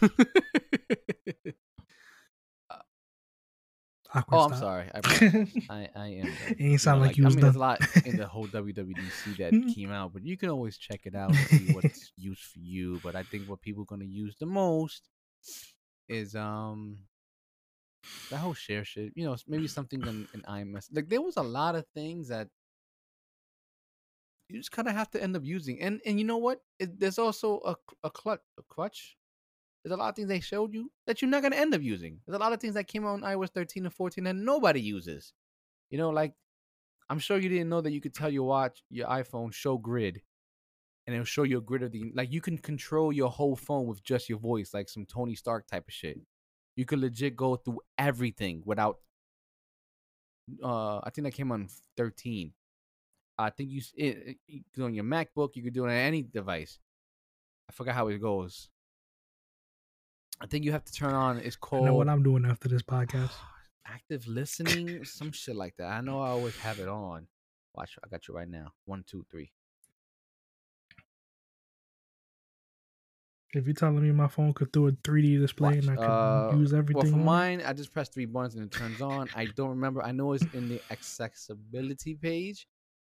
[4.15, 4.59] Awkward oh, I'm stop.
[4.59, 4.91] sorry.
[4.93, 4.99] I.
[5.69, 6.25] I, I am.
[6.25, 6.51] though.
[6.51, 7.61] It ain't sound like you I was mean, there's done.
[7.61, 11.15] a lot in the whole WWDC that came out, but you can always check it
[11.15, 12.99] out and see what's used for you.
[13.03, 15.09] But I think what people are gonna use the most
[16.07, 16.99] is um
[18.29, 19.13] that whole share shit.
[19.15, 20.89] You know, maybe something in, in iMess.
[20.93, 22.49] Like there was a lot of things that
[24.47, 25.81] you just kind of have to end up using.
[25.81, 26.59] And and you know what?
[26.77, 29.17] It, there's also a a clutch a crutch.
[29.83, 32.19] There's a lot of things they showed you that you're not gonna end up using.
[32.25, 34.79] There's a lot of things that came out on iOS 13 and 14 that nobody
[34.79, 35.33] uses.
[35.89, 36.33] You know, like
[37.09, 40.21] I'm sure you didn't know that you could tell your watch, your iPhone, show grid,
[41.05, 43.87] and it'll show you a grid of the like you can control your whole phone
[43.87, 46.19] with just your voice, like some Tony Stark type of shit.
[46.75, 48.97] You could legit go through everything without.
[50.63, 52.51] Uh, I think that came on 13.
[53.37, 55.55] I think you, it, it, it on your MacBook.
[55.55, 56.79] You could do it on any device.
[57.69, 58.69] I forgot how it goes.
[60.43, 61.37] I think you have to turn on.
[61.39, 63.31] It's I called know what I'm doing after this podcast.
[63.87, 65.87] active listening, some shit like that.
[65.87, 67.27] I know I always have it on.
[67.73, 68.73] Watch, I got you right now.
[68.85, 69.51] One, two, three.
[73.55, 75.85] If you're telling me my phone could do a 3D display Watch.
[75.85, 78.65] and I could Uh, use everything, Well, for mine, I just press three buttons and
[78.65, 79.29] it turns on.
[79.35, 80.03] I don't remember.
[80.03, 82.67] I know it's in the accessibility page,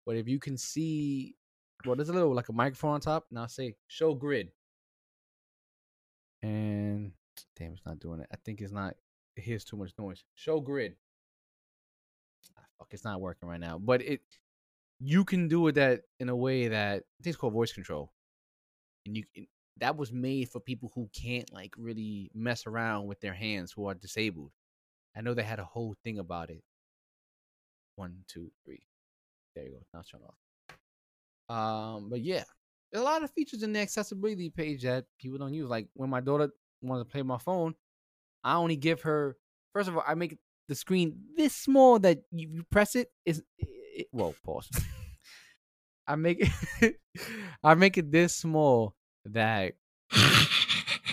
[0.06, 1.36] but if you can see,
[1.86, 3.26] well, there's a little like a microphone on top.
[3.32, 4.52] Now say show grid,
[6.44, 7.14] and
[7.56, 8.28] damn, it's not doing it.
[8.32, 8.96] I think it's not.
[9.36, 10.24] It hears too much noise.
[10.36, 10.96] Show grid.
[12.58, 13.78] Ah, fuck, it's not working right now.
[13.78, 14.22] But it,
[15.00, 18.12] you can do it that in a way that I think it's called voice control,
[19.06, 19.48] and you can
[19.80, 23.86] that was made for people who can't like really mess around with their hands who
[23.86, 24.52] are disabled.
[25.16, 26.64] I know they had a whole thing about it.
[27.96, 28.84] One, two, three.
[29.56, 29.78] There you go.
[29.94, 30.36] Now turned off.
[31.50, 32.44] Um, but yeah,
[32.94, 35.70] a lot of features in the accessibility page that people don't use.
[35.70, 36.50] Like when my daughter
[36.82, 37.76] wanted to play my phone,
[38.44, 39.38] I only give her.
[39.74, 40.38] First of all, I make
[40.68, 43.44] the screen this small that you, you press it is.
[43.58, 44.70] It, well, pause.
[46.08, 46.50] I make
[46.82, 47.00] it.
[47.64, 48.96] I make it this small
[49.26, 49.74] that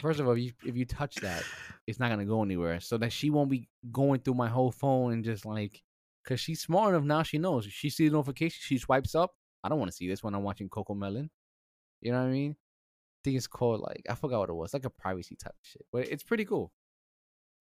[0.00, 1.42] first of all, if you, if you touch that,
[1.86, 2.80] it's not gonna go anywhere.
[2.80, 5.82] So that she won't be going through my whole phone and just like,
[6.26, 7.22] cause she's smart enough now.
[7.22, 7.64] She knows.
[7.64, 8.58] She sees the notification.
[8.60, 9.32] She swipes up.
[9.62, 11.30] I don't want to see this when I'm watching Cocomelon.
[12.02, 12.56] You know what I mean?
[13.24, 15.86] Think it's called like I forgot what it was, like a privacy type of shit.
[15.90, 16.72] But it's pretty cool.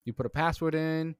[0.03, 1.15] You put a password in.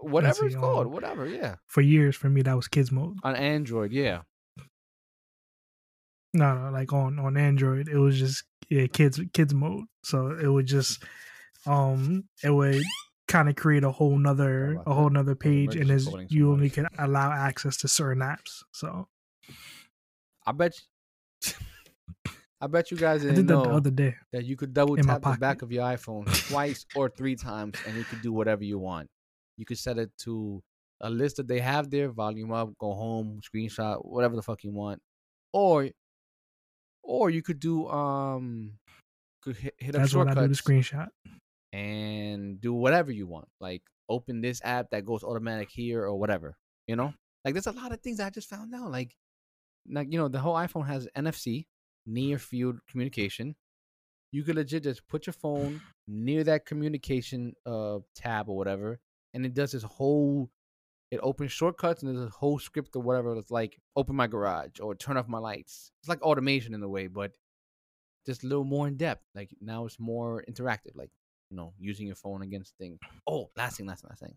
[0.00, 1.56] Whatever it's called, whatever, yeah.
[1.66, 3.18] for years for me that was kids mode.
[3.22, 4.22] On Android, yeah.
[6.34, 9.84] No, no, like on on Android, it was just yeah, kids kids mode.
[10.02, 11.02] So it would just
[11.66, 12.82] um it would
[13.28, 16.86] kind of create a whole nother a whole nother page, and as you only can
[16.98, 18.62] allow access to certain apps.
[18.72, 19.08] So
[20.46, 20.74] I bet.
[22.60, 24.16] I bet you guys didn't did know the other day.
[24.32, 27.96] that you could double tap the back of your iPhone twice or three times, and
[27.96, 29.08] you could do whatever you want.
[29.58, 30.62] You could set it to
[31.00, 34.72] a list that they have there, volume up, go home, screenshot, whatever the fuck you
[34.72, 35.00] want,
[35.52, 35.88] or,
[37.02, 38.78] or you could do um,
[39.42, 41.08] could hit, hit up That's what I do the screenshot.
[41.72, 43.48] and do whatever you want.
[43.60, 46.56] Like open this app that goes automatic here or whatever.
[46.86, 47.12] You know,
[47.44, 48.90] like there's a lot of things I just found out.
[48.90, 49.14] Like,
[49.90, 51.66] like you know, the whole iPhone has NFC,
[52.06, 53.56] near field communication.
[54.32, 59.00] You could legit just put your phone near that communication uh tab or whatever,
[59.32, 60.50] and it does this whole.
[61.10, 63.36] It opens shortcuts and there's a whole script or whatever.
[63.36, 65.92] It's like open my garage or turn off my lights.
[66.00, 67.32] It's like automation in a way, but
[68.26, 69.22] just a little more in depth.
[69.32, 70.96] Like now it's more interactive.
[70.96, 71.10] Like
[71.50, 72.98] you know, using your phone against things.
[73.26, 74.34] Oh, last thing, last thing, last thing.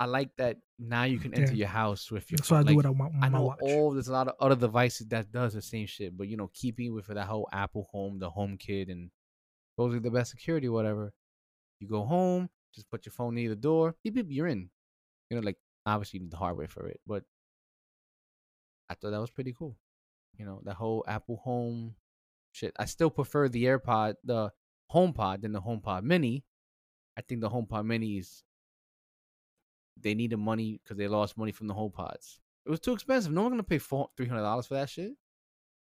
[0.00, 1.58] I like that now you can enter Yeah.
[1.58, 2.38] your house with your.
[2.38, 2.66] That's what I phone.
[2.72, 3.58] do Like, with my, I know watch.
[3.62, 6.50] all there's a lot of other devices that does the same shit, but you know,
[6.52, 9.10] keeping with that whole Apple Home, the HomeKit, and
[9.78, 11.12] those are the best security, whatever.
[11.80, 14.70] You go home, just put your phone near the door, beep beep, you're in.
[15.30, 17.22] You know, like obviously you need the hardware for it, but
[18.90, 19.76] I thought that was pretty cool.
[20.36, 21.94] You know, the whole Apple Home
[22.52, 22.72] shit.
[22.78, 24.50] I still prefer the AirPod, the
[24.92, 26.44] HomePod, than the HomePod Mini.
[27.16, 28.42] I think the HomePod Mini is
[30.00, 32.38] they needed money because they lost money from the HomePods.
[32.66, 33.32] It was too expensive.
[33.32, 35.12] No one's gonna pay four three hundred dollars for that shit.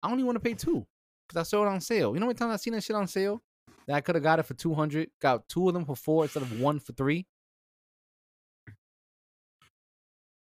[0.03, 0.85] I only want to pay two
[1.27, 2.13] because I saw it on sale.
[2.13, 3.41] You know how many times I've seen that shit on sale?
[3.87, 6.23] That I could have got it for two hundred, got two of them for four
[6.23, 7.25] instead of one for three.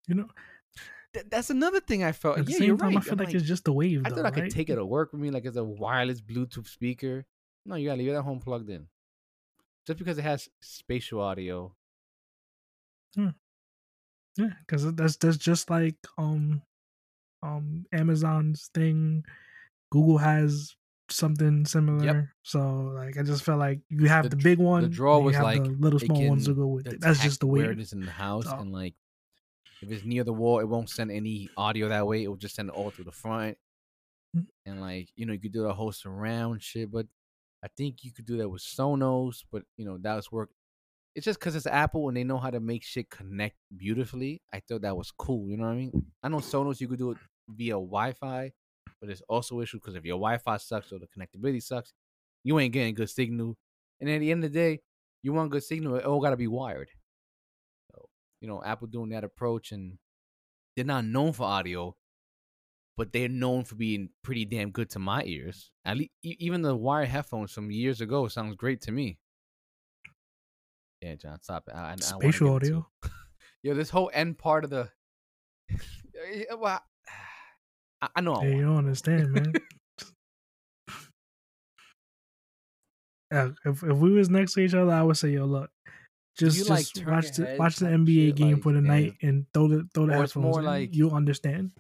[0.07, 0.29] You know,
[1.13, 2.39] Th- that's another thing I felt.
[2.39, 2.97] at yeah, you're time, right.
[2.97, 4.03] I feel I'm like, it's just the wave.
[4.05, 4.51] I though, thought I could right?
[4.53, 7.25] take it to work with me like it's a wireless Bluetooth speaker.
[7.67, 8.87] No, you gotta leave it at home plugged in.
[9.87, 11.75] Just because it has spatial audio.
[13.15, 13.29] Hmm.
[14.37, 16.63] Yeah, because that's that's just like um
[17.43, 19.25] um Amazon's thing.
[19.93, 20.75] Google has
[21.11, 22.33] something similar.
[22.45, 24.83] So like I just felt like you have The the, big one.
[24.83, 27.01] the draw was have like the little it small ones to go with it.
[27.01, 27.61] That's just the way.
[27.63, 28.95] it is in the house, So- and like
[29.83, 32.23] if it's near the wall, it won't send any audio that way.
[32.23, 33.57] It will just send it all through the front,
[34.37, 34.47] Mm.
[34.67, 36.91] and like you know you could do the whole surround shit.
[36.91, 37.07] But
[37.65, 40.51] I think you could do that with Sonos, but you know that was work.
[41.21, 44.41] It's just because it's Apple and they know how to make shit connect beautifully.
[44.55, 45.51] I thought that was cool.
[45.51, 46.07] You know what I mean?
[46.23, 48.51] I know Sonos you could do it via Wi-Fi,
[48.99, 51.93] but there's also issues because if your Wi-Fi sucks or the connectivity sucks,
[52.43, 53.59] you ain't getting good signal.
[54.01, 54.81] And at the end of the day,
[55.23, 56.89] you want good signal, it all gotta be wired.
[57.93, 58.09] So,
[58.41, 59.99] you know, Apple doing that approach and
[60.75, 61.97] they're not known for audio,
[62.97, 65.71] but they're known for being pretty damn good to my ears.
[65.85, 69.19] At least even the wired headphones from years ago sounds great to me.
[71.01, 71.75] Yeah, John, stop it.
[71.75, 72.89] I, I- I Spatial get audio.
[73.63, 74.89] Yo, this whole end part of the.
[76.59, 76.83] well,
[78.03, 78.35] I, I know.
[78.37, 79.53] I Hey, you don't understand, man.
[83.31, 85.71] Yeah, if if we was next to each other, I would say, "Yo, look,
[86.39, 89.15] just you, just like, watch the watch the NBA shit, game like, for the night
[89.23, 91.73] and throw the throw the Or headphones more like- You'll understand."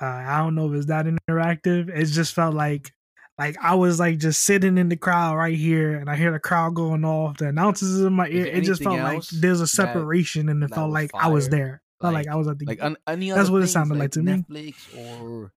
[0.00, 1.88] Uh, I don't know if it's that interactive.
[1.88, 2.90] It just felt like
[3.38, 6.38] like I was like just sitting in the crowd right here, and I hear the
[6.38, 7.38] crowd going off.
[7.38, 8.46] The announcers in my ear.
[8.46, 11.82] It just felt like there's a that- separation, and it felt like I was there.
[12.00, 13.98] Felt like, Like- I was at the like on, any That's other what it sounded
[13.98, 14.44] like to me.
[14.48, 15.52] Netflix or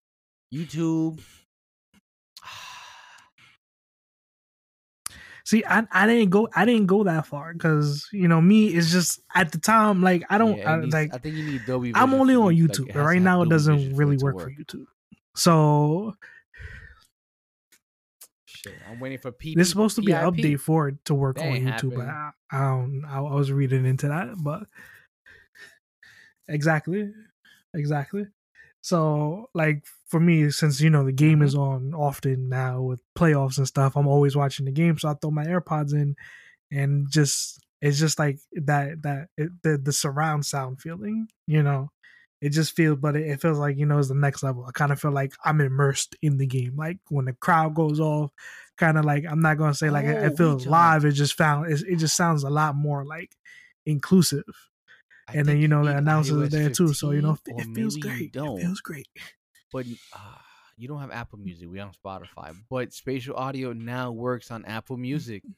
[0.53, 1.19] YouTube.
[5.45, 8.91] See, I I didn't go I didn't go that far because you know me it's
[8.91, 11.65] just at the time like I don't Yeah, I, needs- like I think you need
[11.65, 11.93] Dolby.
[11.95, 14.49] I'm only on you- like, YouTube, has right now it doesn't really to work, for
[14.49, 14.85] YouTube.
[15.35, 16.15] So
[18.67, 19.55] Shit, I'm waiting for P.
[19.55, 22.07] there's supposed to be an update for it to work on YouTube, but.
[22.07, 23.03] I, I don't.
[23.05, 24.63] I, I was reading into that, but
[26.47, 27.11] exactly,
[27.73, 28.27] exactly.
[28.81, 31.93] So like for me, since you know the game is Mm-hmm.
[31.93, 34.97] on often now with playoffs and stuff, I'm always watching the game.
[34.97, 36.15] So I throw my AirPods in,
[36.71, 41.89] and just it's just like that that it, the the surround sound feeling, you know.
[42.39, 44.65] It just feels, but it, it feels like you know it's the next level.
[44.67, 46.75] I kind of feel like I'm immersed in the game.
[46.77, 48.31] Like when the crowd goes off,
[48.77, 51.05] kind of like I'm not gonna say like it, Oh, it feels live.
[51.05, 53.35] It just found it, it just sounds a lot more like
[53.85, 54.43] inclusive.
[55.27, 57.75] I and then you know the announcers are there too, so you know 15, it
[57.75, 58.35] feels great.
[58.35, 59.07] It feels great.
[59.73, 60.19] but uh,
[60.77, 61.67] you don't have Apple Music.
[61.69, 65.41] We on Spotify, but spatial audio now works on Apple Music.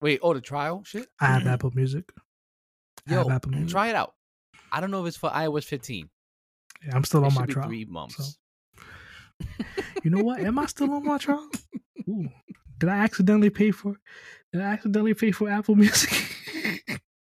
[0.00, 1.06] Wait, oh, the trial shit.
[1.20, 2.10] I have Apple Music.
[3.08, 3.68] I Yo, have Apple Music.
[3.70, 4.14] try it out.
[4.72, 6.08] I don't know if it's for iOS 15.
[6.86, 7.66] Yeah, I'm still It on my trial.
[7.68, 8.38] three months.
[10.04, 10.40] You know what?
[10.40, 11.48] Am I still on my trial?
[12.08, 12.28] Ooh.
[12.78, 13.96] Did I accidentally pay for?
[14.52, 16.10] Did I accidentally pay for Apple Music?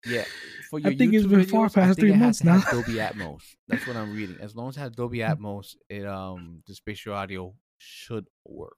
[0.05, 0.23] Yeah,
[0.69, 2.61] for I your think it's YouTube been far videos, I past three it months now.
[2.71, 3.41] Dolby Atmos.
[3.67, 4.37] That's what I'm reading.
[4.39, 8.77] As long as it has Dolby Atmos, it um the spatial audio should work.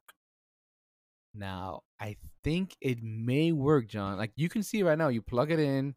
[1.33, 4.17] Now, I think it may work, John.
[4.17, 5.95] Like you can see right now, you plug it in.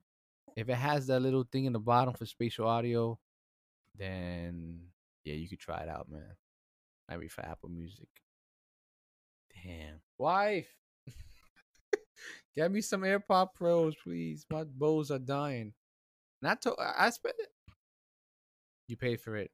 [0.56, 3.18] If it has that little thing in the bottom for spatial audio,
[3.97, 4.81] then
[5.24, 6.36] yeah, you could try it out, man.
[7.09, 8.09] Maybe for Apple Music.
[9.64, 10.68] Damn, wife.
[12.56, 14.47] Get me some AirPod Pros, please.
[14.51, 15.72] My bows are dying.
[16.40, 17.48] Not to I I spent it.
[18.86, 19.51] You paid for it.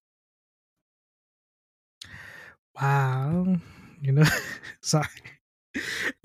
[2.80, 3.56] wow.
[4.02, 4.24] You know,
[4.82, 5.06] sorry.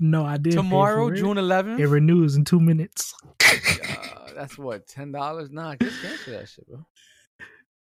[0.00, 0.54] No, I did.
[0.54, 1.42] Tomorrow, June it.
[1.42, 1.78] 11th.
[1.78, 3.14] It renews in two minutes.
[4.36, 5.50] that's what ten dollars.
[5.50, 6.86] Nah, just cancel that shit, bro.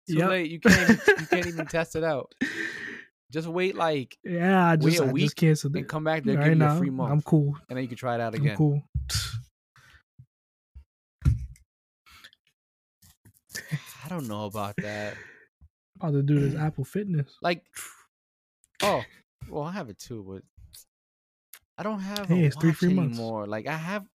[0.07, 0.29] Too Yep.
[0.29, 0.51] late.
[0.51, 0.79] You can't.
[0.81, 2.33] Even, you can't even test it out.
[3.31, 5.89] Just wait, like, Yeah, I Wait just, a I week just canceled and it.
[5.89, 6.23] come back.
[6.23, 7.57] They'll right give you a free month, I'm cool.
[7.67, 8.51] and then you can try it out again.
[8.51, 8.83] I'm cool.
[14.05, 15.17] I don't know about that.
[15.97, 17.37] About to do this Apple Fitness.
[17.41, 17.63] Like,
[18.81, 19.05] oh,
[19.47, 20.41] well, I have it too, but
[21.77, 23.19] I don't have Hey, a it's three free months.
[23.19, 24.05] Like, I have.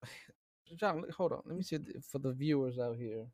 [0.77, 1.43] John, hold on.
[1.47, 1.79] Let me see
[2.11, 3.27] for the viewers out here.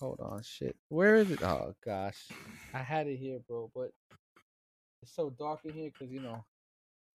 [0.00, 0.76] Hold on, shit.
[0.88, 1.42] Where is it?
[1.42, 2.28] Oh gosh,
[2.72, 3.90] I had it here, bro, but
[5.02, 6.44] it's so dark in here because you know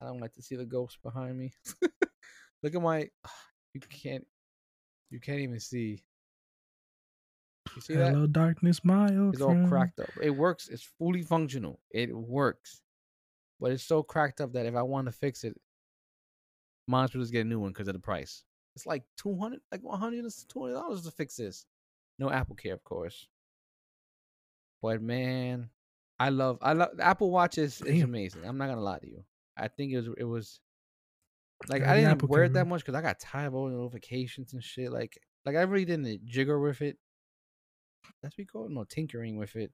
[0.01, 1.51] I don't like to see the ghosts behind me.
[2.63, 3.09] Look at my.
[3.75, 4.25] You can't.
[5.11, 6.01] You can't even see.
[7.75, 8.13] You see that?
[8.13, 9.69] Hello, darkness, my old It's all friend.
[9.69, 10.09] cracked up.
[10.23, 10.69] It works.
[10.69, 11.79] It's fully functional.
[11.91, 12.81] It works,
[13.59, 15.55] but it's so cracked up that if I want to fix it,
[16.87, 18.43] might as well just get a new one because of the price.
[18.79, 21.65] It's like two hundred, like one hundred and twenty dollars to fix this.
[22.17, 23.27] No Apple Care, of course.
[24.81, 25.69] But man,
[26.17, 28.45] I love, I love Apple Watch is, amazing.
[28.45, 29.25] I'm not gonna lie to you.
[29.57, 30.61] I think it was, it was
[31.67, 33.65] like Yeah, I didn't Apple wear it that much because I got tired of all
[33.65, 34.93] the notifications and shit.
[34.93, 36.95] Like, like I really didn't jigger with it.
[38.23, 39.73] That's what we call it, no tinkering with it.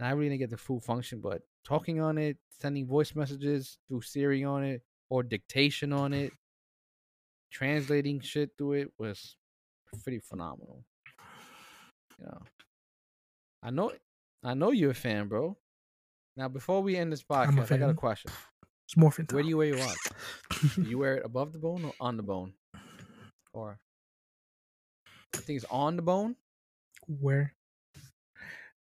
[0.00, 3.78] And I really didn't get the full function, but talking on it, sending voice messages
[3.86, 6.32] through Siri on it, or dictation on it,
[7.54, 9.36] translating shit through it was
[10.02, 10.84] pretty phenomenal.
[12.18, 12.42] You know,
[13.62, 13.92] I know,
[14.42, 15.56] I know you're a fan, bro.
[16.36, 18.32] Now, before we end this podcast, I got a question.
[18.86, 19.96] It's morphin' Where do you wear your watch?
[20.74, 22.52] Do you wear it above the bone or on the bone?
[23.52, 23.78] Or
[25.34, 26.36] I think it's on the bone.
[27.06, 27.54] Where?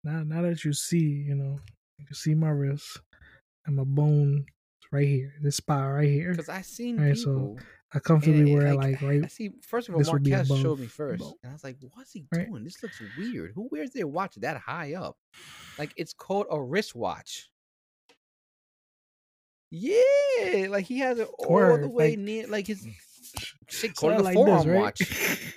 [0.04, 1.60] Now, now that you see, you know,
[1.98, 3.00] you can see my wrist
[3.66, 4.46] and my bone
[4.92, 5.34] right here.
[5.42, 6.32] This spot right here.
[6.32, 7.60] Because I seen Alright, so people.
[7.92, 9.32] I comfortably wear like, I right.
[9.32, 9.50] see.
[9.64, 11.38] First of all, this would be Marques showed me first, belt.
[11.42, 12.48] and I was like, "What's he Right.
[12.48, 12.64] doing?
[12.64, 13.54] This looks weird.
[13.56, 15.18] Who wears their watch that high up?
[15.80, 17.50] Like it's called a wristwatch."
[19.72, 22.94] Yeah, like he has it all Word, the way like- near, like his mm,
[23.70, 24.76] shit So called I a like forearm this, right?
[24.76, 25.56] watch.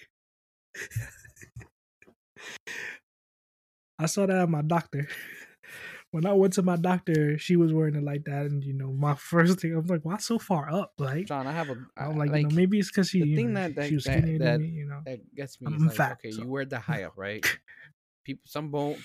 [3.99, 5.07] I saw that at my doctor.
[6.13, 8.93] When I went to my doctor, she was wearing it like that, and you know,
[8.93, 11.77] my first thing I was like, "Why so far up?" Like, John, I have a.
[11.97, 13.89] I'm like, like you know, maybe it's because she, the you thing know, that- that-
[13.89, 15.01] she was that- that- me, you know.
[15.07, 15.67] that gets me.
[15.69, 17.45] I'm is like, fat, okay, so- you wear the high up, right?
[18.25, 18.97] People, some bone.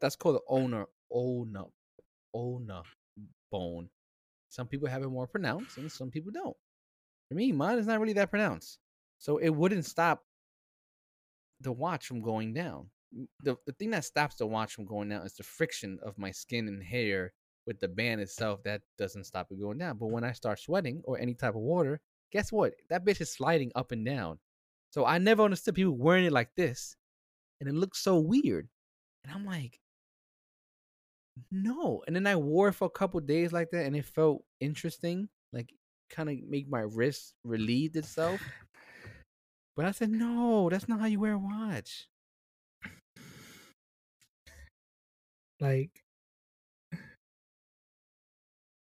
[0.00, 1.64] That's called the owner, owner,
[2.32, 2.82] owner
[3.50, 3.88] bone.
[4.50, 6.56] Some people have it more pronounced, and some people don't.
[7.28, 8.78] For me, mine is not really that pronounced,
[9.18, 10.22] so it wouldn't stop
[11.62, 12.88] the watch from going down.
[13.42, 16.30] The the thing that stops the watch from going down is the friction of my
[16.30, 17.32] skin and hair
[17.66, 18.62] with the band itself.
[18.64, 19.98] That doesn't stop it going down.
[19.98, 22.00] But when I start sweating or any type of water,
[22.32, 22.72] guess what?
[22.90, 24.38] That bitch is sliding up and down.
[24.90, 26.96] So I never understood people wearing it like this,
[27.60, 28.68] and it looks so weird.
[29.24, 29.78] And I'm like,
[31.50, 32.02] no.
[32.06, 35.28] And then I wore it for a couple days like that, and it felt interesting,
[35.52, 35.72] like
[36.10, 38.40] kind of make my wrist relieved itself.
[39.74, 42.06] But I said, no, that's not how you wear a watch.
[45.62, 46.02] Like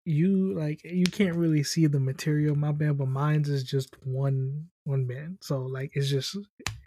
[0.06, 4.66] you like you can't really see the material my band but mine's is just one
[4.86, 6.36] one band so like it's just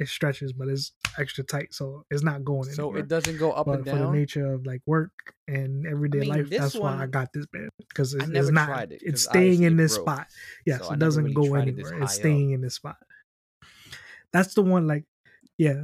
[0.00, 3.52] it stretches but it's extra tight so it's not going So anywhere it doesn't go
[3.52, 5.12] up but and for the nature of like work
[5.46, 8.90] and everyday mean, life that's why i got this band because it's, I it's not
[8.90, 9.00] it.
[9.04, 10.26] it's staying in this broke, spot
[10.66, 12.10] yes so it doesn't really go it anywhere it's high up.
[12.10, 12.96] staying in this spot
[14.32, 15.04] that's the one like
[15.56, 15.82] yeah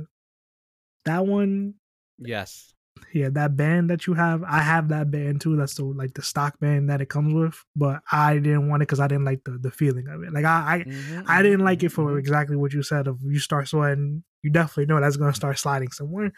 [1.05, 1.75] that one
[2.21, 2.75] Yes.
[3.13, 5.57] Yeah, that band that you have, I have that band too.
[5.57, 8.87] That's the like the stock band that it comes with, but I didn't want it
[8.89, 10.33] because I didn't like the the feeling of it.
[10.33, 10.85] Like I
[11.27, 12.19] I, I mhm, didn't like it mhm, for mhm.
[12.19, 13.07] exactly what you said.
[13.09, 16.33] Of you start sweating, you definitely know that's gonna start sliding somewhere.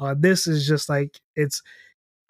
[0.00, 1.60] Uh, this is just like it's,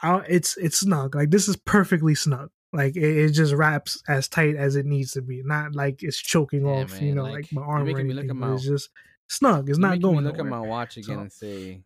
[0.03, 1.15] uh, it's it's snug.
[1.15, 2.51] Like this is perfectly snug.
[2.73, 5.43] Like it, it just wraps as tight as it needs to be.
[5.45, 8.15] Not like it's choking Yeah, off, you know, like, like, my arm or making me
[8.15, 8.43] look anything.
[8.43, 8.91] at my- it's just
[9.29, 9.69] snug.
[9.71, 11.83] It's not going look at my watch again So- and say,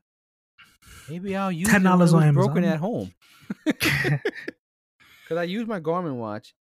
[1.09, 2.73] maybe I'll use $10 it when it was on broken Amazon.
[2.73, 3.13] at home.
[5.25, 6.55] Because I use my Garmin watch.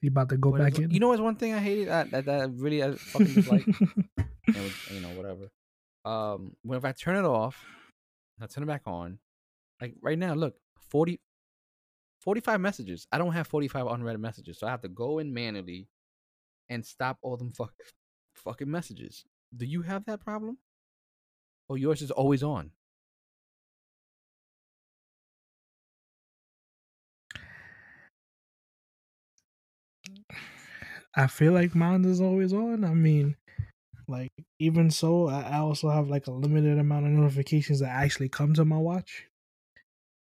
[0.00, 0.90] you about to go but back in?
[0.90, 3.66] You know what's one thing I hated that that, that I really I fucking dislike.
[3.66, 5.50] was, you know whatever.
[6.04, 7.64] Um, when if I turn it off,
[8.40, 9.18] I turn it back on.
[9.80, 10.54] Like right now, look,
[10.90, 11.20] 40,
[12.20, 13.06] 45 messages.
[13.10, 15.88] I don't have forty five unread messages, so I have to go in manually
[16.68, 17.72] and stop all them fuck,
[18.36, 19.24] fucking messages.
[19.56, 20.58] Do you have that problem?
[21.68, 22.70] Or yours is always on?
[31.16, 32.84] I feel like mine is always on.
[32.84, 33.36] I mean,
[34.08, 38.28] like even so, I, I also have like a limited amount of notifications that actually
[38.28, 39.26] come to my watch.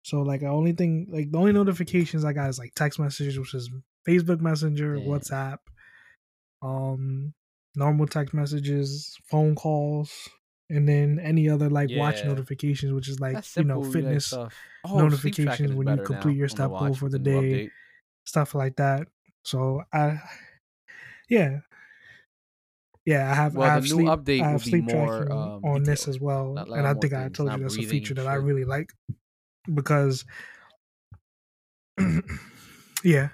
[0.05, 3.39] So like the only thing, like the only notifications I got is like text messages,
[3.39, 3.71] which is
[4.07, 5.05] Facebook Messenger, Yeah.
[5.19, 5.59] WhatsApp,
[6.63, 7.35] um,
[7.75, 10.29] normal text messages, phone calls,
[10.71, 13.93] and then any other like watch notifications, which is like That's you know simple, like,
[13.93, 14.55] fitness stuff.
[14.85, 17.53] Oh, notifications when you complete your step goal for the day.
[17.53, 17.71] update.
[18.25, 19.09] stuff like that.
[19.45, 20.21] So I,
[21.33, 21.61] yeah,
[23.05, 23.57] yeah, I have.
[23.57, 25.65] Well, I the have new sleep, update I will have be sleep more, tracking um,
[25.65, 28.27] on this as well, like and I think I told you that's a feature that
[28.27, 28.91] I really like
[29.73, 30.25] because,
[33.05, 33.31] yeah.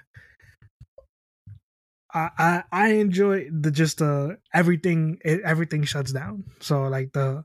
[2.13, 7.43] I, I I enjoy the just uh everything it, everything shuts down so like the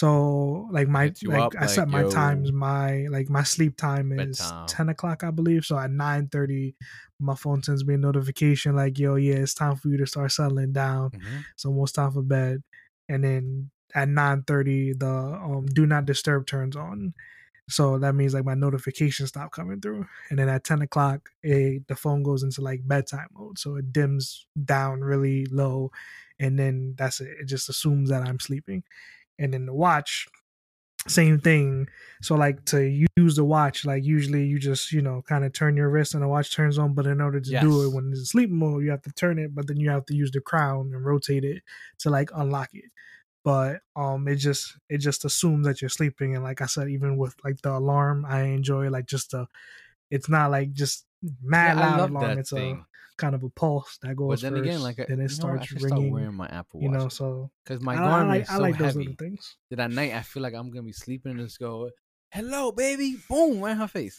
[0.00, 2.56] so like my like up, I set like, my times yo.
[2.56, 4.66] my like my sleep time is Bedtime.
[4.66, 5.64] 10 o'clock I believe.
[5.64, 6.74] So at 9 30
[7.18, 10.32] my phone sends me a notification like yo yeah it's time for you to start
[10.32, 11.10] settling down.
[11.10, 11.44] Mhm.
[11.54, 12.62] it's almost time for bed.
[13.08, 17.12] And then at 9 30 the um do not disturb turns on.
[17.68, 20.06] So that means like my notifications stop coming through.
[20.30, 23.58] And then at 10 o'clock it, the phone goes into like bedtime mode.
[23.58, 25.90] So it dims down really low.
[26.38, 27.28] And then that's it.
[27.40, 28.82] It just assumes that i'm sleeping
[29.40, 30.28] and then the watch
[31.08, 31.88] same thing.
[32.22, 35.76] So like to use the watch like usually you just you know kind of turn
[35.76, 38.20] your wrist and the watch turns on but in order to do it when it's
[38.20, 40.40] in sleep mode you have to turn it but then you have to use the
[40.40, 41.62] crown and rotate it
[41.98, 42.90] to like unlock it.
[43.42, 47.16] But um it just it just assumes that you're sleeping and like i said even
[47.16, 49.46] with like the alarm i enjoy like just the
[50.10, 51.06] it's not like just
[51.42, 52.76] mad Yeah, loud love alarm that it's thing.
[52.76, 52.84] a
[53.16, 55.36] kind of a pulse that goes But then first, again, like I- then it you
[55.36, 57.98] know I starts start ringing wearing my Apple you Watch know so because my I,
[57.98, 60.22] I Garmin like, is I so like those heavy little things that at night I
[60.22, 61.90] feel like I'm gonna be sleeping and just go,
[62.30, 64.18] "Hello, baby," boom, right in her face.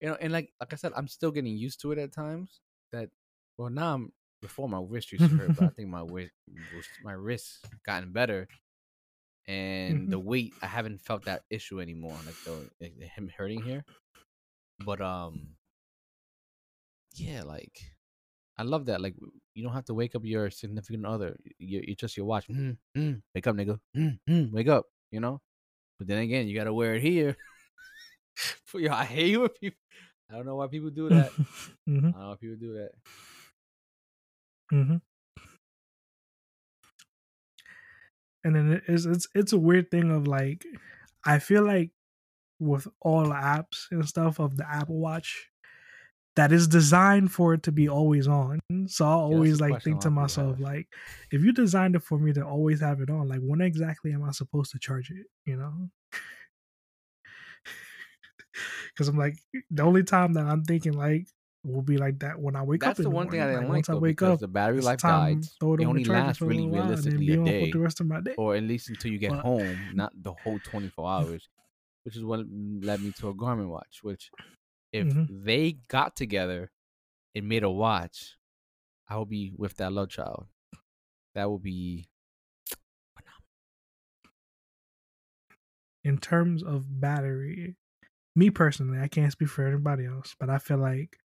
[0.00, 2.60] You know, and like like I said, I'm still getting used to it at times.
[2.92, 3.08] That
[3.58, 6.32] well now I'm before my wrist used to hurt, but I think my wrist,
[7.02, 8.46] my wrist gotten better,
[9.46, 13.84] and the weight I haven't felt that issue anymore, like the like him hurting here.
[14.84, 15.48] But um,
[17.14, 17.80] yeah, like
[18.58, 19.00] I love that.
[19.00, 19.16] Like
[19.54, 21.36] you don't have to wake up your significant other.
[21.58, 22.48] You you just your watch.
[22.48, 23.78] Mm, mm, wake up, nigga.
[23.96, 24.86] Mm, mm, wake up.
[25.10, 25.40] You know.
[25.98, 27.36] But then again, you gotta wear it here.
[28.74, 29.78] You, I hate when people.
[30.30, 31.32] I don't know why people do that.
[31.86, 32.92] hmm I don't know why people do that.
[34.70, 34.96] hmm
[38.44, 40.64] And then it's it's it's a weird thing of like,
[41.24, 41.92] I feel like
[42.58, 45.51] with all apps and stuff of the Apple Watch,
[46.36, 48.58] that is designed for it to be always on.
[48.86, 50.88] So I always the like think to lot of people myself like,
[51.30, 54.24] if you designed it for me to always have it on, like when exactly am
[54.24, 55.26] I supposed to charge it?
[55.44, 55.90] You know.
[58.94, 59.38] Because I'm like
[59.70, 61.26] the only time that I'm thinking like
[61.64, 62.98] will be like that when I wake That's up.
[62.98, 63.60] in the the one thing I morning.
[63.60, 65.54] didn't Like, like once I though, wake because up, the battery life dies.
[65.60, 67.70] throw it It on only lasts for really little while and realistically a day.
[67.70, 68.34] the rest of my day.
[68.36, 71.48] or at least until you get But- home, not the whole 24 hours,
[72.02, 74.00] which is what led me to a Garmin watch.
[74.02, 74.30] Which,
[74.92, 75.28] if Mhm.
[75.28, 76.72] they got together
[77.34, 78.36] and made a watch,
[79.08, 80.48] I would be with that love child.
[81.34, 82.08] That would be
[86.04, 87.76] in terms of battery,
[88.36, 91.18] me personally, I can't speak for everybody else, but I feel like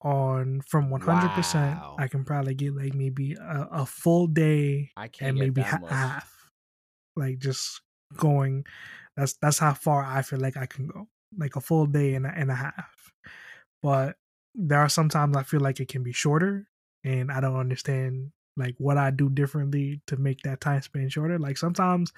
[0.00, 1.98] on from 100%, Wow.
[1.98, 5.80] I can probably get like maybe a, a full day I can't and maybe ha-
[5.88, 6.50] half.
[7.16, 7.82] Like just
[8.16, 8.66] going,
[9.16, 12.26] that's that's how far I feel like I can go, like a full day and
[12.26, 13.12] a, and a half.
[13.82, 14.16] But
[14.54, 16.66] there are sometimes I feel like it can be shorter,
[17.04, 21.38] and I don't understand like what I do differently to make that time span shorter.
[21.38, 22.12] Like sometimes,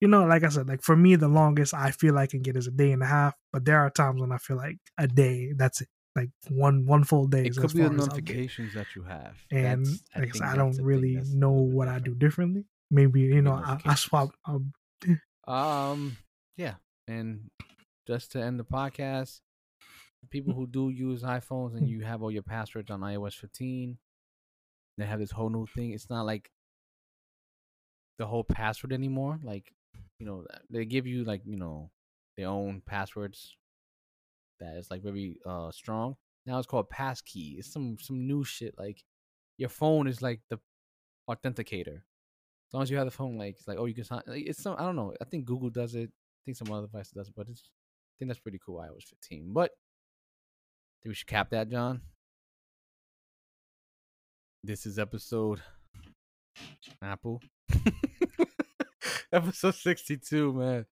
[0.00, 2.56] you know, like I said, like for me, the longest I feel I can get
[2.56, 3.34] is a day and a half.
[3.52, 5.88] But there are times when I feel like a day, that's it.
[6.14, 8.72] Like one one full day It is could be the far as I'll get notifications
[8.72, 12.14] that you have, and That's- like I, said, I don't really know what I do
[12.14, 12.64] differently.
[12.90, 14.30] Maybe you know I, I swap.
[14.46, 14.72] Um,
[15.46, 16.16] Um,
[16.56, 16.74] yeah,
[17.06, 17.50] and
[18.06, 19.40] just to end the podcast,
[20.30, 23.98] people who do use iPhones and you have all your passwords on iOS 15,
[24.98, 25.92] they have this whole new thing.
[25.92, 26.50] It's not like
[28.18, 29.38] the whole password anymore.
[29.42, 29.74] Like,
[30.18, 31.90] you know, they give you like you know
[32.36, 33.56] their own passwords
[34.60, 36.16] that is like very uh strong.
[36.46, 37.56] Now it's called passkey.
[37.58, 38.74] It's some some new shit.
[38.78, 39.02] Like
[39.58, 40.58] your phone is like the
[41.28, 41.96] authenticator.
[42.68, 44.22] As long as you have the phone, like it's like, oh, you can sign.
[44.26, 45.12] Like, it's some I don't know.
[45.20, 46.08] I think Google does it.
[46.08, 47.70] I think some other device does it, but it's
[48.18, 48.78] think that's pretty cool.
[48.78, 52.00] iOS 15, but I think we should cap that, John.
[54.64, 55.60] This is episode
[57.02, 57.40] Apple.
[59.32, 60.86] episode 62, man.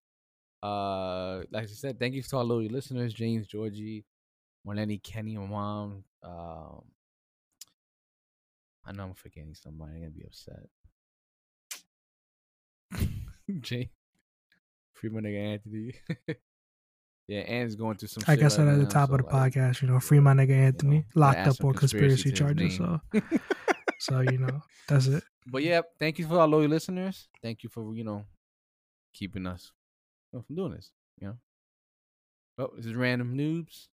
[0.63, 4.05] Uh, like I said, thank you to all of you listeners, James, Georgie,
[4.67, 6.05] Marlene, Kenny, my mom.
[6.23, 6.83] Um,
[8.87, 9.93] I know I'm forgetting somebody.
[9.95, 10.69] I'm gonna be upset.
[13.61, 13.91] Jay,
[14.93, 15.95] free my nigga Anthony.
[17.27, 18.23] yeah, Ann's going through some.
[18.29, 19.99] like shit I said right at the top so, of the like, podcast, you know,
[19.99, 22.77] free my nigga Anthony, gotta locked up on conspiracy, conspiracy charges.
[22.77, 23.01] So,
[23.99, 25.25] so you know, that's it.
[25.47, 27.29] But yeah, thank you for our loyal listeners.
[27.43, 28.25] Thank you for you know
[29.15, 29.73] keeping us
[30.31, 30.91] from doing this.
[31.21, 31.37] You know.
[32.59, 33.89] Well, this is random noobs.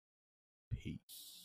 [0.77, 1.36] Peace.